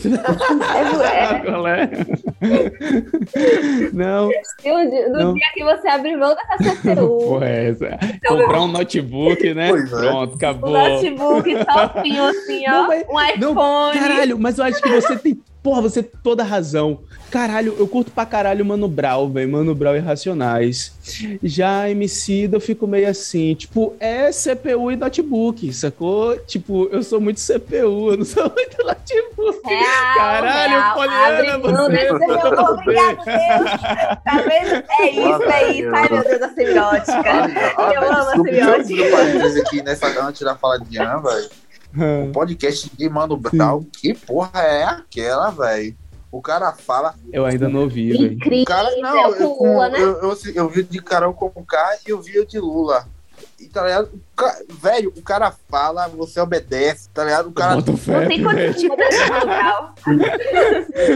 é, 1.04 1.38
Qual 1.44 1.66
é? 1.66 1.90
Não. 3.92 4.28
No, 4.28 5.18
não. 5.18 5.34
dia 5.34 5.46
que 5.54 5.64
você 5.64 5.88
abrir 5.88 6.16
mão 6.16 6.34
dessa 6.34 6.76
CPU. 6.76 7.18
Porra, 7.18 7.48
é 7.48 7.70
essa. 7.70 7.98
Então, 8.14 8.38
Comprar 8.38 8.60
um 8.62 8.68
notebook, 8.68 9.54
né? 9.54 9.68
Pois 9.70 9.92
é. 9.92 9.96
Pronto, 9.96 10.36
acabou. 10.36 10.70
Um 10.70 10.72
notebook 10.72 11.64
topinho, 11.64 12.24
assim, 12.24 12.64
ó. 12.68 12.70
Não, 12.70 12.88
um 12.88 13.20
iPhone. 13.20 13.40
Não, 13.40 13.54
caralho, 13.92 14.38
mas 14.38 14.58
eu 14.58 14.64
acho 14.64 14.80
que 14.80 14.88
você 14.88 15.16
tem 15.16 15.40
porra, 15.62 15.80
você 15.80 16.02
tem 16.02 16.20
toda 16.22 16.42
razão. 16.42 17.00
Caralho, 17.30 17.74
eu 17.78 17.86
curto 17.86 18.10
pra 18.10 18.26
caralho 18.26 18.64
Mano 18.64 18.88
Brown, 18.88 19.30
velho. 19.30 19.50
Mano 19.50 19.74
Brown 19.74 19.96
e 19.96 20.00
Racionais. 20.00 20.92
Já 21.42 21.88
MC 21.88 22.48
eu 22.52 22.60
fico 22.60 22.86
meio 22.86 23.08
assim, 23.08 23.54
tipo, 23.54 23.94
é 23.98 24.30
CPU 24.30 24.90
e 24.90 24.96
notebook, 24.96 25.72
sacou? 25.72 26.36
Tipo, 26.38 26.88
eu 26.90 27.02
sou 27.02 27.20
muito 27.20 27.40
CPU, 27.40 28.10
eu 28.12 28.16
não 28.18 28.24
sou 28.24 28.44
muito 28.50 28.84
notebook. 28.84 29.66
Real, 29.66 30.14
Caralho, 30.14 30.70
real. 30.70 30.94
Poliana, 30.94 31.54
Abre 31.54 31.62
você 31.62 31.92
desse 31.92 32.18
tá 32.18 32.26
meu 32.26 32.40
tudo 32.40 32.72
obrigado, 32.72 33.24
Deus. 33.24 33.80
Tá 34.24 34.44
vendo? 34.48 34.84
É 35.00 35.10
isso, 35.10 35.42
é 35.42 35.72
isso. 35.72 35.94
Ai, 35.94 36.08
meu 36.10 36.24
Deus, 36.24 36.42
a 36.42 36.54
semiótica. 36.54 37.30
Eu 37.94 38.02
amo 38.02 38.16
a 38.16 38.32
semiótica. 38.32 39.58
um 39.58 39.62
aqui 39.62 39.82
nessa, 39.82 40.26
antes 40.26 40.42
da 40.42 40.56
fala 40.56 40.78
de 40.78 40.96
Ian, 40.96 41.20
velho. 41.20 41.61
O 41.94 42.32
podcast 42.32 42.90
de 42.96 43.08
Mano 43.08 43.36
Brown, 43.36 43.84
que 43.92 44.14
porra 44.14 44.60
é 44.62 44.84
aquela, 44.84 45.50
velho? 45.50 45.94
O 46.30 46.40
cara 46.40 46.72
fala. 46.72 47.14
Eu 47.30 47.44
ainda 47.44 47.68
não 47.68 47.80
ouvi, 47.80 48.10
velho. 48.12 48.30
O 48.30 48.32
Incrível. 48.32 48.64
cara, 48.64 48.90
não, 48.96 49.16
é 49.16 49.42
eu, 49.42 49.50
o 49.52 49.56
com 49.56 49.72
Lula, 49.72 49.88
né? 49.90 50.00
eu, 50.00 50.16
eu, 50.22 50.36
eu 50.54 50.68
vi 50.70 50.82
de 50.82 50.98
Carol 51.02 51.34
com 51.34 51.50
K 51.64 51.98
e 52.06 52.10
eu 52.10 52.22
vi 52.22 52.38
o 52.38 52.46
de 52.46 52.58
Lula. 52.58 53.06
E, 53.60 53.68
tá 53.68 53.82
ligado? 53.84 54.06
O 54.14 54.20
ca- 54.36 54.58
Velho, 54.80 55.12
o 55.16 55.22
cara 55.22 55.52
fala, 55.68 56.08
você 56.08 56.40
obedece, 56.40 57.08
tá 57.10 57.24
ligado? 57.24 57.48
O 57.48 57.52
cara. 57.52 57.76
Bota 57.76 57.96
fé, 57.96 58.20
Não 58.20 58.28
tem 58.28 58.42
condição 58.42 58.96
desse 58.96 59.28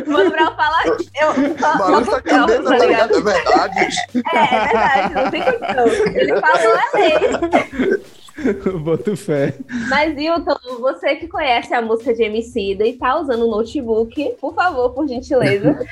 Mano 0.06 0.30
Brown. 0.30 0.54
Fala, 0.56 0.82
eu 0.86 1.58
só 1.58 1.78
Balança 1.78 2.16
a 2.16 2.22
cabeça, 2.22 2.62
tá 2.62 2.76
tá 2.78 2.86
ligado? 2.86 3.14
É 3.16 3.20
verdade. 3.22 3.78
É, 4.14 4.54
é 4.54 4.66
verdade, 4.66 5.14
não 5.14 5.30
tem 5.30 5.42
condição. 5.42 5.86
Ele 6.14 6.40
falou 6.40 6.74
a 6.74 6.96
lei. 6.96 8.02
Boto 8.82 9.16
fé. 9.16 9.54
Mas, 9.88 10.16
Hilton, 10.18 10.56
você 10.78 11.16
que 11.16 11.26
conhece 11.26 11.72
a 11.72 11.80
música 11.80 12.12
de 12.12 12.22
Emicida 12.24 12.86
e 12.86 12.92
tá 12.96 13.18
usando 13.18 13.46
o 13.46 13.50
notebook, 13.50 14.36
por 14.40 14.54
favor, 14.54 14.90
por 14.90 15.08
gentileza. 15.08 15.74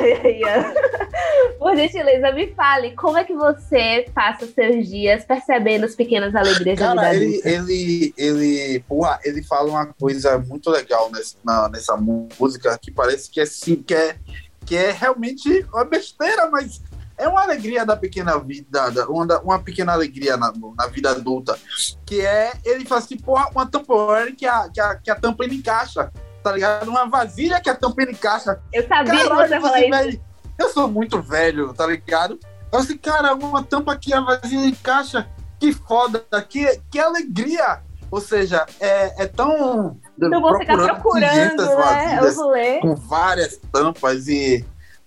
Por 1.58 1.76
gentileza, 1.76 2.32
me 2.32 2.48
fale 2.54 2.92
como 2.92 3.18
é 3.18 3.24
que 3.24 3.34
você 3.34 4.06
passa 4.14 4.44
os 4.46 4.50
seus 4.52 4.88
dias 4.88 5.24
percebendo 5.24 5.84
as 5.84 5.94
pequenas 5.94 6.34
alegrias 6.34 6.78
da 6.78 6.94
Cara, 6.94 7.10
vida 7.10 7.20
ele, 7.20 7.42
ele, 7.44 8.14
ele, 8.16 8.80
porra, 8.88 9.18
ele 9.24 9.42
fala 9.42 9.68
uma 9.68 9.86
coisa 9.86 10.38
muito 10.38 10.70
legal 10.70 11.10
nessa, 11.10 11.36
na- 11.44 11.68
nessa 11.68 11.96
música 11.96 12.78
que 12.80 12.90
parece 12.90 13.30
que 13.30 13.40
é 13.40 13.46
sim, 13.46 13.76
que 13.76 13.94
é, 13.94 14.16
que 14.64 14.74
é 14.74 14.90
realmente 14.90 15.66
uma 15.72 15.84
besteira, 15.84 16.48
mas 16.50 16.80
é 17.20 17.28
uma 17.28 17.42
alegria 17.42 17.84
da 17.84 17.96
pequena 17.96 18.38
vida, 18.38 18.90
da- 18.90 19.06
uma, 19.08 19.40
uma 19.40 19.58
pequena 19.58 19.92
alegria 19.92 20.36
na, 20.36 20.52
na 20.76 20.86
vida 20.86 21.10
adulta. 21.10 21.58
Que 22.04 22.20
é, 22.20 22.52
ele 22.64 22.84
fala 22.84 23.00
assim, 23.00 23.16
porra, 23.16 23.48
uma 23.54 23.66
tampa 23.66 24.26
que 24.36 24.46
a, 24.46 24.68
que, 24.68 24.80
a, 24.80 24.94
que 24.96 25.10
a 25.10 25.14
tampa 25.14 25.44
ele 25.44 25.56
encaixa, 25.56 26.10
tá 26.42 26.52
ligado? 26.52 26.88
Uma 26.88 27.06
vasilha 27.08 27.60
que 27.60 27.70
a 27.70 27.74
tampa 27.74 28.02
ele 28.02 28.12
encaixa. 28.12 28.60
Eu 28.72 28.86
sabia 28.88 29.12
que 29.14 29.28
Caralho, 29.28 29.48
você 29.48 29.54
ia 29.54 29.60
falar 29.60 29.78
esse 29.80 29.88
isso. 29.88 29.98
velho, 29.98 30.20
eu 30.58 30.68
sou 30.70 30.88
muito 30.88 31.22
velho, 31.22 31.72
tá 31.74 31.86
ligado? 31.86 32.38
Eu 32.72 32.78
assim, 32.78 32.96
cara, 32.96 33.34
uma 33.34 33.62
tampa 33.62 33.96
que 33.96 34.12
a 34.12 34.20
vasilha 34.20 34.66
encaixa, 34.66 35.28
que 35.58 35.72
foda, 35.72 36.24
que, 36.48 36.80
que 36.90 36.98
alegria! 36.98 37.80
Ou 38.10 38.20
seja, 38.20 38.66
é, 38.80 39.22
é 39.22 39.26
tão. 39.26 39.96
Então 40.18 40.40
vou 40.40 40.58
ficar 40.58 40.76
procurando, 40.76 41.30
500 41.30 41.66
né? 41.66 42.18
Eu 42.20 42.80
com 42.80 42.96
várias 42.96 43.56
tampas 43.72 44.26
e 44.26 44.64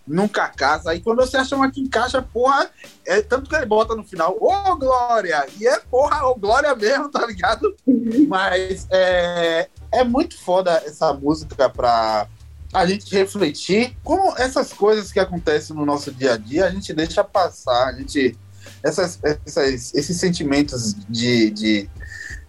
nunca 0.07 0.49
casa. 0.49 0.91
Aí 0.91 1.01
quando 1.01 1.17
você 1.17 1.37
acha 1.37 1.55
uma 1.55 1.71
que 1.71 1.81
encaixa, 1.81 2.21
porra, 2.21 2.69
é 3.05 3.21
tanto 3.21 3.49
que 3.49 3.55
ele 3.55 3.65
bota 3.65 3.95
no 3.95 4.03
final, 4.03 4.37
ô 4.39 4.75
Glória! 4.75 5.45
E 5.59 5.67
é 5.67 5.79
porra, 5.79 6.25
ô 6.25 6.35
Glória 6.35 6.75
mesmo, 6.75 7.09
tá 7.09 7.25
ligado? 7.25 7.75
Mas 8.27 8.87
é, 8.91 9.69
é 9.91 10.03
muito 10.03 10.37
foda 10.39 10.71
essa 10.85 11.13
música 11.13 11.69
pra 11.69 12.27
a 12.73 12.85
gente 12.85 13.13
refletir 13.13 13.95
como 14.03 14.35
essas 14.37 14.73
coisas 14.73 15.11
que 15.11 15.19
acontecem 15.19 15.75
no 15.75 15.85
nosso 15.85 16.11
dia 16.11 16.33
a 16.33 16.37
dia, 16.37 16.65
a 16.65 16.71
gente 16.71 16.91
deixa 16.93 17.23
passar, 17.23 17.89
a 17.89 17.93
gente. 17.93 18.37
Essas, 18.81 19.19
essas, 19.23 19.93
esses 19.93 20.17
sentimentos 20.17 20.93
de, 21.09 21.51
de 21.51 21.89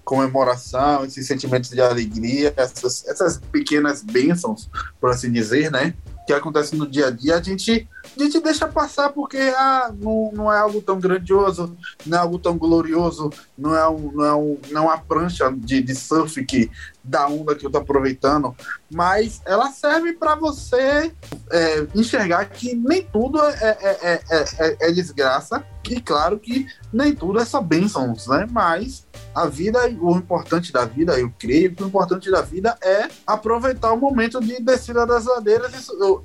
comemoração, 0.05 1.05
esses 1.05 1.27
sentimentos 1.27 1.71
de 1.71 1.81
alegria, 1.81 2.53
essas, 2.57 3.05
essas 3.07 3.39
pequenas 3.39 4.03
bênçãos, 4.03 4.71
por 5.01 5.11
assim 5.11 5.33
dizer, 5.33 5.71
né? 5.71 5.95
Que 6.27 6.33
acontecem 6.33 6.79
no 6.79 6.87
dia 6.87 7.09
a 7.09 7.11
dia, 7.11 7.37
a 7.37 7.43
gente, 7.43 7.87
a 8.17 8.23
gente 8.23 8.41
deixa 8.41 8.67
passar 8.67 9.11
porque 9.11 9.37
ah, 9.37 9.93
não, 9.95 10.31
não 10.33 10.53
é 10.53 10.59
algo 10.59 10.81
tão 10.81 10.99
grandioso, 10.99 11.77
não 12.07 12.19
é 12.19 12.21
algo 12.21 12.39
tão 12.39 12.57
glorioso, 12.57 13.31
não 13.57 13.77
é, 13.77 13.87
um, 13.89 14.13
não 14.13 14.25
é, 14.25 14.35
um, 14.35 14.59
não 14.71 14.83
é 14.83 14.85
uma 14.87 14.99
prancha 14.99 15.53
de, 15.55 15.83
de 15.83 15.95
surf 15.95 16.43
que 16.45 16.71
da 17.05 17.29
onda 17.29 17.55
que 17.55 17.67
eu 17.67 17.71
tô 17.71 17.77
aproveitando, 17.79 18.57
mas 18.91 19.43
ela 19.45 19.71
serve 19.71 20.15
para 20.15 20.35
você 20.35 21.13
é, 21.51 21.87
enxergar 21.95 22.47
que 22.47 22.75
nem 22.75 23.03
tudo 23.05 23.39
é, 23.45 23.53
é, 23.61 23.99
é, 24.03 24.23
é, 24.31 24.45
é- 24.59 24.77
é 24.89 24.93
desgraça, 24.93 25.63
e 25.91 26.01
claro 26.01 26.39
que 26.39 26.67
nem 26.91 27.15
tudo 27.15 27.39
é 27.39 27.45
só 27.45 27.61
bênçãos, 27.61 28.27
né? 28.27 28.47
Mas 28.51 29.07
a 29.35 29.47
vida, 29.47 29.79
o 30.01 30.17
importante 30.17 30.73
da 30.73 30.87
vida, 30.87 31.19
eu 31.21 31.31
creio 31.39 31.75
que 31.75 31.83
o 31.85 31.87
importante 31.89 32.31
da 32.31 32.41
vida 32.41 32.75
é 32.83 33.07
aproveitar 33.27 33.93
o 33.93 33.99
momento 33.99 34.41
de 34.41 34.59
descida 34.63 35.07
das 35.07 35.27
ladeiras, 35.27 35.73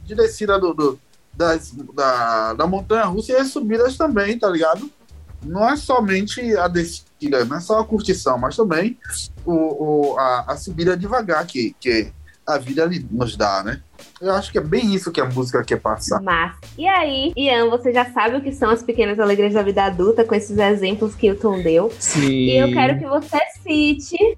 de 0.06 0.16
descida 0.16 0.58
do, 0.58 0.74
do- 0.74 1.00
das, 1.34 1.72
da, 1.94 2.54
da 2.54 2.66
montanha 2.68 3.04
russa 3.06 3.34
e 3.34 3.36
as 3.36 3.50
subidas 3.50 3.98
também, 3.98 4.40
tá 4.40 4.50
ligado? 4.50 4.90
Não 5.44 5.68
é 5.70 5.76
somente 5.76 6.56
a 6.58 6.68
descida, 6.68 7.09
não 7.28 7.58
é 7.58 7.60
só 7.60 7.80
a 7.80 7.86
curtição, 7.86 8.38
mas 8.38 8.56
também 8.56 8.98
o, 9.46 10.14
o- 10.14 10.20
a, 10.20 10.46
a 10.54 10.58
subida 10.58 10.96
devagar 10.96 11.46
que, 11.46 11.76
que 11.80 12.12
a 12.48 12.58
vida 12.58 12.90
nos 13.12 13.36
dá, 13.36 13.64
né? 13.64 13.82
Eu 14.22 14.34
acho 14.34 14.52
que 14.52 14.58
é 14.58 14.62
bem 14.62 14.94
isso 14.96 15.12
que 15.12 15.20
a 15.22 15.26
música 15.26 15.64
quer 15.64 15.80
passar. 15.80 16.22
Mas, 16.22 16.56
e 16.78 16.88
aí, 16.88 17.32
Ian, 17.36 17.70
você 17.70 17.92
já 17.94 18.06
sabe 18.12 18.38
o 18.38 18.42
que 18.42 18.52
são 18.52 18.70
as 18.70 18.82
pequenas 18.84 19.20
alegrias 19.20 19.54
da 19.54 19.62
vida 19.62 19.84
adulta 19.84 20.24
com 20.24 20.34
esses 20.36 20.58
exemplos 20.58 21.16
que 21.16 21.30
o 21.32 21.36
Tom 21.36 21.62
deu. 21.62 21.92
Sim. 22.00 22.28
E 22.28 22.58
eu 22.58 22.72
quero 22.72 22.98
que 23.00 23.06
você 23.08 23.38
cite 23.64 24.38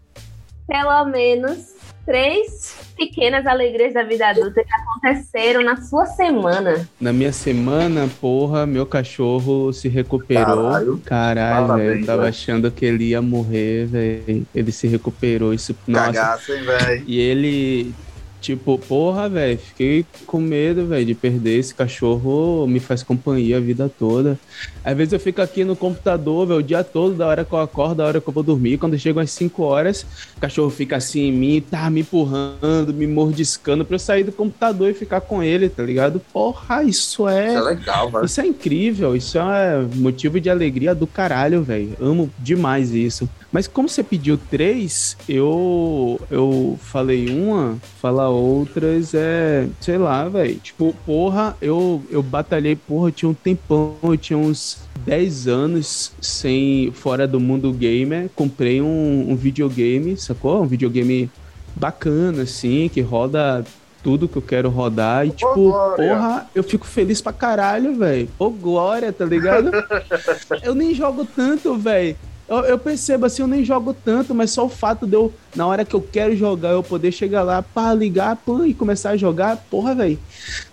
pelo 0.67 1.05
menos 1.05 1.75
três 2.05 2.75
pequenas 2.97 3.45
alegrias 3.45 3.93
da 3.93 4.03
vida 4.03 4.27
adulta 4.27 4.63
que 4.63 4.69
aconteceram 4.73 5.63
na 5.63 5.81
sua 5.81 6.05
semana. 6.05 6.87
Na 6.99 7.11
minha 7.11 7.31
semana, 7.31 8.09
porra, 8.19 8.65
meu 8.65 8.85
cachorro 8.85 9.71
se 9.73 9.87
recuperou. 9.87 10.71
Caralho. 10.71 11.01
Caralho, 11.05 11.75
velho. 11.75 11.99
Eu 12.01 12.05
tava 12.05 12.27
achando 12.27 12.71
que 12.71 12.85
ele 12.85 13.05
ia 13.05 13.21
morrer, 13.21 13.85
velho. 13.85 14.45
Ele 14.53 14.71
se 14.71 14.87
recuperou. 14.87 15.53
Isso, 15.53 15.75
nossa. 15.87 16.13
Cagaço, 16.13 16.53
hein, 16.53 16.63
velho? 16.63 17.03
E 17.07 17.19
ele, 17.19 17.93
tipo, 18.41 18.77
porra, 18.77 19.29
velho, 19.29 19.57
fiquei 19.57 20.05
com 20.25 20.41
medo, 20.41 20.87
velho, 20.87 21.05
de 21.05 21.13
perder 21.13 21.59
esse 21.59 21.73
cachorro. 21.73 22.65
Me 22.67 22.79
faz 22.79 23.03
companhia 23.03 23.57
a 23.57 23.59
vida 23.59 23.89
toda. 23.97 24.37
Às 24.83 24.97
vezes 24.97 25.13
eu 25.13 25.19
fico 25.19 25.41
aqui 25.41 25.63
no 25.63 25.75
computador, 25.75 26.47
velho, 26.47 26.59
o 26.59 26.63
dia 26.63 26.83
todo, 26.83 27.13
da 27.15 27.27
hora 27.27 27.45
que 27.45 27.53
eu 27.53 27.59
acordo, 27.59 27.95
da 27.95 28.05
hora 28.05 28.19
que 28.19 28.27
eu 28.27 28.33
vou 28.33 28.43
dormir. 28.43 28.77
Quando 28.77 28.97
chego 28.97 29.19
às 29.19 29.31
5 29.31 29.61
horas, 29.63 30.05
o 30.35 30.39
cachorro 30.41 30.69
fica 30.69 30.97
assim 30.97 31.21
em 31.21 31.31
mim, 31.31 31.61
tá 31.61 31.89
me 31.89 32.01
empurrando, 32.01 32.93
me 32.93 33.05
mordiscando 33.05 33.85
pra 33.85 33.95
eu 33.95 33.99
sair 33.99 34.23
do 34.23 34.31
computador 34.31 34.89
e 34.89 34.93
ficar 34.93 35.21
com 35.21 35.43
ele, 35.43 35.69
tá 35.69 35.83
ligado? 35.83 36.19
Porra, 36.33 36.83
isso 36.83 37.27
é. 37.27 37.49
Isso 37.49 37.57
é 37.57 37.61
legal, 37.61 38.09
velho. 38.09 38.25
Isso 38.25 38.41
é 38.41 38.47
incrível, 38.47 39.15
isso 39.15 39.37
é 39.37 39.85
motivo 39.95 40.39
de 40.39 40.49
alegria 40.49 40.95
do 40.95 41.05
caralho, 41.05 41.61
velho. 41.61 41.95
Amo 41.99 42.29
demais 42.39 42.91
isso. 42.93 43.29
Mas 43.51 43.67
como 43.67 43.89
você 43.89 44.01
pediu 44.01 44.37
três, 44.37 45.17
eu 45.27 46.19
eu 46.29 46.79
falei 46.81 47.29
uma, 47.29 47.77
falar 47.99 48.29
outras 48.29 49.13
é, 49.13 49.67
sei 49.81 49.97
lá, 49.97 50.27
velho. 50.29 50.55
Tipo, 50.55 50.95
porra, 51.05 51.57
eu 51.61 52.01
eu 52.09 52.23
batalhei, 52.23 52.75
porra, 52.75 53.09
eu 53.09 53.11
tinha 53.11 53.29
um 53.29 53.33
tempão, 53.33 53.97
eu 54.03 54.17
tinha 54.17 54.39
uns 54.39 54.77
10 55.05 55.47
anos 55.47 56.13
sem 56.21 56.91
fora 56.93 57.27
do 57.27 57.39
mundo 57.39 57.73
gamer, 57.73 58.29
comprei 58.35 58.81
um, 58.81 59.25
um 59.29 59.35
videogame, 59.35 60.15
sacou? 60.15 60.61
Um 60.61 60.67
videogame 60.67 61.29
bacana 61.75 62.43
assim, 62.43 62.89
que 62.89 63.01
roda 63.01 63.65
tudo 64.03 64.27
que 64.27 64.37
eu 64.37 64.41
quero 64.41 64.69
rodar 64.69 65.27
e 65.27 65.31
tipo, 65.31 65.53
Glória. 65.53 65.95
porra, 65.95 66.49
eu 66.55 66.63
fico 66.63 66.85
feliz 66.87 67.21
pra 67.21 67.33
caralho, 67.33 67.95
velho. 67.95 68.29
Ô, 68.39 68.49
Glória, 68.49 69.11
tá 69.11 69.25
ligado? 69.25 69.71
eu 70.63 70.73
nem 70.73 70.93
jogo 70.93 71.25
tanto, 71.35 71.75
velho. 71.75 72.15
Eu, 72.51 72.57
eu 72.65 72.77
percebo 72.77 73.25
assim, 73.25 73.41
eu 73.43 73.47
nem 73.47 73.63
jogo 73.63 73.93
tanto, 73.93 74.35
mas 74.35 74.51
só 74.51 74.65
o 74.65 74.69
fato 74.69 75.07
de 75.07 75.13
eu, 75.15 75.31
na 75.55 75.65
hora 75.65 75.85
que 75.85 75.95
eu 75.95 76.01
quero 76.01 76.35
jogar, 76.35 76.71
eu 76.71 76.83
poder 76.83 77.09
chegar 77.13 77.43
lá, 77.43 77.61
pá, 77.61 77.93
ligar, 77.93 78.35
pô, 78.35 78.65
e 78.65 78.73
começar 78.73 79.11
a 79.11 79.15
jogar, 79.17 79.55
porra, 79.69 79.95
velho. 79.95 80.19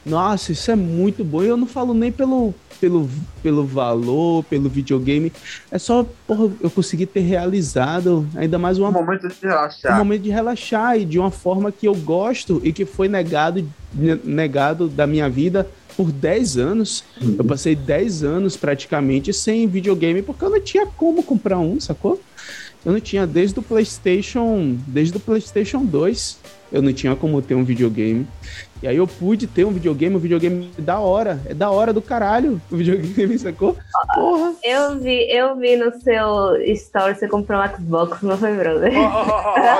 Nossa, 0.04 0.50
isso 0.50 0.68
é 0.72 0.74
muito 0.74 1.22
bom. 1.22 1.40
E 1.40 1.46
eu 1.46 1.56
não 1.56 1.68
falo 1.68 1.94
nem 1.94 2.10
pelo, 2.10 2.52
pelo, 2.80 3.08
pelo 3.44 3.64
valor, 3.64 4.42
pelo 4.50 4.68
videogame. 4.68 5.32
É 5.70 5.78
só, 5.78 6.04
porra, 6.26 6.50
eu 6.60 6.68
consegui 6.68 7.06
ter 7.06 7.20
realizado 7.20 8.26
ainda 8.34 8.58
mais 8.58 8.76
uma 8.76 8.88
Um 8.88 8.92
momento 8.92 9.28
de 9.28 9.34
um 9.46 9.48
relaxar. 9.48 9.96
momento 9.98 10.22
de 10.22 10.30
relaxar 10.30 10.98
e 10.98 11.04
de 11.04 11.16
uma 11.16 11.30
forma 11.30 11.70
que 11.70 11.86
eu 11.86 11.94
gosto 11.94 12.60
e 12.64 12.72
que 12.72 12.84
foi 12.84 13.06
negado, 13.06 13.64
ne- 13.94 14.18
negado 14.24 14.88
da 14.88 15.06
minha 15.06 15.30
vida 15.30 15.64
por 15.98 16.12
10 16.12 16.56
anos. 16.58 17.02
Eu 17.36 17.44
passei 17.44 17.74
10 17.74 18.22
anos 18.22 18.56
praticamente 18.56 19.32
sem 19.32 19.66
videogame 19.66 20.22
porque 20.22 20.44
eu 20.44 20.50
não 20.50 20.60
tinha 20.60 20.86
como 20.86 21.24
comprar 21.24 21.58
um, 21.58 21.80
sacou? 21.80 22.20
Eu 22.86 22.92
não 22.92 23.00
tinha 23.00 23.26
desde 23.26 23.58
o 23.58 23.62
PlayStation, 23.62 24.78
desde 24.86 25.16
o 25.16 25.20
PlayStation 25.20 25.84
2, 25.84 26.38
eu 26.70 26.82
não 26.82 26.92
tinha 26.92 27.14
como 27.16 27.40
ter 27.42 27.54
um 27.54 27.64
videogame. 27.64 28.26
E 28.80 28.86
aí 28.86 28.96
eu 28.96 29.08
pude 29.08 29.48
ter 29.48 29.64
um 29.64 29.72
videogame, 29.72 30.14
um 30.14 30.20
videogame 30.20 30.70
da 30.78 31.00
hora. 31.00 31.40
É 31.46 31.52
da 31.52 31.68
hora 31.68 31.92
do 31.92 32.00
caralho 32.00 32.60
o 32.70 32.76
videogame, 32.76 33.36
sacou? 33.40 33.76
Porra. 34.14 34.52
Eu 34.62 35.00
vi, 35.00 35.28
eu 35.32 35.56
vi 35.56 35.76
no 35.76 35.90
seu 36.00 36.54
story 36.74 37.16
você 37.16 37.26
comprou 37.26 37.60
um 37.60 37.66
Xbox, 37.76 38.22
não 38.22 38.38
foi, 38.38 38.52
brother? 38.54 38.92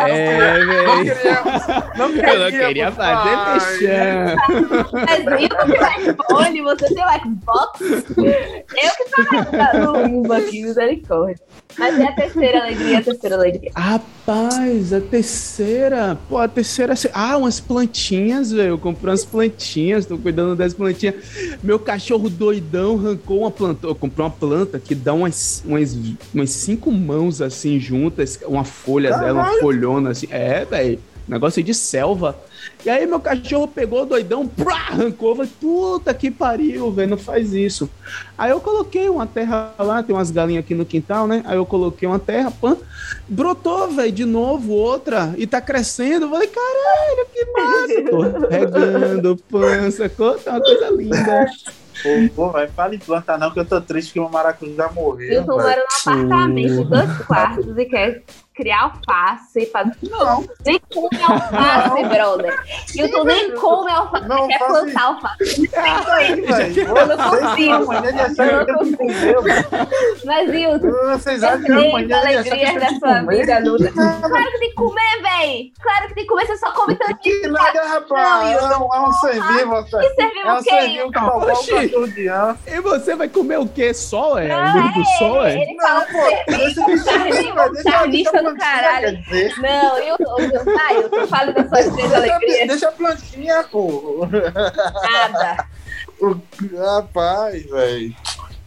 É, 0.08 0.58
Não 0.58 0.66
velho. 0.66 1.14
queríamos, 1.14 1.66
não 1.96 2.08
Eu 2.08 2.38
não 2.40 2.50
queria 2.50 2.90
fazer 2.92 3.60
fechão. 3.60 4.36
Mas 4.92 5.26
eu 5.26 5.36
tenho 5.36 6.12
iPhone, 6.12 6.62
você 6.62 6.94
tem 6.94 7.04
o 7.04 7.08
Xbox? 7.22 7.80
Eu 7.80 8.90
que 8.96 9.04
tô 9.12 9.92
no 9.92 10.06
limbo 10.06 10.32
aqui, 10.32 10.62
misericórdia. 10.62 11.44
Mas 11.78 11.98
é 12.00 12.04
a 12.04 12.12
terceira 12.12 12.62
alegria, 12.62 12.98
a 12.98 13.02
terceira 13.02 13.36
alegria. 13.36 13.70
Rapaz, 13.76 14.92
a 14.92 15.00
terceira. 15.00 16.18
Pô, 16.28 16.38
a 16.38 16.48
terceira. 16.48 16.77
Ah, 17.12 17.36
umas 17.36 17.60
plantinhas, 17.60 18.52
velho. 18.52 18.70
Eu 18.70 18.78
comprei 18.78 19.10
umas 19.10 19.24
plantinhas, 19.24 20.06
tô 20.06 20.18
cuidando 20.18 20.54
das 20.56 20.74
plantinhas. 20.74 21.14
Meu 21.62 21.78
cachorro 21.78 22.28
doidão 22.28 22.98
arrancou 22.98 23.40
uma 23.40 23.50
planta. 23.50 23.86
Eu 23.86 23.94
comprei 23.94 24.24
uma 24.24 24.30
planta 24.30 24.78
que 24.78 24.94
dá 24.94 25.12
umas, 25.12 25.62
umas, 25.66 25.96
umas 26.34 26.50
cinco 26.50 26.90
mãos 26.90 27.40
assim 27.42 27.78
juntas, 27.78 28.38
uma 28.46 28.64
folha 28.64 29.16
dela, 29.18 29.42
uma 29.42 29.60
folhona 29.60 30.10
assim. 30.10 30.26
É, 30.30 30.64
velho. 30.64 30.98
Negócio 31.28 31.62
de 31.62 31.74
selva. 31.74 32.36
E 32.84 32.90
aí 32.90 33.06
meu 33.06 33.20
cachorro 33.20 33.68
pegou 33.68 34.06
doidão, 34.06 34.46
prá, 34.46 34.88
arrancou, 34.90 35.36
falei, 35.36 35.50
puta 35.60 36.14
que 36.14 36.30
pariu, 36.30 36.90
velho, 36.90 37.10
não 37.10 37.18
faz 37.18 37.52
isso. 37.52 37.90
Aí 38.36 38.50
eu 38.50 38.60
coloquei 38.60 39.08
uma 39.08 39.26
terra 39.26 39.74
lá, 39.78 40.02
tem 40.02 40.14
umas 40.14 40.30
galinhas 40.30 40.64
aqui 40.64 40.74
no 40.74 40.86
quintal, 40.86 41.26
né? 41.26 41.42
Aí 41.44 41.56
eu 41.56 41.66
coloquei 41.66 42.08
uma 42.08 42.18
terra, 42.18 42.50
pã, 42.50 42.76
brotou, 43.28 43.90
velho, 43.90 44.12
de 44.12 44.24
novo 44.24 44.72
outra, 44.72 45.34
e 45.36 45.46
tá 45.46 45.60
crescendo. 45.60 46.26
Eu 46.26 46.30
falei, 46.30 46.48
caralho, 46.48 47.26
que 47.32 47.44
massa. 47.52 48.10
Tô 48.10 48.48
regando, 48.48 49.36
pã, 49.50 49.90
sacou? 49.90 50.38
Tá 50.38 50.52
uma 50.52 50.60
coisa 50.60 50.90
linda. 50.90 51.46
Pô, 52.02 52.08
pô, 52.34 52.50
vai, 52.50 52.68
fala 52.68 52.94
em 52.94 52.98
planta 52.98 53.36
não, 53.36 53.50
que 53.50 53.58
eu 53.58 53.64
tô 53.64 53.80
triste 53.80 54.12
que 54.12 54.20
o 54.20 54.28
maracujá 54.28 54.90
morreu. 54.92 55.40
Wilton 55.40 55.56
velho. 55.56 55.68
mora 55.68 55.76
num 55.76 56.12
apartamento 56.12 56.76
de 56.76 56.84
dois 56.84 57.18
quartos 57.26 57.76
e 57.76 57.84
quer 57.86 58.22
criar 58.58 58.82
alface. 59.06 59.66
Fazer... 59.66 59.92
Não, 60.10 60.44
Nem 60.66 60.80
come 60.92 61.22
alface, 61.22 62.04
brother. 62.08 62.58
Wilton 62.98 63.24
nem 63.24 63.50
come 63.54 63.90
alface, 63.90 64.28
Não, 64.28 64.48
quer 64.48 64.58
plantar 64.58 65.02
alface. 65.04 65.68
velho. 65.68 66.88
Eu 66.88 67.06
não 67.06 67.30
consigo. 67.30 67.92
Eu 67.92 68.66
que 68.66 68.72
não 68.72 68.84
que 68.84 68.96
comer, 68.96 69.66
Mas, 70.24 70.50
Wilton, 70.50 70.90
Vocês 71.12 71.42
acham 71.44 71.60
que 71.62 71.66
que 71.68 72.12
alegrias 72.12 72.74
da 72.74 72.86
que 72.86 72.98
sua 72.98 73.22
vida, 73.22 73.58
Luda. 73.60 73.92
Claro 73.92 74.50
que 74.52 74.58
tem 74.58 74.68
que 74.70 74.74
comer, 74.74 75.22
véi. 75.22 75.72
Claro 75.80 76.08
que 76.08 76.14
tem 76.14 76.24
que 76.24 76.28
comer, 76.28 76.46
você 76.46 76.56
só 76.56 76.72
come 76.72 76.96
tantinho. 76.96 77.40
Que 77.42 77.48
nada, 77.48 77.86
rapaz. 77.86 78.62
É 78.62 78.76
um, 78.76 78.94
é 78.94 79.00
um 79.08 79.12
ser 79.12 79.32
vivo, 79.34 79.70
rapaz. 79.74 80.12
Que 80.14 80.22
É 80.22 80.52
um 80.52 80.56
o 80.58 80.62
quê? 80.64 80.70
ser 80.70 80.88
vivo 80.88 81.06
que 81.06 81.12
tá 81.12 81.20
igual 81.20 81.38
o 81.40 81.52
Oxi. 81.52 81.70
cachorro 81.70 82.08
de 82.08 82.28
ança. 82.28 82.58
E 82.66 82.80
você 82.80 83.14
vai 83.14 83.28
comer 83.28 83.58
o 83.60 83.68
quê? 83.68 83.94
Sol, 83.94 84.38
é? 84.38 84.48
Não, 84.48 84.92
do 84.92 85.04
sol, 85.18 85.44
é? 85.44 85.54
Ele 85.62 85.76
fala 85.80 86.00
Não, 86.00 86.06
pô, 86.06 86.52
deixa 86.56 86.80
eu 86.80 88.10
deixa 88.10 88.36
eu- 88.36 88.47
plantinha, 88.54 88.82
caralho. 88.82 89.24
Não, 89.58 89.98
eu, 89.98 90.16
eu, 90.18 90.64
vai, 90.64 90.96
eu 90.96 91.08
tô 91.10 91.26
falando 91.26 91.54
das 91.54 91.68
suas 91.68 91.94
três 91.94 92.12
alegrias. 92.12 92.68
Deixa 92.68 92.88
a 92.88 92.92
plantinha, 92.92 93.64
pô. 93.70 94.26
Nada. 95.02 95.66
O- 96.20 96.36
Rapaz, 96.76 97.64
velho. 97.64 98.14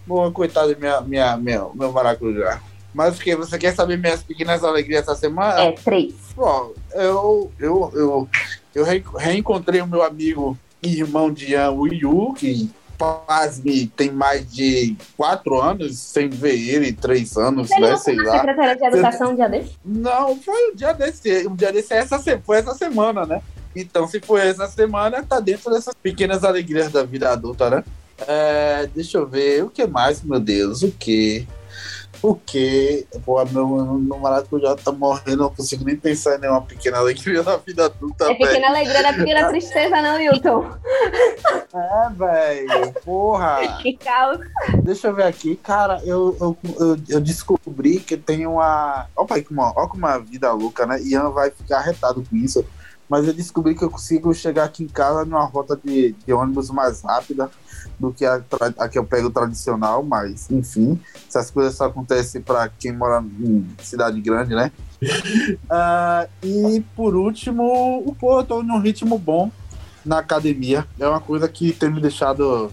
Bom, 0.08 0.32
coitado 0.32 0.74
do 0.74 0.80
minha, 0.80 1.02
minha, 1.02 1.38
meu, 1.38 1.72
meu 1.76 1.92
maracujá. 1.92 2.60
Mas 2.94 3.18
o 3.18 3.22
que? 3.22 3.36
Você 3.36 3.58
quer 3.58 3.74
saber 3.74 3.98
minhas 3.98 4.22
pequenas 4.24 4.64
alegrias 4.64 5.04
essa 5.04 5.16
semana? 5.16 5.62
É, 5.62 5.72
três. 5.72 6.14
Bom, 6.36 6.74
eu, 6.94 7.52
eu, 7.60 7.92
eu, 7.96 8.30
eu 8.76 8.84
re- 8.84 9.04
reencontrei 9.18 9.80
o 9.82 9.88
meu 9.88 10.02
amigo 10.04 10.58
e 10.84 11.00
irmão 11.00 11.32
de 11.32 11.52
Ian, 11.52 11.72
o 11.72 11.88
Yu, 11.88 12.34
que 12.34 12.70
pasme, 13.02 13.88
tem 13.88 14.12
mais 14.12 14.52
de 14.52 14.96
quatro 15.18 15.60
anos 15.60 15.98
sem 15.98 16.30
ver 16.30 16.56
ele, 16.56 16.94
três 16.94 17.36
anos, 17.36 17.72
Ele 17.72 17.82
né? 17.82 17.98
Sei 17.98 18.16
lá. 18.16 18.40
Secretaria 18.40 18.76
de 18.76 18.86
Educação 18.86 19.32
um 19.32 19.36
dia 19.36 19.50
desse? 19.50 19.72
Não, 19.84 20.38
foi 20.38 20.72
um 20.72 20.76
dia 20.76 20.94
desse. 20.94 21.48
Um 21.48 21.56
dia 21.56 21.72
desse 21.72 21.94
é 21.94 21.98
essa, 21.98 22.20
foi 22.20 22.58
essa 22.58 22.76
semana, 22.76 23.26
né? 23.26 23.42
Então, 23.76 24.08
se 24.08 24.20
foi 24.20 24.42
essa 24.42 24.68
semana, 24.68 25.24
tá 25.24 25.40
dentro 25.40 25.72
dessas 25.72 25.94
pequenas 25.96 26.44
alegrias 26.44 26.92
da 26.92 27.04
vida 27.04 27.32
adulta, 27.32 27.70
né? 27.70 27.84
É, 28.28 28.88
deixa 28.94 29.18
eu 29.18 29.26
ver, 29.26 29.64
o 29.64 29.70
que 29.70 29.88
mais, 29.88 30.22
meu 30.22 30.40
Deus? 30.40 30.84
O 30.84 30.92
que? 30.92 31.48
O 32.24 32.36
que? 32.36 33.08
Pô, 33.26 33.44
meu, 33.46 33.68
meu 33.68 34.20
maracujá 34.20 34.76
tá 34.76 34.92
morrendo, 34.92 35.38
não 35.44 35.50
consigo 35.50 35.84
nem 35.84 35.96
pensar 35.96 36.36
em 36.36 36.40
nenhuma 36.40 36.62
pequena 36.62 37.00
alegria 37.00 37.42
da 37.42 37.58
vida 37.58 37.86
adulta, 37.86 38.32
É 38.32 38.36
pequena 38.36 38.68
alegria, 38.68 39.02
não 39.02 39.10
é 39.10 39.14
pequena 39.14 39.50
tristeza, 39.50 40.02
não, 40.02 40.18
Wilton. 40.18 40.72
É, 41.74 42.10
velho, 42.12 42.94
porra. 43.04 43.78
Que 43.82 43.98
caos. 43.98 44.40
Deixa 44.84 45.08
eu 45.08 45.16
ver 45.16 45.24
aqui, 45.24 45.56
cara, 45.56 46.00
eu, 46.04 46.38
eu, 46.40 46.58
eu, 46.80 46.98
eu 47.10 47.20
descobri 47.20 48.00
que 48.00 48.16
tem 48.16 48.46
uma. 48.46 49.08
Olha 49.16 49.44
como, 49.44 49.62
olha 49.62 49.88
como 49.88 50.06
a 50.06 50.20
vida 50.20 50.52
louca, 50.52 50.86
né? 50.86 51.02
Ian 51.02 51.32
vai 51.32 51.50
ficar 51.50 51.78
arretado 51.78 52.24
com 52.30 52.36
isso. 52.36 52.64
Mas 53.10 53.28
eu 53.28 53.34
descobri 53.34 53.76
que 53.76 53.84
eu 53.84 53.90
consigo 53.90 54.34
chegar 54.34 54.66
aqui 54.66 54.84
em 54.84 54.88
casa 54.88 55.26
numa 55.26 55.44
rota 55.44 55.78
de, 55.84 56.14
de 56.14 56.32
ônibus 56.32 56.70
mais 56.70 57.02
rápida 57.02 57.50
do 58.00 58.12
que 58.12 58.26
a, 58.26 58.42
a 58.78 58.88
que 58.88 58.98
eu 58.98 59.06
pego 59.06 59.30
tradicional, 59.30 60.04
mas 60.04 60.50
enfim, 60.50 61.00
essas 61.28 61.52
coisas 61.52 61.76
só 61.76 61.86
acontecem 61.86 62.42
para 62.42 62.70
quem 62.70 62.92
mora 62.92 63.24
em 63.40 63.68
cidade 63.82 64.20
grande, 64.22 64.56
né? 64.56 64.72
Ah, 65.70 66.28
e 66.44 66.84
por 66.96 67.16
último, 67.16 68.16
pô, 68.20 68.40
eu 68.40 68.44
tô 68.44 68.62
num 68.62 68.80
ritmo 68.80 69.18
bom 69.18 69.52
na 70.06 70.20
academia. 70.20 70.86
É 71.00 71.08
uma 71.08 71.20
coisa 71.20 71.48
que 71.48 71.72
tem 71.72 71.90
me 71.90 72.02
deixado. 72.02 72.72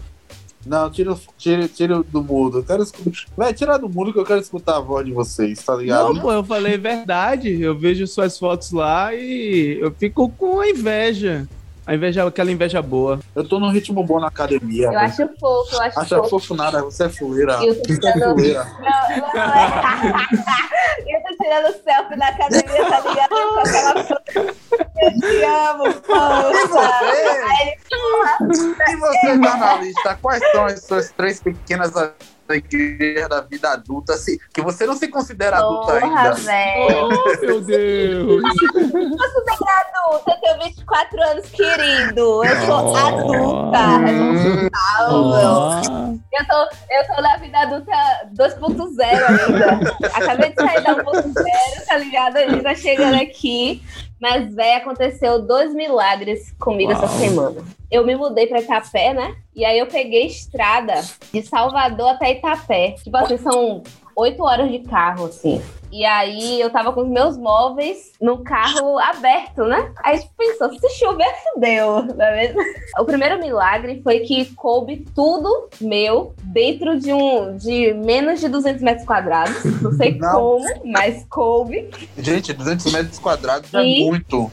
Não, 0.65 0.89
tira, 0.91 1.17
tira, 1.37 1.67
tira 1.67 2.03
do 2.03 2.23
mudo. 2.23 2.59
Eu 2.59 2.63
quero 2.63 2.83
escutar. 2.83 3.25
Vai, 3.35 3.53
tira 3.53 3.79
do 3.79 3.89
mudo 3.89 4.11
que 4.11 4.19
eu 4.19 4.25
quero 4.25 4.41
escutar 4.41 4.77
a 4.77 4.79
voz 4.79 5.05
de 5.05 5.13
vocês, 5.13 5.63
tá 5.63 5.75
ligado? 5.75 6.13
Não, 6.13 6.21
pô, 6.21 6.31
eu 6.31 6.43
falei 6.43 6.77
verdade. 6.77 7.61
Eu 7.61 7.77
vejo 7.77 8.05
suas 8.05 8.37
fotos 8.37 8.71
lá 8.71 9.13
e 9.13 9.79
eu 9.79 9.91
fico 9.91 10.29
com 10.29 10.63
inveja. 10.63 11.47
A 11.89 11.95
inveja, 11.95 12.27
aquela 12.27 12.51
inveja 12.51 12.83
boa. 12.83 13.19
Eu 13.35 13.43
tô 13.43 13.59
num 13.59 13.71
ritmo 13.71 14.03
bom 14.03 14.19
na 14.19 14.27
academia. 14.27 14.85
Eu 14.93 14.99
acho 14.99 15.27
fofo, 15.39 15.73
eu 15.75 15.81
acho 15.81 15.99
Acha 15.99 16.17
fofo. 16.17 16.29
fofo 16.29 16.53
nada, 16.53 16.83
você 16.83 17.05
é 17.05 17.09
fuleira. 17.09 17.53
Eu 17.65 17.73
tô 17.81 17.91
é 17.91 17.95
tirando, 17.95 18.19
não, 18.19 18.35
não 18.35 18.45
é. 18.45 18.57
eu 21.07 21.23
tô 21.23 21.35
tirando 21.43 21.73
selfie 21.83 22.15
na 22.15 22.27
academia, 22.27 22.85
tá 22.85 22.99
ligado? 22.99 23.29
Com 23.29 23.59
aquela 23.59 24.03
foto. 24.03 24.21
Eu 25.01 25.11
te 25.19 25.43
amo, 25.43 25.87
E 25.87 25.93
poxa. 25.93 26.67
você? 26.67 27.75
E 28.91 28.95
você, 28.95 29.27
jornalista, 29.33 30.15
quais 30.21 30.43
são 30.51 30.65
as 30.67 30.83
suas 30.85 31.09
três 31.09 31.41
pequenas 31.41 31.91
alegrias 32.49 33.29
da 33.29 33.41
vida 33.41 33.69
adulta 33.71 34.17
se- 34.17 34.39
que 34.53 34.61
você 34.61 34.85
não 34.85 34.95
se 34.95 35.07
considera 35.07 35.57
adulta 35.57 35.99
Porra, 35.99 36.21
ainda? 36.21 36.33
velho. 36.35 37.09
Oh, 37.09 37.45
meu 37.45 37.61
Deus! 37.61 38.43
adulta, 40.09 40.31
eu 40.31 40.41
tenho 40.41 40.63
24 40.63 41.21
anos, 41.23 41.45
querido. 41.49 42.43
Eu 42.43 42.65
sou 42.65 42.91
Oh. 42.91 42.95
adulta. 42.95 43.79
Oh. 45.11 46.19
Eu 46.31 46.45
tô, 46.47 46.69
eu 46.91 47.15
tô 47.15 47.21
na 47.21 47.37
vida 47.37 47.59
adulta 47.59 47.91
2.0 48.35 49.01
ainda. 49.01 49.95
Acabei 50.13 50.49
de 50.51 50.55
sair 50.61 50.83
da 50.83 50.95
1.0, 50.95 51.85
tá 51.87 51.97
ligado? 51.97 52.37
A 52.37 52.47
gente 52.47 52.63
tá 52.63 52.75
chegando 52.75 53.15
aqui. 53.21 53.83
Mas, 54.19 54.53
véi, 54.53 54.75
aconteceu 54.75 55.41
dois 55.41 55.73
milagres 55.73 56.51
comigo 56.59 56.91
essa 56.91 57.07
semana. 57.07 57.63
Eu 57.89 58.05
me 58.05 58.15
mudei 58.15 58.47
pra 58.47 58.59
Itapé, 58.59 59.13
né? 59.13 59.35
E 59.55 59.63
aí 59.63 59.79
eu 59.79 59.87
peguei 59.87 60.25
estrada 60.25 60.95
de 61.33 61.41
Salvador 61.41 62.09
até 62.09 62.31
Itapé. 62.31 62.95
Tipo 63.01 63.15
assim, 63.17 63.37
são 63.37 63.81
oito 64.19 64.43
horas 64.43 64.69
de 64.71 64.79
carro, 64.79 65.25
assim. 65.25 65.61
E 65.91 66.05
aí 66.05 66.61
eu 66.61 66.69
tava 66.69 66.93
com 66.93 67.01
os 67.01 67.07
meus 67.07 67.35
móveis 67.35 68.11
no 68.21 68.43
carro 68.43 68.99
aberto, 68.99 69.63
né? 69.63 69.91
Aí 70.03 70.13
a 70.13 70.17
gente 70.17 70.29
pensou, 70.37 70.71
se 70.71 70.89
chover, 70.99 71.25
fudeu, 71.53 72.03
não 72.03 72.25
é 72.25 72.35
mesmo? 72.35 72.61
O 72.99 73.05
primeiro 73.05 73.39
milagre 73.39 73.99
foi 74.03 74.19
que 74.19 74.45
coube 74.53 75.03
tudo 75.15 75.67
meu 75.81 76.35
dentro 76.43 76.99
de 76.99 77.11
um 77.11 77.57
de 77.57 77.91
menos 77.95 78.39
de 78.39 78.47
200 78.49 78.83
metros 78.83 79.05
quadrados. 79.07 79.63
Não 79.81 79.91
sei 79.93 80.15
Não. 80.19 80.31
como, 80.31 80.65
mas 80.85 81.25
coube. 81.27 81.89
Gente, 82.17 82.53
200 82.53 82.91
metros 82.93 83.17
quadrados 83.17 83.73
é 83.73 83.81
E- 83.83 84.05
muito. 84.05 84.51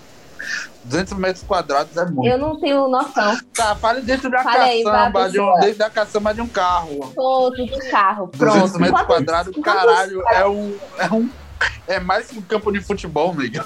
200 0.86 1.12
metros 1.18 1.44
quadrados 1.44 1.96
é 1.96 2.04
muito. 2.06 2.26
Eu 2.28 2.38
não 2.38 2.58
tenho 2.58 2.88
noção. 2.88 3.36
Tá, 3.54 3.74
fale 3.76 4.00
dentro 4.02 4.30
da 4.30 4.42
Fala 4.42 4.64
aí, 4.64 4.82
caçamba, 4.84 5.20
vai, 5.20 5.30
de 5.30 5.40
um, 5.40 5.54
dentro 5.60 5.78
da 5.78 5.90
caçamba 5.90 6.34
de 6.34 6.40
um 6.40 6.48
carro. 6.48 7.12
Todo 7.14 7.56
do 7.66 7.90
carro, 7.90 8.30
200 8.34 8.38
pronto. 8.38 8.78
metros 8.80 8.90
Quantos- 9.00 9.06
quadrados, 9.06 9.54
quantos- 9.54 9.72
caralho, 9.72 10.22
é 10.30 10.46
um, 10.46 10.76
é 10.98 11.12
um. 11.12 11.28
É 11.88 11.98
mais 12.00 12.26
que 12.28 12.38
um 12.38 12.42
campo 12.42 12.70
de 12.70 12.80
futebol, 12.80 13.30
amiga. 13.30 13.64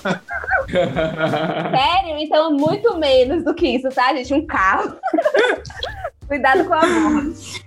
Sério? 0.68 2.18
Então, 2.18 2.52
muito 2.52 2.96
menos 2.98 3.42
do 3.44 3.52
que 3.54 3.66
isso, 3.66 3.88
tá, 3.88 4.14
gente? 4.14 4.32
Um 4.34 4.46
carro. 4.46 4.96
Cuidado 6.30 6.64
com 6.64 6.74
a 6.74 6.78
borra. 6.78 7.22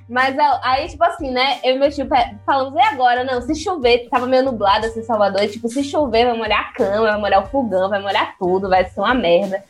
Mas 0.08 0.38
aí, 0.62 0.88
tipo 0.88 1.04
assim, 1.04 1.30
né? 1.32 1.60
Eu 1.66 1.76
e 1.76 1.80
meu 1.80 1.92
tio 1.92 2.08
falamos, 2.46 2.74
e 2.74 2.82
agora? 2.82 3.22
Não, 3.26 3.42
se 3.42 3.56
chover, 3.56 4.08
tava 4.10 4.26
meio 4.26 4.42
nublado 4.42 4.86
assim 4.86 5.04
Salvador, 5.04 5.44
e, 5.44 5.50
tipo, 5.50 5.68
se 5.68 5.84
chover, 5.84 6.28
vai 6.28 6.38
molhar 6.38 6.62
a 6.62 6.74
cama, 6.74 7.12
vai 7.12 7.20
molhar 7.20 7.44
o 7.44 7.48
fogão, 7.48 7.90
vai 7.90 8.02
molhar 8.02 8.38
tudo, 8.40 8.70
vai 8.70 8.86
ser 8.86 9.02
uma 9.02 9.14
merda. 9.14 9.62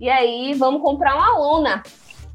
E 0.00 0.10
aí, 0.10 0.54
vamos 0.54 0.82
comprar 0.82 1.14
uma 1.14 1.38
lona. 1.38 1.84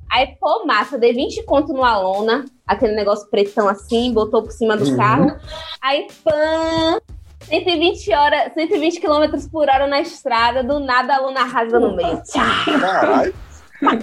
Aí, 0.10 0.28
pô, 0.40 0.66
massa, 0.66 0.98
dei 0.98 1.12
20 1.12 1.44
conto 1.44 1.74
numa 1.74 2.00
lona, 2.00 2.46
aquele 2.66 2.96
negócio 2.96 3.30
pretão 3.30 3.68
assim, 3.68 4.14
botou 4.14 4.44
por 4.44 4.54
cima 4.54 4.78
do 4.78 4.90
uhum. 4.90 4.96
carro. 4.96 5.36
Aí, 5.82 6.08
pã, 6.24 7.02
120 7.42 8.14
horas, 8.14 8.54
120 8.54 9.02
km 9.02 9.50
por 9.52 9.68
hora 9.68 9.88
na 9.88 10.00
estrada, 10.00 10.64
do 10.64 10.80
nada 10.80 11.18
a 11.18 11.20
lona 11.20 11.44
rasga 11.44 11.82
no 11.82 11.94
meio. 11.98 12.24
Caralho. 12.34 13.34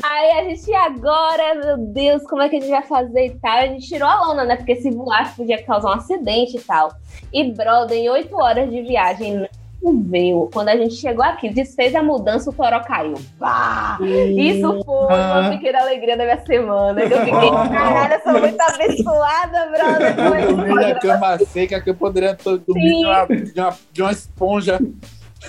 Aí 0.02 0.30
a 0.38 0.44
gente, 0.44 0.72
agora, 0.74 1.54
meu 1.54 1.78
Deus, 1.78 2.22
como 2.24 2.42
é 2.42 2.48
que 2.48 2.56
a 2.56 2.60
gente 2.60 2.70
vai 2.70 2.82
fazer 2.82 3.26
e 3.26 3.30
tal? 3.38 3.58
A 3.58 3.66
gente 3.66 3.88
tirou 3.88 4.08
a 4.08 4.26
lona, 4.26 4.44
né? 4.44 4.56
Porque 4.56 4.76
se 4.76 4.90
voasse 4.90 5.36
podia 5.36 5.62
causar 5.62 5.88
um 5.88 5.94
acidente 5.94 6.56
e 6.56 6.60
tal. 6.60 6.92
E, 7.32 7.52
brother, 7.52 7.98
em 7.98 8.08
8 8.08 8.36
horas 8.36 8.70
de 8.70 8.82
viagem, 8.82 9.48
veio. 9.92 10.48
Quando 10.52 10.68
a 10.68 10.76
gente 10.76 10.94
chegou 10.94 11.24
aqui, 11.24 11.48
desfez 11.48 11.94
a 11.94 12.02
mudança, 12.02 12.50
o 12.50 12.52
toró 12.52 12.80
caiu. 12.80 13.14
Bah! 13.38 13.98
Isso 14.00 14.82
foi 14.84 15.14
uma 15.14 15.50
pequena 15.50 15.80
alegria 15.80 16.16
da 16.16 16.24
minha 16.24 16.44
semana. 16.44 17.00
Eu 17.02 17.24
fiquei, 17.24 17.50
caralho, 17.72 18.14
eu 18.14 18.20
sou 18.20 18.40
muito 18.40 18.60
abençoada, 18.60 19.66
brother. 19.66 20.48
Eu 20.48 20.56
dormi 20.56 20.74
na 20.74 20.94
cama 20.94 21.38
seca 21.38 21.80
que 21.80 21.90
eu 21.90 21.94
poderia 21.94 22.34
dormir 22.34 23.00
de 23.00 23.04
uma, 23.04 23.26
de, 23.26 23.60
uma, 23.60 23.76
de 23.92 24.02
uma 24.02 24.12
esponja. 24.12 24.78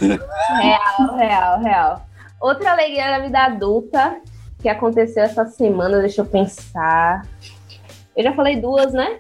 Real, 0.02 1.16
real, 1.16 1.60
real. 1.62 2.05
Outra 2.46 2.74
alegria 2.74 3.10
da 3.10 3.18
vida 3.18 3.40
adulta 3.40 4.22
que 4.62 4.70
aconteceu 4.70 5.24
essa 5.24 5.48
semana, 5.48 6.00
deixa 6.00 6.22
eu 6.22 6.28
pensar. 6.28 7.26
Eu 8.16 8.24
já 8.24 8.34
falei 8.36 8.62
duas, 8.62 8.94
né? 8.94 9.18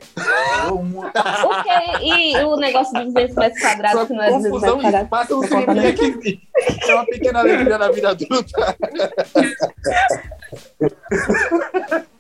Uma. 0.72 1.08
O 1.08 1.64
quê? 1.64 2.04
E 2.04 2.38
o 2.44 2.56
negócio 2.56 2.94
dos 2.94 3.12
200 3.12 3.36
metros 3.36 3.62
quadrados, 3.64 4.00
Só 4.00 4.06
que 4.06 4.14
não 4.14 4.22
é 4.22 4.30
200 4.30 4.62
metros 4.62 4.82
quadrados. 4.84 5.10
Passa 5.10 5.36
um 5.36 5.42
aqui. 5.42 6.40
É 6.88 6.94
uma 6.94 7.06
pequena 7.08 7.40
alegria 7.40 7.78
na 7.80 7.90
vida 7.90 8.12
adulta. 8.12 8.78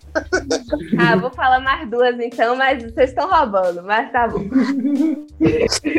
Ah, 0.97 1.15
vou 1.15 1.29
falar 1.29 1.59
mais 1.59 1.89
duas 1.89 2.19
então, 2.19 2.55
mas 2.55 2.81
vocês 2.83 3.09
estão 3.09 3.29
roubando, 3.29 3.83
mas 3.83 4.11
tá 4.11 4.27
bom. 4.27 4.39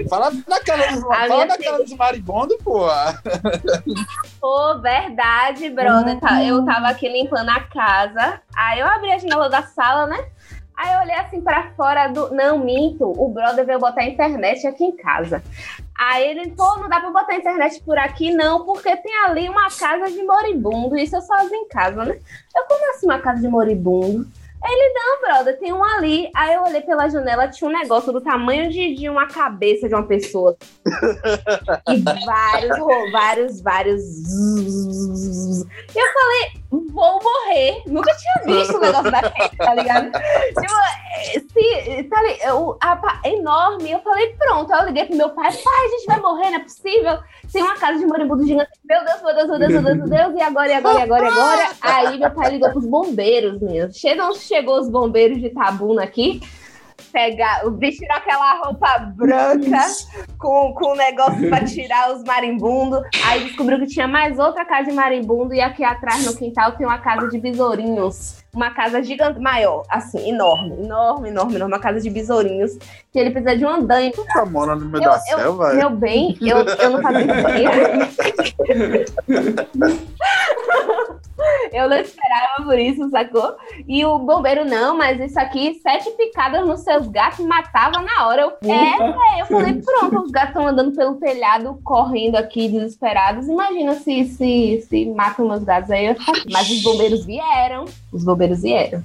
Fala 0.09 0.31
daquela 0.49 0.87
dos, 0.87 1.01
fala 1.03 1.47
daquela 1.47 1.79
dos 1.79 1.93
maribondo, 1.95 2.57
pô. 2.65 2.87
Pô, 4.41 4.79
verdade, 4.81 5.71
brother. 5.71 6.19
Tá, 6.21 6.43
eu 6.43 6.65
tava 6.65 6.89
aqui 6.89 7.09
limpando 7.09 7.51
a 7.51 7.61
casa, 7.61 8.41
aí 8.55 8.81
eu 8.81 8.87
abri 8.87 9.13
a 9.13 9.19
janela 9.19 9.49
da 9.49 9.63
sala, 9.63 10.07
né? 10.07 10.27
Aí 10.77 10.93
eu 10.93 11.01
olhei 11.01 11.15
assim 11.17 11.41
para 11.41 11.71
fora 11.71 12.09
do. 12.09 12.35
Não, 12.35 12.59
minto. 12.59 13.11
O 13.17 13.29
brother 13.31 13.65
veio 13.65 13.79
botar 13.79 14.03
a 14.03 14.07
internet 14.07 14.67
aqui 14.67 14.85
em 14.85 14.97
casa. 14.97 15.43
Aí 15.99 16.29
ele, 16.29 16.51
pô, 16.51 16.77
não 16.77 16.89
dá 16.89 17.01
pra 17.01 17.11
botar 17.11 17.33
a 17.33 17.37
internet 17.37 17.83
por 17.83 17.99
aqui, 17.99 18.31
não, 18.31 18.65
porque 18.65 18.95
tem 18.97 19.17
ali 19.25 19.49
uma 19.49 19.69
casa 19.71 20.11
de 20.11 20.23
moribundo. 20.23 20.97
Isso 20.97 21.17
eu 21.17 21.23
sozinho 21.23 21.63
em 21.63 21.69
casa, 21.69 22.05
né? 22.05 22.19
Eu, 22.55 22.65
como 22.67 22.91
assim 22.91 23.07
uma 23.07 23.19
casa 23.19 23.41
de 23.41 23.49
moribundo? 23.49 24.27
Ele, 24.69 24.93
não, 24.95 25.21
brother, 25.21 25.59
tem 25.59 25.73
um 25.73 25.85
ali. 25.85 26.31
Aí 26.35 26.55
eu 26.55 26.63
olhei 26.63 26.81
pela 26.81 27.09
janela, 27.09 27.49
tinha 27.49 27.69
um 27.69 27.73
negócio 27.73 28.13
do 28.13 28.21
tamanho 28.21 28.71
de, 28.71 28.95
de 28.95 29.09
uma 29.09 29.27
cabeça 29.27 29.89
de 29.89 29.95
uma 29.95 30.07
pessoa. 30.07 30.57
e 31.89 32.01
vários, 32.01 33.13
vários, 33.13 33.61
vários. 33.61 34.03
E 35.95 35.99
eu 35.99 36.13
falei, 36.13 36.63
vou 36.71 37.21
morrer. 37.23 37.83
Nunca 37.87 38.13
tinha 38.15 38.57
visto 38.57 38.77
um 38.77 38.81
negócio 38.81 39.11
daquele, 39.11 39.57
tá 39.57 39.75
ligado? 39.75 40.11
Tipo, 41.17 41.51
se, 41.53 42.05
tá 42.05 42.19
ali, 42.19 42.39
o, 42.53 42.77
a, 42.81 43.21
enorme. 43.25 43.91
Eu 43.91 44.01
falei, 44.01 44.35
pronto. 44.39 44.73
Aí 44.73 44.81
eu 44.81 44.87
liguei 44.87 45.05
pro 45.07 45.17
meu 45.17 45.31
pai, 45.31 45.51
pai, 45.51 45.85
a 45.85 45.89
gente 45.89 46.07
vai 46.07 46.21
morrer, 46.21 46.51
não 46.51 46.57
é 46.57 46.63
possível. 46.63 47.19
Tem 47.51 47.63
uma 47.63 47.75
casa 47.77 47.99
de 47.99 48.07
moribundo 48.07 48.47
gigante. 48.47 48.71
Meu 48.85 49.05
Deus, 49.05 49.23
meu 49.23 49.35
Deus, 49.35 49.49
meu 49.49 49.59
Deus, 49.59 49.73
meu 49.73 49.83
Deus, 49.83 49.97
meu 49.97 50.09
Deus. 50.09 50.35
E 50.35 50.43
agora, 50.43 50.69
e 50.69 50.75
agora, 50.75 50.99
e 50.99 51.03
agora, 51.03 51.25
e 51.25 51.29
agora? 51.29 51.71
Aí 51.81 52.19
meu 52.19 52.31
pai 52.31 52.51
ligou 52.51 52.71
pros 52.71 52.87
bombeiros, 52.87 53.61
meu. 53.61 53.91
Chegam, 53.93 54.35
chegou 54.35 54.79
os 54.79 54.89
bombeiros 54.89 55.41
de 55.41 55.51
Tabuna 55.51 56.05
aqui 56.05 56.41
pegar, 57.07 57.63
vestir 57.79 58.11
aquela 58.11 58.65
roupa 58.65 59.13
branca 59.17 59.81
com, 60.39 60.73
com 60.75 60.93
um 60.93 60.97
negócio 60.97 61.49
para 61.49 61.65
tirar 61.67 62.13
os 62.13 62.23
marimbundos. 62.25 63.01
Aí 63.25 63.45
descobriu 63.45 63.79
que 63.79 63.87
tinha 63.87 64.07
mais 64.07 64.39
outra 64.39 64.65
casa 64.65 64.91
de 64.91 64.95
marimbundo 64.95 65.55
e 65.55 65.61
aqui 65.61 65.85
atrás 65.85 66.25
no 66.25 66.37
quintal 66.37 66.73
tem 66.73 66.87
uma 66.87 66.99
casa 66.99 67.29
de 67.29 67.39
besourinhos. 67.39 68.45
Uma 68.55 68.71
casa 68.71 69.03
gigante, 69.03 69.39
maior, 69.39 69.83
assim, 69.91 70.31
enorme, 70.31 70.83
enorme, 70.83 71.29
enorme, 71.29 71.57
enorme, 71.57 71.75
uma 71.75 71.81
casa 71.81 72.01
de 72.01 72.09
besourinhos, 72.09 72.79
que 73.13 73.19
ele 73.19 73.31
precisa 73.31 73.55
de 73.55 73.67
um 73.67 73.69
andaime. 73.69 74.13
Tu 74.13 74.25
tá 74.25 74.47
morando 74.47 74.83
no 74.87 74.91
meio 74.91 75.05
eu, 75.05 75.11
da 75.11 75.17
eu, 75.17 75.39
selva? 75.39 75.75
Meu 75.75 75.91
bem, 75.91 76.39
eu, 76.41 76.57
eu 76.59 76.91
não 76.91 77.03
fazia 77.03 77.23
ideia. 77.23 78.09
Eu 81.73 81.89
não 81.89 81.97
esperava 81.97 82.63
por 82.65 82.79
isso, 82.79 83.11
sacou? 83.11 83.57
E 83.87 84.05
o 84.05 84.19
bombeiro, 84.19 84.65
não, 84.65 84.97
mas 84.97 85.21
isso 85.21 85.39
aqui, 85.39 85.75
sete 85.83 86.11
picadas 86.13 86.67
nos 86.67 86.81
seus 86.81 87.09
gatos, 87.09 87.45
matava 87.45 88.01
na 88.01 88.27
hora. 88.27 88.43
Eu, 88.43 88.53
é, 88.71 89.41
eu 89.43 89.47
falei, 89.47 89.83
pronto, 89.83 90.21
os 90.23 90.31
gatos 90.31 90.51
estão 90.51 90.67
andando 90.67 90.97
pelo 90.97 91.17
telhado, 91.17 91.79
correndo 91.85 92.37
aqui, 92.37 92.69
desesperados. 92.69 93.49
Imagina 93.49 93.95
se, 93.95 94.25
se, 94.25 94.87
se 94.89 95.07
matam 95.07 95.49
meus 95.49 95.63
gatos 95.63 95.91
aí. 95.91 96.17
Mas 96.51 96.71
os 96.71 96.83
bombeiros 96.83 97.25
vieram, 97.25 97.85
os 98.13 98.25
bombeiros 98.25 98.63
vieram. 98.63 99.03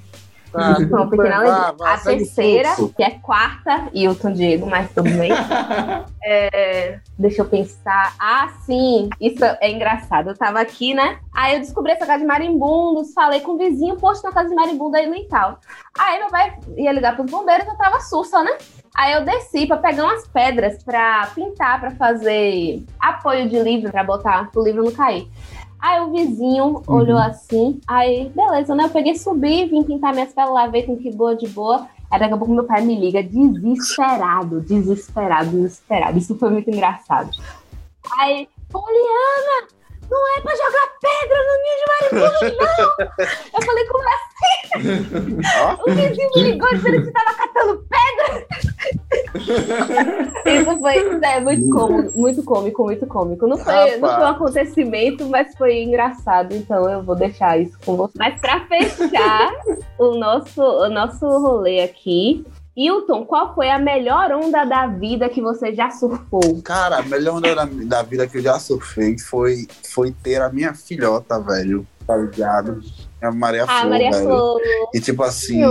Ah, 0.54 0.76
pequena 1.10 1.76
ah, 1.82 1.94
a 1.94 1.98
terceira, 1.98 2.70
que 2.96 3.04
é 3.04 3.12
quarta, 3.12 3.88
Hilton 3.94 4.34
Diego, 4.34 4.68
mas 4.68 4.90
tudo 4.92 5.10
bem. 5.10 5.32
é, 6.24 7.00
deixa 7.18 7.42
eu 7.42 7.46
pensar. 7.46 8.14
Ah, 8.20 8.50
sim, 8.66 9.10
isso 9.20 9.44
é 9.44 9.72
engraçado. 9.72 10.30
Eu 10.30 10.38
tava 10.38 10.60
aqui, 10.60 10.94
né? 10.94 11.20
Aí 11.34 11.56
eu 11.56 11.60
descobri 11.60 11.94
essa 11.94 12.06
casa 12.06 12.20
de 12.20 12.26
marimbundos, 12.26 13.14
falei 13.14 13.40
com 13.40 13.54
o 13.54 13.58
vizinho, 13.58 13.96
posto 13.96 14.24
na 14.24 14.32
casa 14.32 14.50
de 14.50 14.56
marimbundo 14.56 14.98
aí 14.98 15.08
no 15.08 15.16
Itaú. 15.16 15.56
Aí 15.98 16.20
meu 16.20 16.30
pai 16.30 16.58
ia 16.76 16.92
ligar 16.92 17.16
pros 17.16 17.32
bombeiros, 17.32 17.68
eu 17.68 17.78
tava 17.78 18.02
sussa, 18.02 18.44
né? 18.44 18.58
Aí 18.94 19.14
eu 19.14 19.24
desci 19.24 19.66
para 19.66 19.78
pegar 19.78 20.04
umas 20.04 20.28
pedras 20.28 20.84
para 20.84 21.28
pintar, 21.34 21.80
para 21.80 21.92
fazer 21.92 22.84
apoio 23.00 23.48
de 23.48 23.58
livro, 23.60 23.90
para 23.90 24.04
botar 24.04 24.50
o 24.54 24.64
livro 24.64 24.84
não 24.84 24.92
cair. 24.92 25.30
Aí 25.82 26.00
o 26.00 26.12
vizinho 26.12 26.66
uhum. 26.66 26.84
olhou 26.88 27.18
assim, 27.18 27.82
aí, 27.88 28.30
beleza, 28.36 28.76
né? 28.76 28.84
Eu 28.84 28.90
peguei, 28.90 29.16
subi, 29.16 29.66
vim 29.66 29.82
pintar 29.84 30.14
minhas 30.14 30.32
pelas, 30.32 30.54
lavei 30.54 30.84
com 30.84 30.96
que 30.96 31.12
boa 31.12 31.36
de 31.36 31.48
boa. 31.48 31.88
Aí 32.12 32.20
daqui 32.20 32.34
a 32.34 32.38
pouco 32.38 32.54
meu 32.54 32.66
pai 32.66 32.82
me 32.82 33.00
liga, 33.00 33.24
desesperado, 33.24 34.62
desesperado, 34.62 35.50
desesperado. 35.50 36.18
Isso 36.18 36.38
foi 36.38 36.52
muito 36.52 36.70
engraçado. 36.70 37.32
Aí, 38.20 38.48
Poliana, 38.70 39.68
não 40.12 40.38
é 40.38 40.42
pra 40.42 40.56
jogar 40.56 40.88
pedra 41.00 41.38
no 41.48 41.54
ninho 41.64 41.78
de 41.80 41.86
mariposa, 41.88 42.44
não! 42.60 42.86
Eu 43.54 43.62
falei, 43.66 43.86
como 43.86 44.04
assim? 44.10 44.32
o 45.80 45.92
vizinho 45.96 46.30
me 46.36 46.44
ligou 46.44 46.70
dizendo 46.76 47.04
que 47.04 47.12
tava 47.12 47.34
catando 47.38 47.86
pedra! 47.90 48.48
Isso 50.46 50.80
foi 50.80 50.98
é, 51.24 51.40
muito 51.40 51.70
cômico, 51.70 52.20
muito 52.20 52.44
cômico, 52.44 52.84
muito 52.84 53.08
cômico. 53.08 53.48
Não 53.48 53.58
foi, 53.58 53.98
não 53.98 54.10
foi 54.10 54.24
um 54.24 54.28
acontecimento, 54.28 55.26
mas 55.28 55.56
foi 55.56 55.82
engraçado, 55.84 56.54
então 56.54 56.90
eu 56.90 57.02
vou 57.02 57.16
deixar 57.16 57.58
isso 57.58 57.78
com 57.86 57.96
você. 57.96 58.14
Mas 58.18 58.40
pra 58.42 58.66
fechar 58.66 59.54
o 59.98 60.16
nosso, 60.16 60.62
o 60.62 60.90
nosso 60.90 61.26
rolê 61.26 61.82
aqui, 61.82 62.46
Hilton, 62.82 63.26
qual 63.26 63.54
foi 63.54 63.70
a 63.70 63.78
melhor 63.78 64.32
onda 64.32 64.66
da 64.66 64.88
vida 64.88 65.30
que 65.30 65.42
você 65.42 65.74
já 65.74 65.92
surfou? 65.92 66.62
Cara, 66.64 66.98
a 66.98 67.04
melhor 67.04 67.38
onda 67.38 67.54
da, 67.54 67.66
da 67.66 68.02
vida 68.02 68.28
que 68.28 68.40
eu 68.40 68.42
já 68.42 68.58
surfei 68.60 69.18
foi, 69.20 69.68
foi 69.94 70.12
ter 70.12 70.42
a 70.42 70.50
minha 70.50 70.74
filhota, 70.74 71.40
velho. 71.40 71.86
Tá 72.08 72.18
ligado? 72.18 72.82
A 73.22 73.32
Maria 73.32 73.64
ah, 73.64 73.82
Flor, 73.82 73.90
Maria 73.90 74.12
velho. 74.12 74.26
Flor. 74.26 74.62
E 74.94 75.00
tipo 75.00 75.24
assim, 75.24 75.62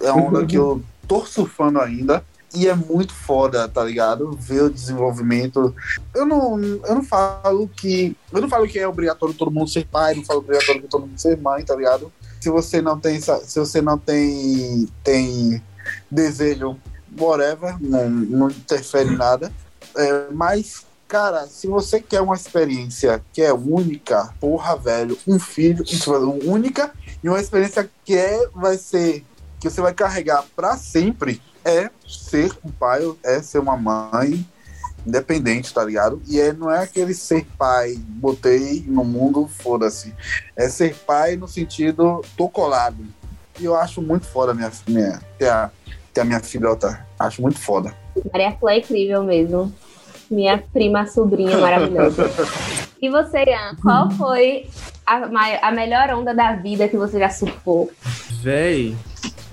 é 0.00 0.10
uma 0.10 0.28
onda 0.28 0.46
que 0.46 0.56
eu 0.56 0.82
tô 1.06 1.26
surfando 1.26 1.80
ainda. 1.80 2.24
E 2.54 2.68
é 2.68 2.74
muito 2.74 3.12
foda, 3.12 3.68
tá 3.68 3.84
ligado? 3.84 4.32
Ver 4.40 4.62
o 4.62 4.70
desenvolvimento. 4.70 5.74
Eu 6.14 6.24
não, 6.24 6.58
eu 6.58 6.94
não 6.94 7.02
falo 7.02 7.68
que. 7.68 8.16
Eu 8.32 8.40
não 8.40 8.48
falo 8.48 8.66
que 8.66 8.78
é 8.78 8.88
obrigatório 8.88 9.34
todo 9.34 9.50
mundo 9.50 9.68
ser 9.68 9.86
pai, 9.86 10.14
não 10.14 10.24
falo 10.24 10.38
obrigatório 10.38 10.80
que 10.80 10.88
todo 10.88 11.06
mundo 11.06 11.18
ser 11.18 11.36
mãe, 11.36 11.62
tá 11.64 11.76
ligado? 11.76 12.10
Se 12.40 12.48
você 12.48 12.80
não 12.80 12.98
tem. 12.98 13.20
Se 13.20 13.58
você 13.58 13.82
não 13.82 13.98
tem. 13.98 14.88
tem 15.04 15.62
desejo, 16.10 16.76
whatever, 17.18 17.76
não, 17.80 18.08
não 18.08 18.50
interfere 18.50 19.10
em 19.10 19.16
nada. 19.16 19.52
É, 19.96 20.26
mas, 20.32 20.84
cara, 21.08 21.46
se 21.46 21.66
você 21.66 22.00
quer 22.00 22.20
uma 22.20 22.34
experiência 22.34 23.22
que 23.32 23.42
é 23.42 23.52
única, 23.52 24.32
porra, 24.40 24.76
velho, 24.76 25.18
um 25.26 25.38
filho, 25.38 25.84
única, 26.44 26.92
e 27.22 27.28
uma 27.28 27.40
experiência 27.40 27.88
que 28.04 28.14
é, 28.14 28.48
vai 28.54 28.76
ser, 28.76 29.24
que 29.60 29.70
você 29.70 29.80
vai 29.80 29.94
carregar 29.94 30.44
para 30.54 30.76
sempre, 30.76 31.40
é 31.64 31.90
ser 32.06 32.52
um 32.64 32.70
pai, 32.70 33.02
é 33.24 33.42
ser 33.42 33.58
uma 33.58 33.76
mãe, 33.76 34.46
independente, 35.06 35.72
tá 35.72 35.84
ligado? 35.84 36.20
E 36.26 36.40
é, 36.40 36.52
não 36.52 36.70
é 36.70 36.82
aquele 36.82 37.14
ser 37.14 37.46
pai, 37.56 37.96
botei 37.96 38.84
no 38.86 39.04
mundo, 39.04 39.48
foda-se. 39.48 40.12
É 40.56 40.68
ser 40.68 40.94
pai 40.94 41.36
no 41.36 41.46
sentido, 41.46 42.22
tô 42.36 42.48
colado, 42.48 42.96
e 43.58 43.64
eu 43.64 43.74
acho 43.76 44.00
muito 44.02 44.26
foda 44.26 44.54
minha, 44.54 44.70
minha, 44.88 45.20
ter, 45.38 45.48
a, 45.48 45.70
ter 46.12 46.20
a 46.20 46.24
minha 46.24 46.40
filhota. 46.40 47.04
Acho 47.18 47.42
muito 47.42 47.58
foda. 47.58 47.94
Maria 48.32 48.52
Flor 48.52 48.72
é 48.72 48.78
incrível 48.78 49.22
mesmo. 49.24 49.72
Minha 50.30 50.58
prima 50.58 51.06
sobrinha 51.06 51.58
maravilhosa. 51.58 52.24
E 53.00 53.10
você, 53.10 53.44
Ian, 53.44 53.76
qual 53.82 54.10
foi 54.12 54.70
a, 55.06 55.68
a 55.68 55.70
melhor 55.70 56.10
onda 56.10 56.34
da 56.34 56.54
vida 56.54 56.88
que 56.88 56.96
você 56.96 57.18
já 57.18 57.28
surfou? 57.28 57.90
Véi, 58.42 58.96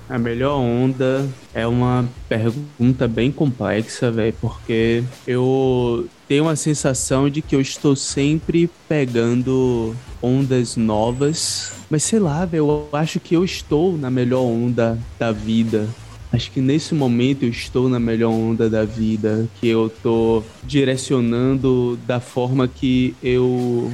a 0.10 0.18
melhor 0.18 0.58
onda 0.58 1.28
é 1.54 1.68
uma 1.68 2.06
pergunta 2.30 3.08
bem 3.08 3.32
complexa, 3.32 4.10
véi, 4.10 4.32
porque 4.32 5.04
eu 5.28 6.08
tenho 6.28 6.48
a 6.48 6.56
sensação 6.56 7.30
de 7.30 7.42
que 7.42 7.56
eu 7.56 7.62
estou 7.62 7.96
sempre 7.96 8.70
pegando 8.88 9.96
ondas 10.24 10.78
novas, 10.78 11.74
mas 11.90 12.02
sei 12.04 12.18
lá, 12.18 12.48
eu 12.54 12.88
acho 12.94 13.20
que 13.20 13.36
eu 13.36 13.44
estou 13.44 13.98
na 13.98 14.10
melhor 14.10 14.44
onda 14.44 14.98
da 15.20 15.34
vida. 15.34 15.88
Acho 16.32 16.50
que 16.50 16.62
nesse 16.62 16.96
momento 16.96 17.44
eu 17.44 17.50
estou 17.50 17.90
na 17.90 18.00
melhor 18.00 18.32
onda 18.32 18.70
da 18.70 18.86
vida, 18.86 19.48
que 19.60 19.68
eu 19.68 19.92
tô 20.02 20.42
direcionando 20.64 22.00
da 22.08 22.20
forma 22.20 22.68
que 22.68 23.14
eu 23.22 23.92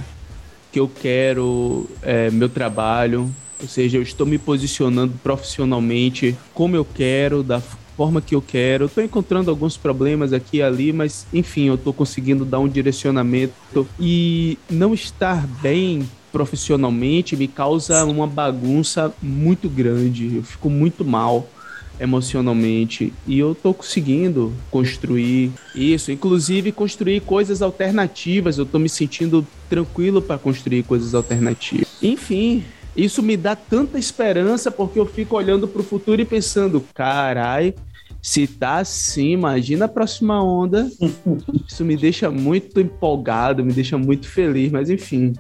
que 0.72 0.80
eu 0.80 0.88
quero 0.88 1.90
é, 2.04 2.30
meu 2.30 2.48
trabalho, 2.48 3.34
ou 3.60 3.68
seja, 3.68 3.98
eu 3.98 4.04
estou 4.04 4.26
me 4.26 4.38
posicionando 4.38 5.14
profissionalmente 5.24 6.38
como 6.54 6.76
eu 6.76 6.86
quero, 6.86 7.42
da 7.42 7.60
forma 7.98 8.22
que 8.22 8.34
eu 8.34 8.42
quero. 8.42 8.86
Estou 8.86 9.04
encontrando 9.04 9.50
alguns 9.50 9.76
problemas 9.76 10.32
aqui 10.32 10.58
e 10.58 10.62
ali, 10.62 10.94
mas 10.94 11.28
enfim, 11.34 11.66
eu 11.66 11.76
estou 11.76 11.92
conseguindo 11.92 12.46
dar 12.46 12.60
um 12.60 12.70
direcionamento 12.70 13.86
e 14.00 14.58
não 14.70 14.94
estar 14.94 15.46
bem 15.62 16.08
profissionalmente 16.32 17.36
me 17.36 17.48
causa 17.48 18.06
uma 18.06 18.28
bagunça 18.28 19.14
muito 19.22 19.70
grande. 19.70 20.36
Eu 20.36 20.44
fico 20.44 20.70
muito 20.70 21.04
mal 21.04 21.48
emocionalmente 22.00 23.12
e 23.28 23.38
eu 23.38 23.54
tô 23.54 23.74
conseguindo 23.74 24.54
construir 24.72 25.52
isso, 25.76 26.12
inclusive 26.12 26.72
construir 26.72 27.20
coisas 27.22 27.62
alternativas. 27.62 28.58
Eu 28.58 28.66
tô 28.66 28.80
me 28.80 28.88
sentindo 28.88 29.46
tranquilo 29.70 30.22
para 30.22 30.38
construir 30.38 30.84
coisas 30.84 31.14
alternativas. 31.14 31.88
Enfim, 32.02 32.64
isso 32.96 33.22
me 33.22 33.36
dá 33.36 33.56
tanta 33.56 34.00
esperança 34.00 34.72
porque 34.72 35.00
eu 35.00 35.06
fico 35.06 35.36
olhando 35.36 35.68
para 35.68 35.82
o 35.82 35.84
futuro 35.84 36.22
e 36.22 36.26
pensando, 36.26 36.84
carai, 36.94 37.74
se 38.22 38.48
tá 38.48 38.78
assim, 38.78 39.32
imagina 39.32 39.86
a 39.86 39.90
próxima 39.90 40.42
onda. 40.44 40.90
Isso 41.68 41.86
me 41.86 41.96
deixa 41.96 42.30
muito 42.30 42.80
empolgado, 42.80 43.64
me 43.64 43.74
deixa 43.74 43.98
muito 43.98 44.28
feliz, 44.28 44.72
mas 44.72 44.90
enfim, 44.90 45.34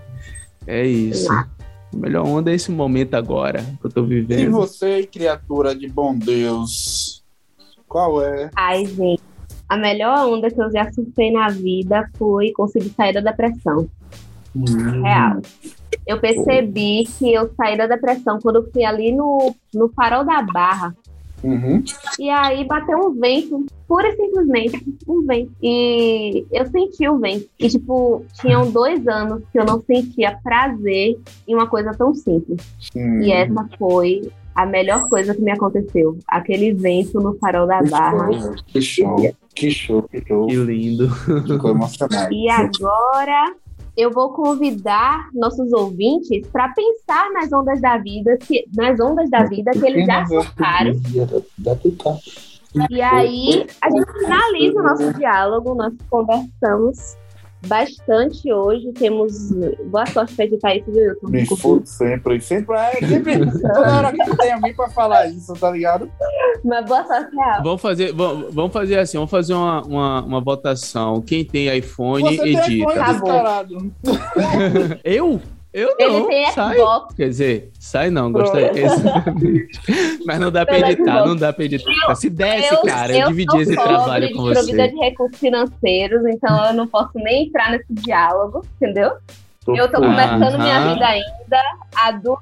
é 0.70 0.86
isso. 0.86 1.32
A 1.32 1.47
melhor 1.93 2.26
onda 2.28 2.51
é 2.51 2.55
esse 2.55 2.72
momento 2.72 3.15
agora 3.15 3.63
que 3.80 3.86
eu 3.88 3.89
tô 3.91 4.03
E 4.03 4.07
vivendo. 4.07 4.51
você, 4.51 5.03
criatura 5.05 5.76
de 5.76 5.88
bom 5.89 6.15
Deus, 6.15 7.24
qual 7.88 8.22
é? 8.24 8.51
Ai, 8.55 8.86
gente, 8.86 9.22
a 9.67 9.76
melhor 9.76 10.28
onda 10.28 10.49
que 10.51 10.61
eu 10.61 10.72
já 10.72 10.91
surfei 10.91 11.32
na 11.32 11.49
vida 11.49 12.07
foi 12.17 12.51
conseguir 12.51 12.89
sair 12.89 13.13
da 13.13 13.22
depressão. 13.22 13.89
Real. 15.03 15.41
Eu 16.05 16.20
percebi 16.20 17.03
que 17.17 17.34
eu 17.34 17.51
saí 17.55 17.78
da 17.78 17.88
depressão 17.88 18.39
quando 18.41 18.57
eu 18.57 18.72
fui 18.72 18.84
ali 18.84 19.11
no, 19.11 19.55
no 19.74 19.89
farol 19.89 20.24
da 20.26 20.41
barra. 20.41 20.95
Uhum. 21.44 21.84
E 22.20 22.30
aí 22.30 22.66
bateu 22.66 22.98
um 23.00 23.12
vento, 23.12 23.66
pura 23.88 24.08
e 24.10 24.16
simplesmente, 24.16 24.86
um 25.08 25.26
vento. 25.26 25.52
E 25.62 26.46
eu 26.52 26.66
senti 26.68 27.08
o 27.08 27.18
vento. 27.18 27.48
E, 27.60 27.68
tipo, 27.70 28.26
tinham 28.40 28.70
dois 28.72 29.08
anos 29.08 29.44
que 29.52 29.60
eu 29.60 29.66
não 29.66 29.82
sentia 29.82 30.38
prazer 30.44 31.20
em 31.48 31.56
uma 31.56 31.68
coisa 31.68 31.92
tão 31.92 32.14
simples. 32.14 32.62
E 32.96 33.32
essa 33.32 33.68
foi 33.78 34.30
a 34.56 34.66
melhor 34.66 35.08
coisa 35.08 35.34
que 35.34 35.42
me 35.42 35.52
aconteceu. 35.52 36.18
Aquele 36.28 36.74
vento 36.74 37.20
no 37.20 37.38
farol 37.38 37.66
da 37.66 37.82
barra. 37.82 38.30
Que 38.68 38.82
show, 38.82 39.16
que 39.56 39.72
show, 39.72 40.04
que 40.04 40.26
show. 40.26 40.48
Que 40.48 40.56
lindo. 40.56 41.10
Ficou 41.48 41.72
emocionado. 41.72 42.34
E 42.34 42.50
agora 42.50 43.54
eu 44.00 44.12
vou 44.12 44.32
convidar 44.32 45.30
nossos 45.34 45.74
ouvintes 45.74 46.47
para 46.47 46.70
pensar 46.70 47.30
nas 47.32 47.52
ondas 47.52 47.82
da 47.82 47.97
vida, 47.97 48.38
que, 48.38 48.66
nas 48.74 49.00
ondas 49.00 49.30
da 49.30 49.43
vida 49.43 49.72
que 49.72 49.86
eles 49.86 50.06
já 50.06 50.26
surfaram. 50.26 50.93
E 52.89 53.02
aí 53.02 53.68
a 53.82 53.89
gente 53.89 54.12
finaliza 54.20 54.80
o 54.80 54.84
nosso 54.84 55.14
diálogo, 55.14 55.76
nós 55.76 55.93
conversamos 56.10 57.18
bastante 57.68 58.51
hoje. 58.51 58.91
Temos 58.93 59.51
boa 59.86 60.05
sorte 60.05 60.36
para 60.36 60.45
editar 60.45 60.76
isso, 60.76 60.91
viu, 60.91 61.10
Wilton? 61.10 61.28
Me 61.30 61.45
fudo 61.45 61.86
sempre, 61.86 62.39
sempre, 62.41 62.76
é, 62.78 62.91
sempre, 63.07 63.39
toda 63.62 63.97
hora 63.97 64.12
que 64.12 64.38
tem 64.38 64.51
alguém 64.51 64.74
pra 64.74 64.89
falar 64.89 65.28
isso, 65.28 65.53
tá 65.53 65.72
ligado? 65.72 66.10
Mas 66.64 66.86
boa 66.86 67.05
sorte 67.05 67.36
real. 67.36 67.64
Vamos 67.64 67.82
fazer, 67.82 68.14
vamos, 68.14 68.53
vamos 68.53 68.74
fazer 68.74 68.99
assim, 68.99 69.18
vamos 69.18 69.32
fazer 69.32 69.53
uma, 69.53 69.82
uma, 69.84 70.22
uma 70.24 70.41
votação. 70.41 71.22
Quem 71.22 71.43
tem 71.43 71.76
iPhone, 71.78 72.24
Você 72.24 72.41
tem 72.41 72.57
edita. 72.57 72.72
iPhone 72.72 72.95
bom. 72.95 73.12
descarado. 73.12 73.93
Eu? 75.03 75.41
Eu 75.72 75.95
Ele 75.99 76.20
não, 76.20 76.28
tem 76.28 76.51
sai. 76.51 76.76
Xbox. 76.78 77.13
Quer 77.15 77.30
dizer, 77.30 77.70
sai 77.80 78.09
não, 78.09 78.32
gostei. 78.32 78.70
Exatamente. 78.74 79.80
Mas 80.26 80.39
não 80.39 80.51
dá 80.51 80.65
pra 80.65 80.80
editar, 80.80 81.26
não 81.26 81.36
dá 81.36 81.53
pra 81.53 81.63
editar. 81.65 82.15
Se 82.15 82.28
desse, 82.30 82.74
eu, 82.74 82.82
cara, 82.82 83.13
eu, 83.13 83.20
eu 83.20 83.28
dividi 83.28 83.51
sou 83.51 83.61
esse 83.61 83.76
pobre, 83.76 83.93
trabalho 83.93 84.34
com 84.34 84.41
você. 84.43 84.88
de 84.88 84.95
recursos 84.97 85.38
financeiros, 85.39 86.26
então 86.26 86.65
eu 86.65 86.74
não 86.74 86.88
posso 86.88 87.11
nem 87.15 87.45
entrar 87.47 87.72
nesse 87.72 87.93
diálogo, 87.93 88.65
entendeu? 88.76 89.11
Eu 89.67 89.91
tô 89.91 89.97
começando 90.01 90.57
minha 90.57 90.93
vida 90.93 91.05
ainda, 91.05 91.61
adulto. 91.95 92.41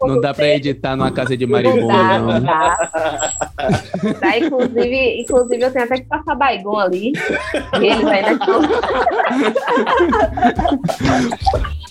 Não 0.00 0.20
dá 0.20 0.34
pra 0.34 0.48
editar 0.48 0.96
numa 0.96 1.10
casa 1.12 1.36
de 1.36 1.46
Não 1.46 1.52
maribondo, 1.52 1.86
dá, 1.88 2.18
não. 2.18 2.26
não 2.32 2.40
dá. 2.42 2.76
Tá, 4.20 4.38
inclusive, 4.38 5.20
inclusive, 5.20 5.64
eu 5.64 5.72
tenho 5.72 5.84
até 5.84 5.96
que 5.98 6.06
passar 6.06 6.34
Baigon 6.34 6.76
ali. 6.78 7.12
E 7.80 7.86
ele 7.86 8.02
vai 8.02 8.22
na 8.22 8.38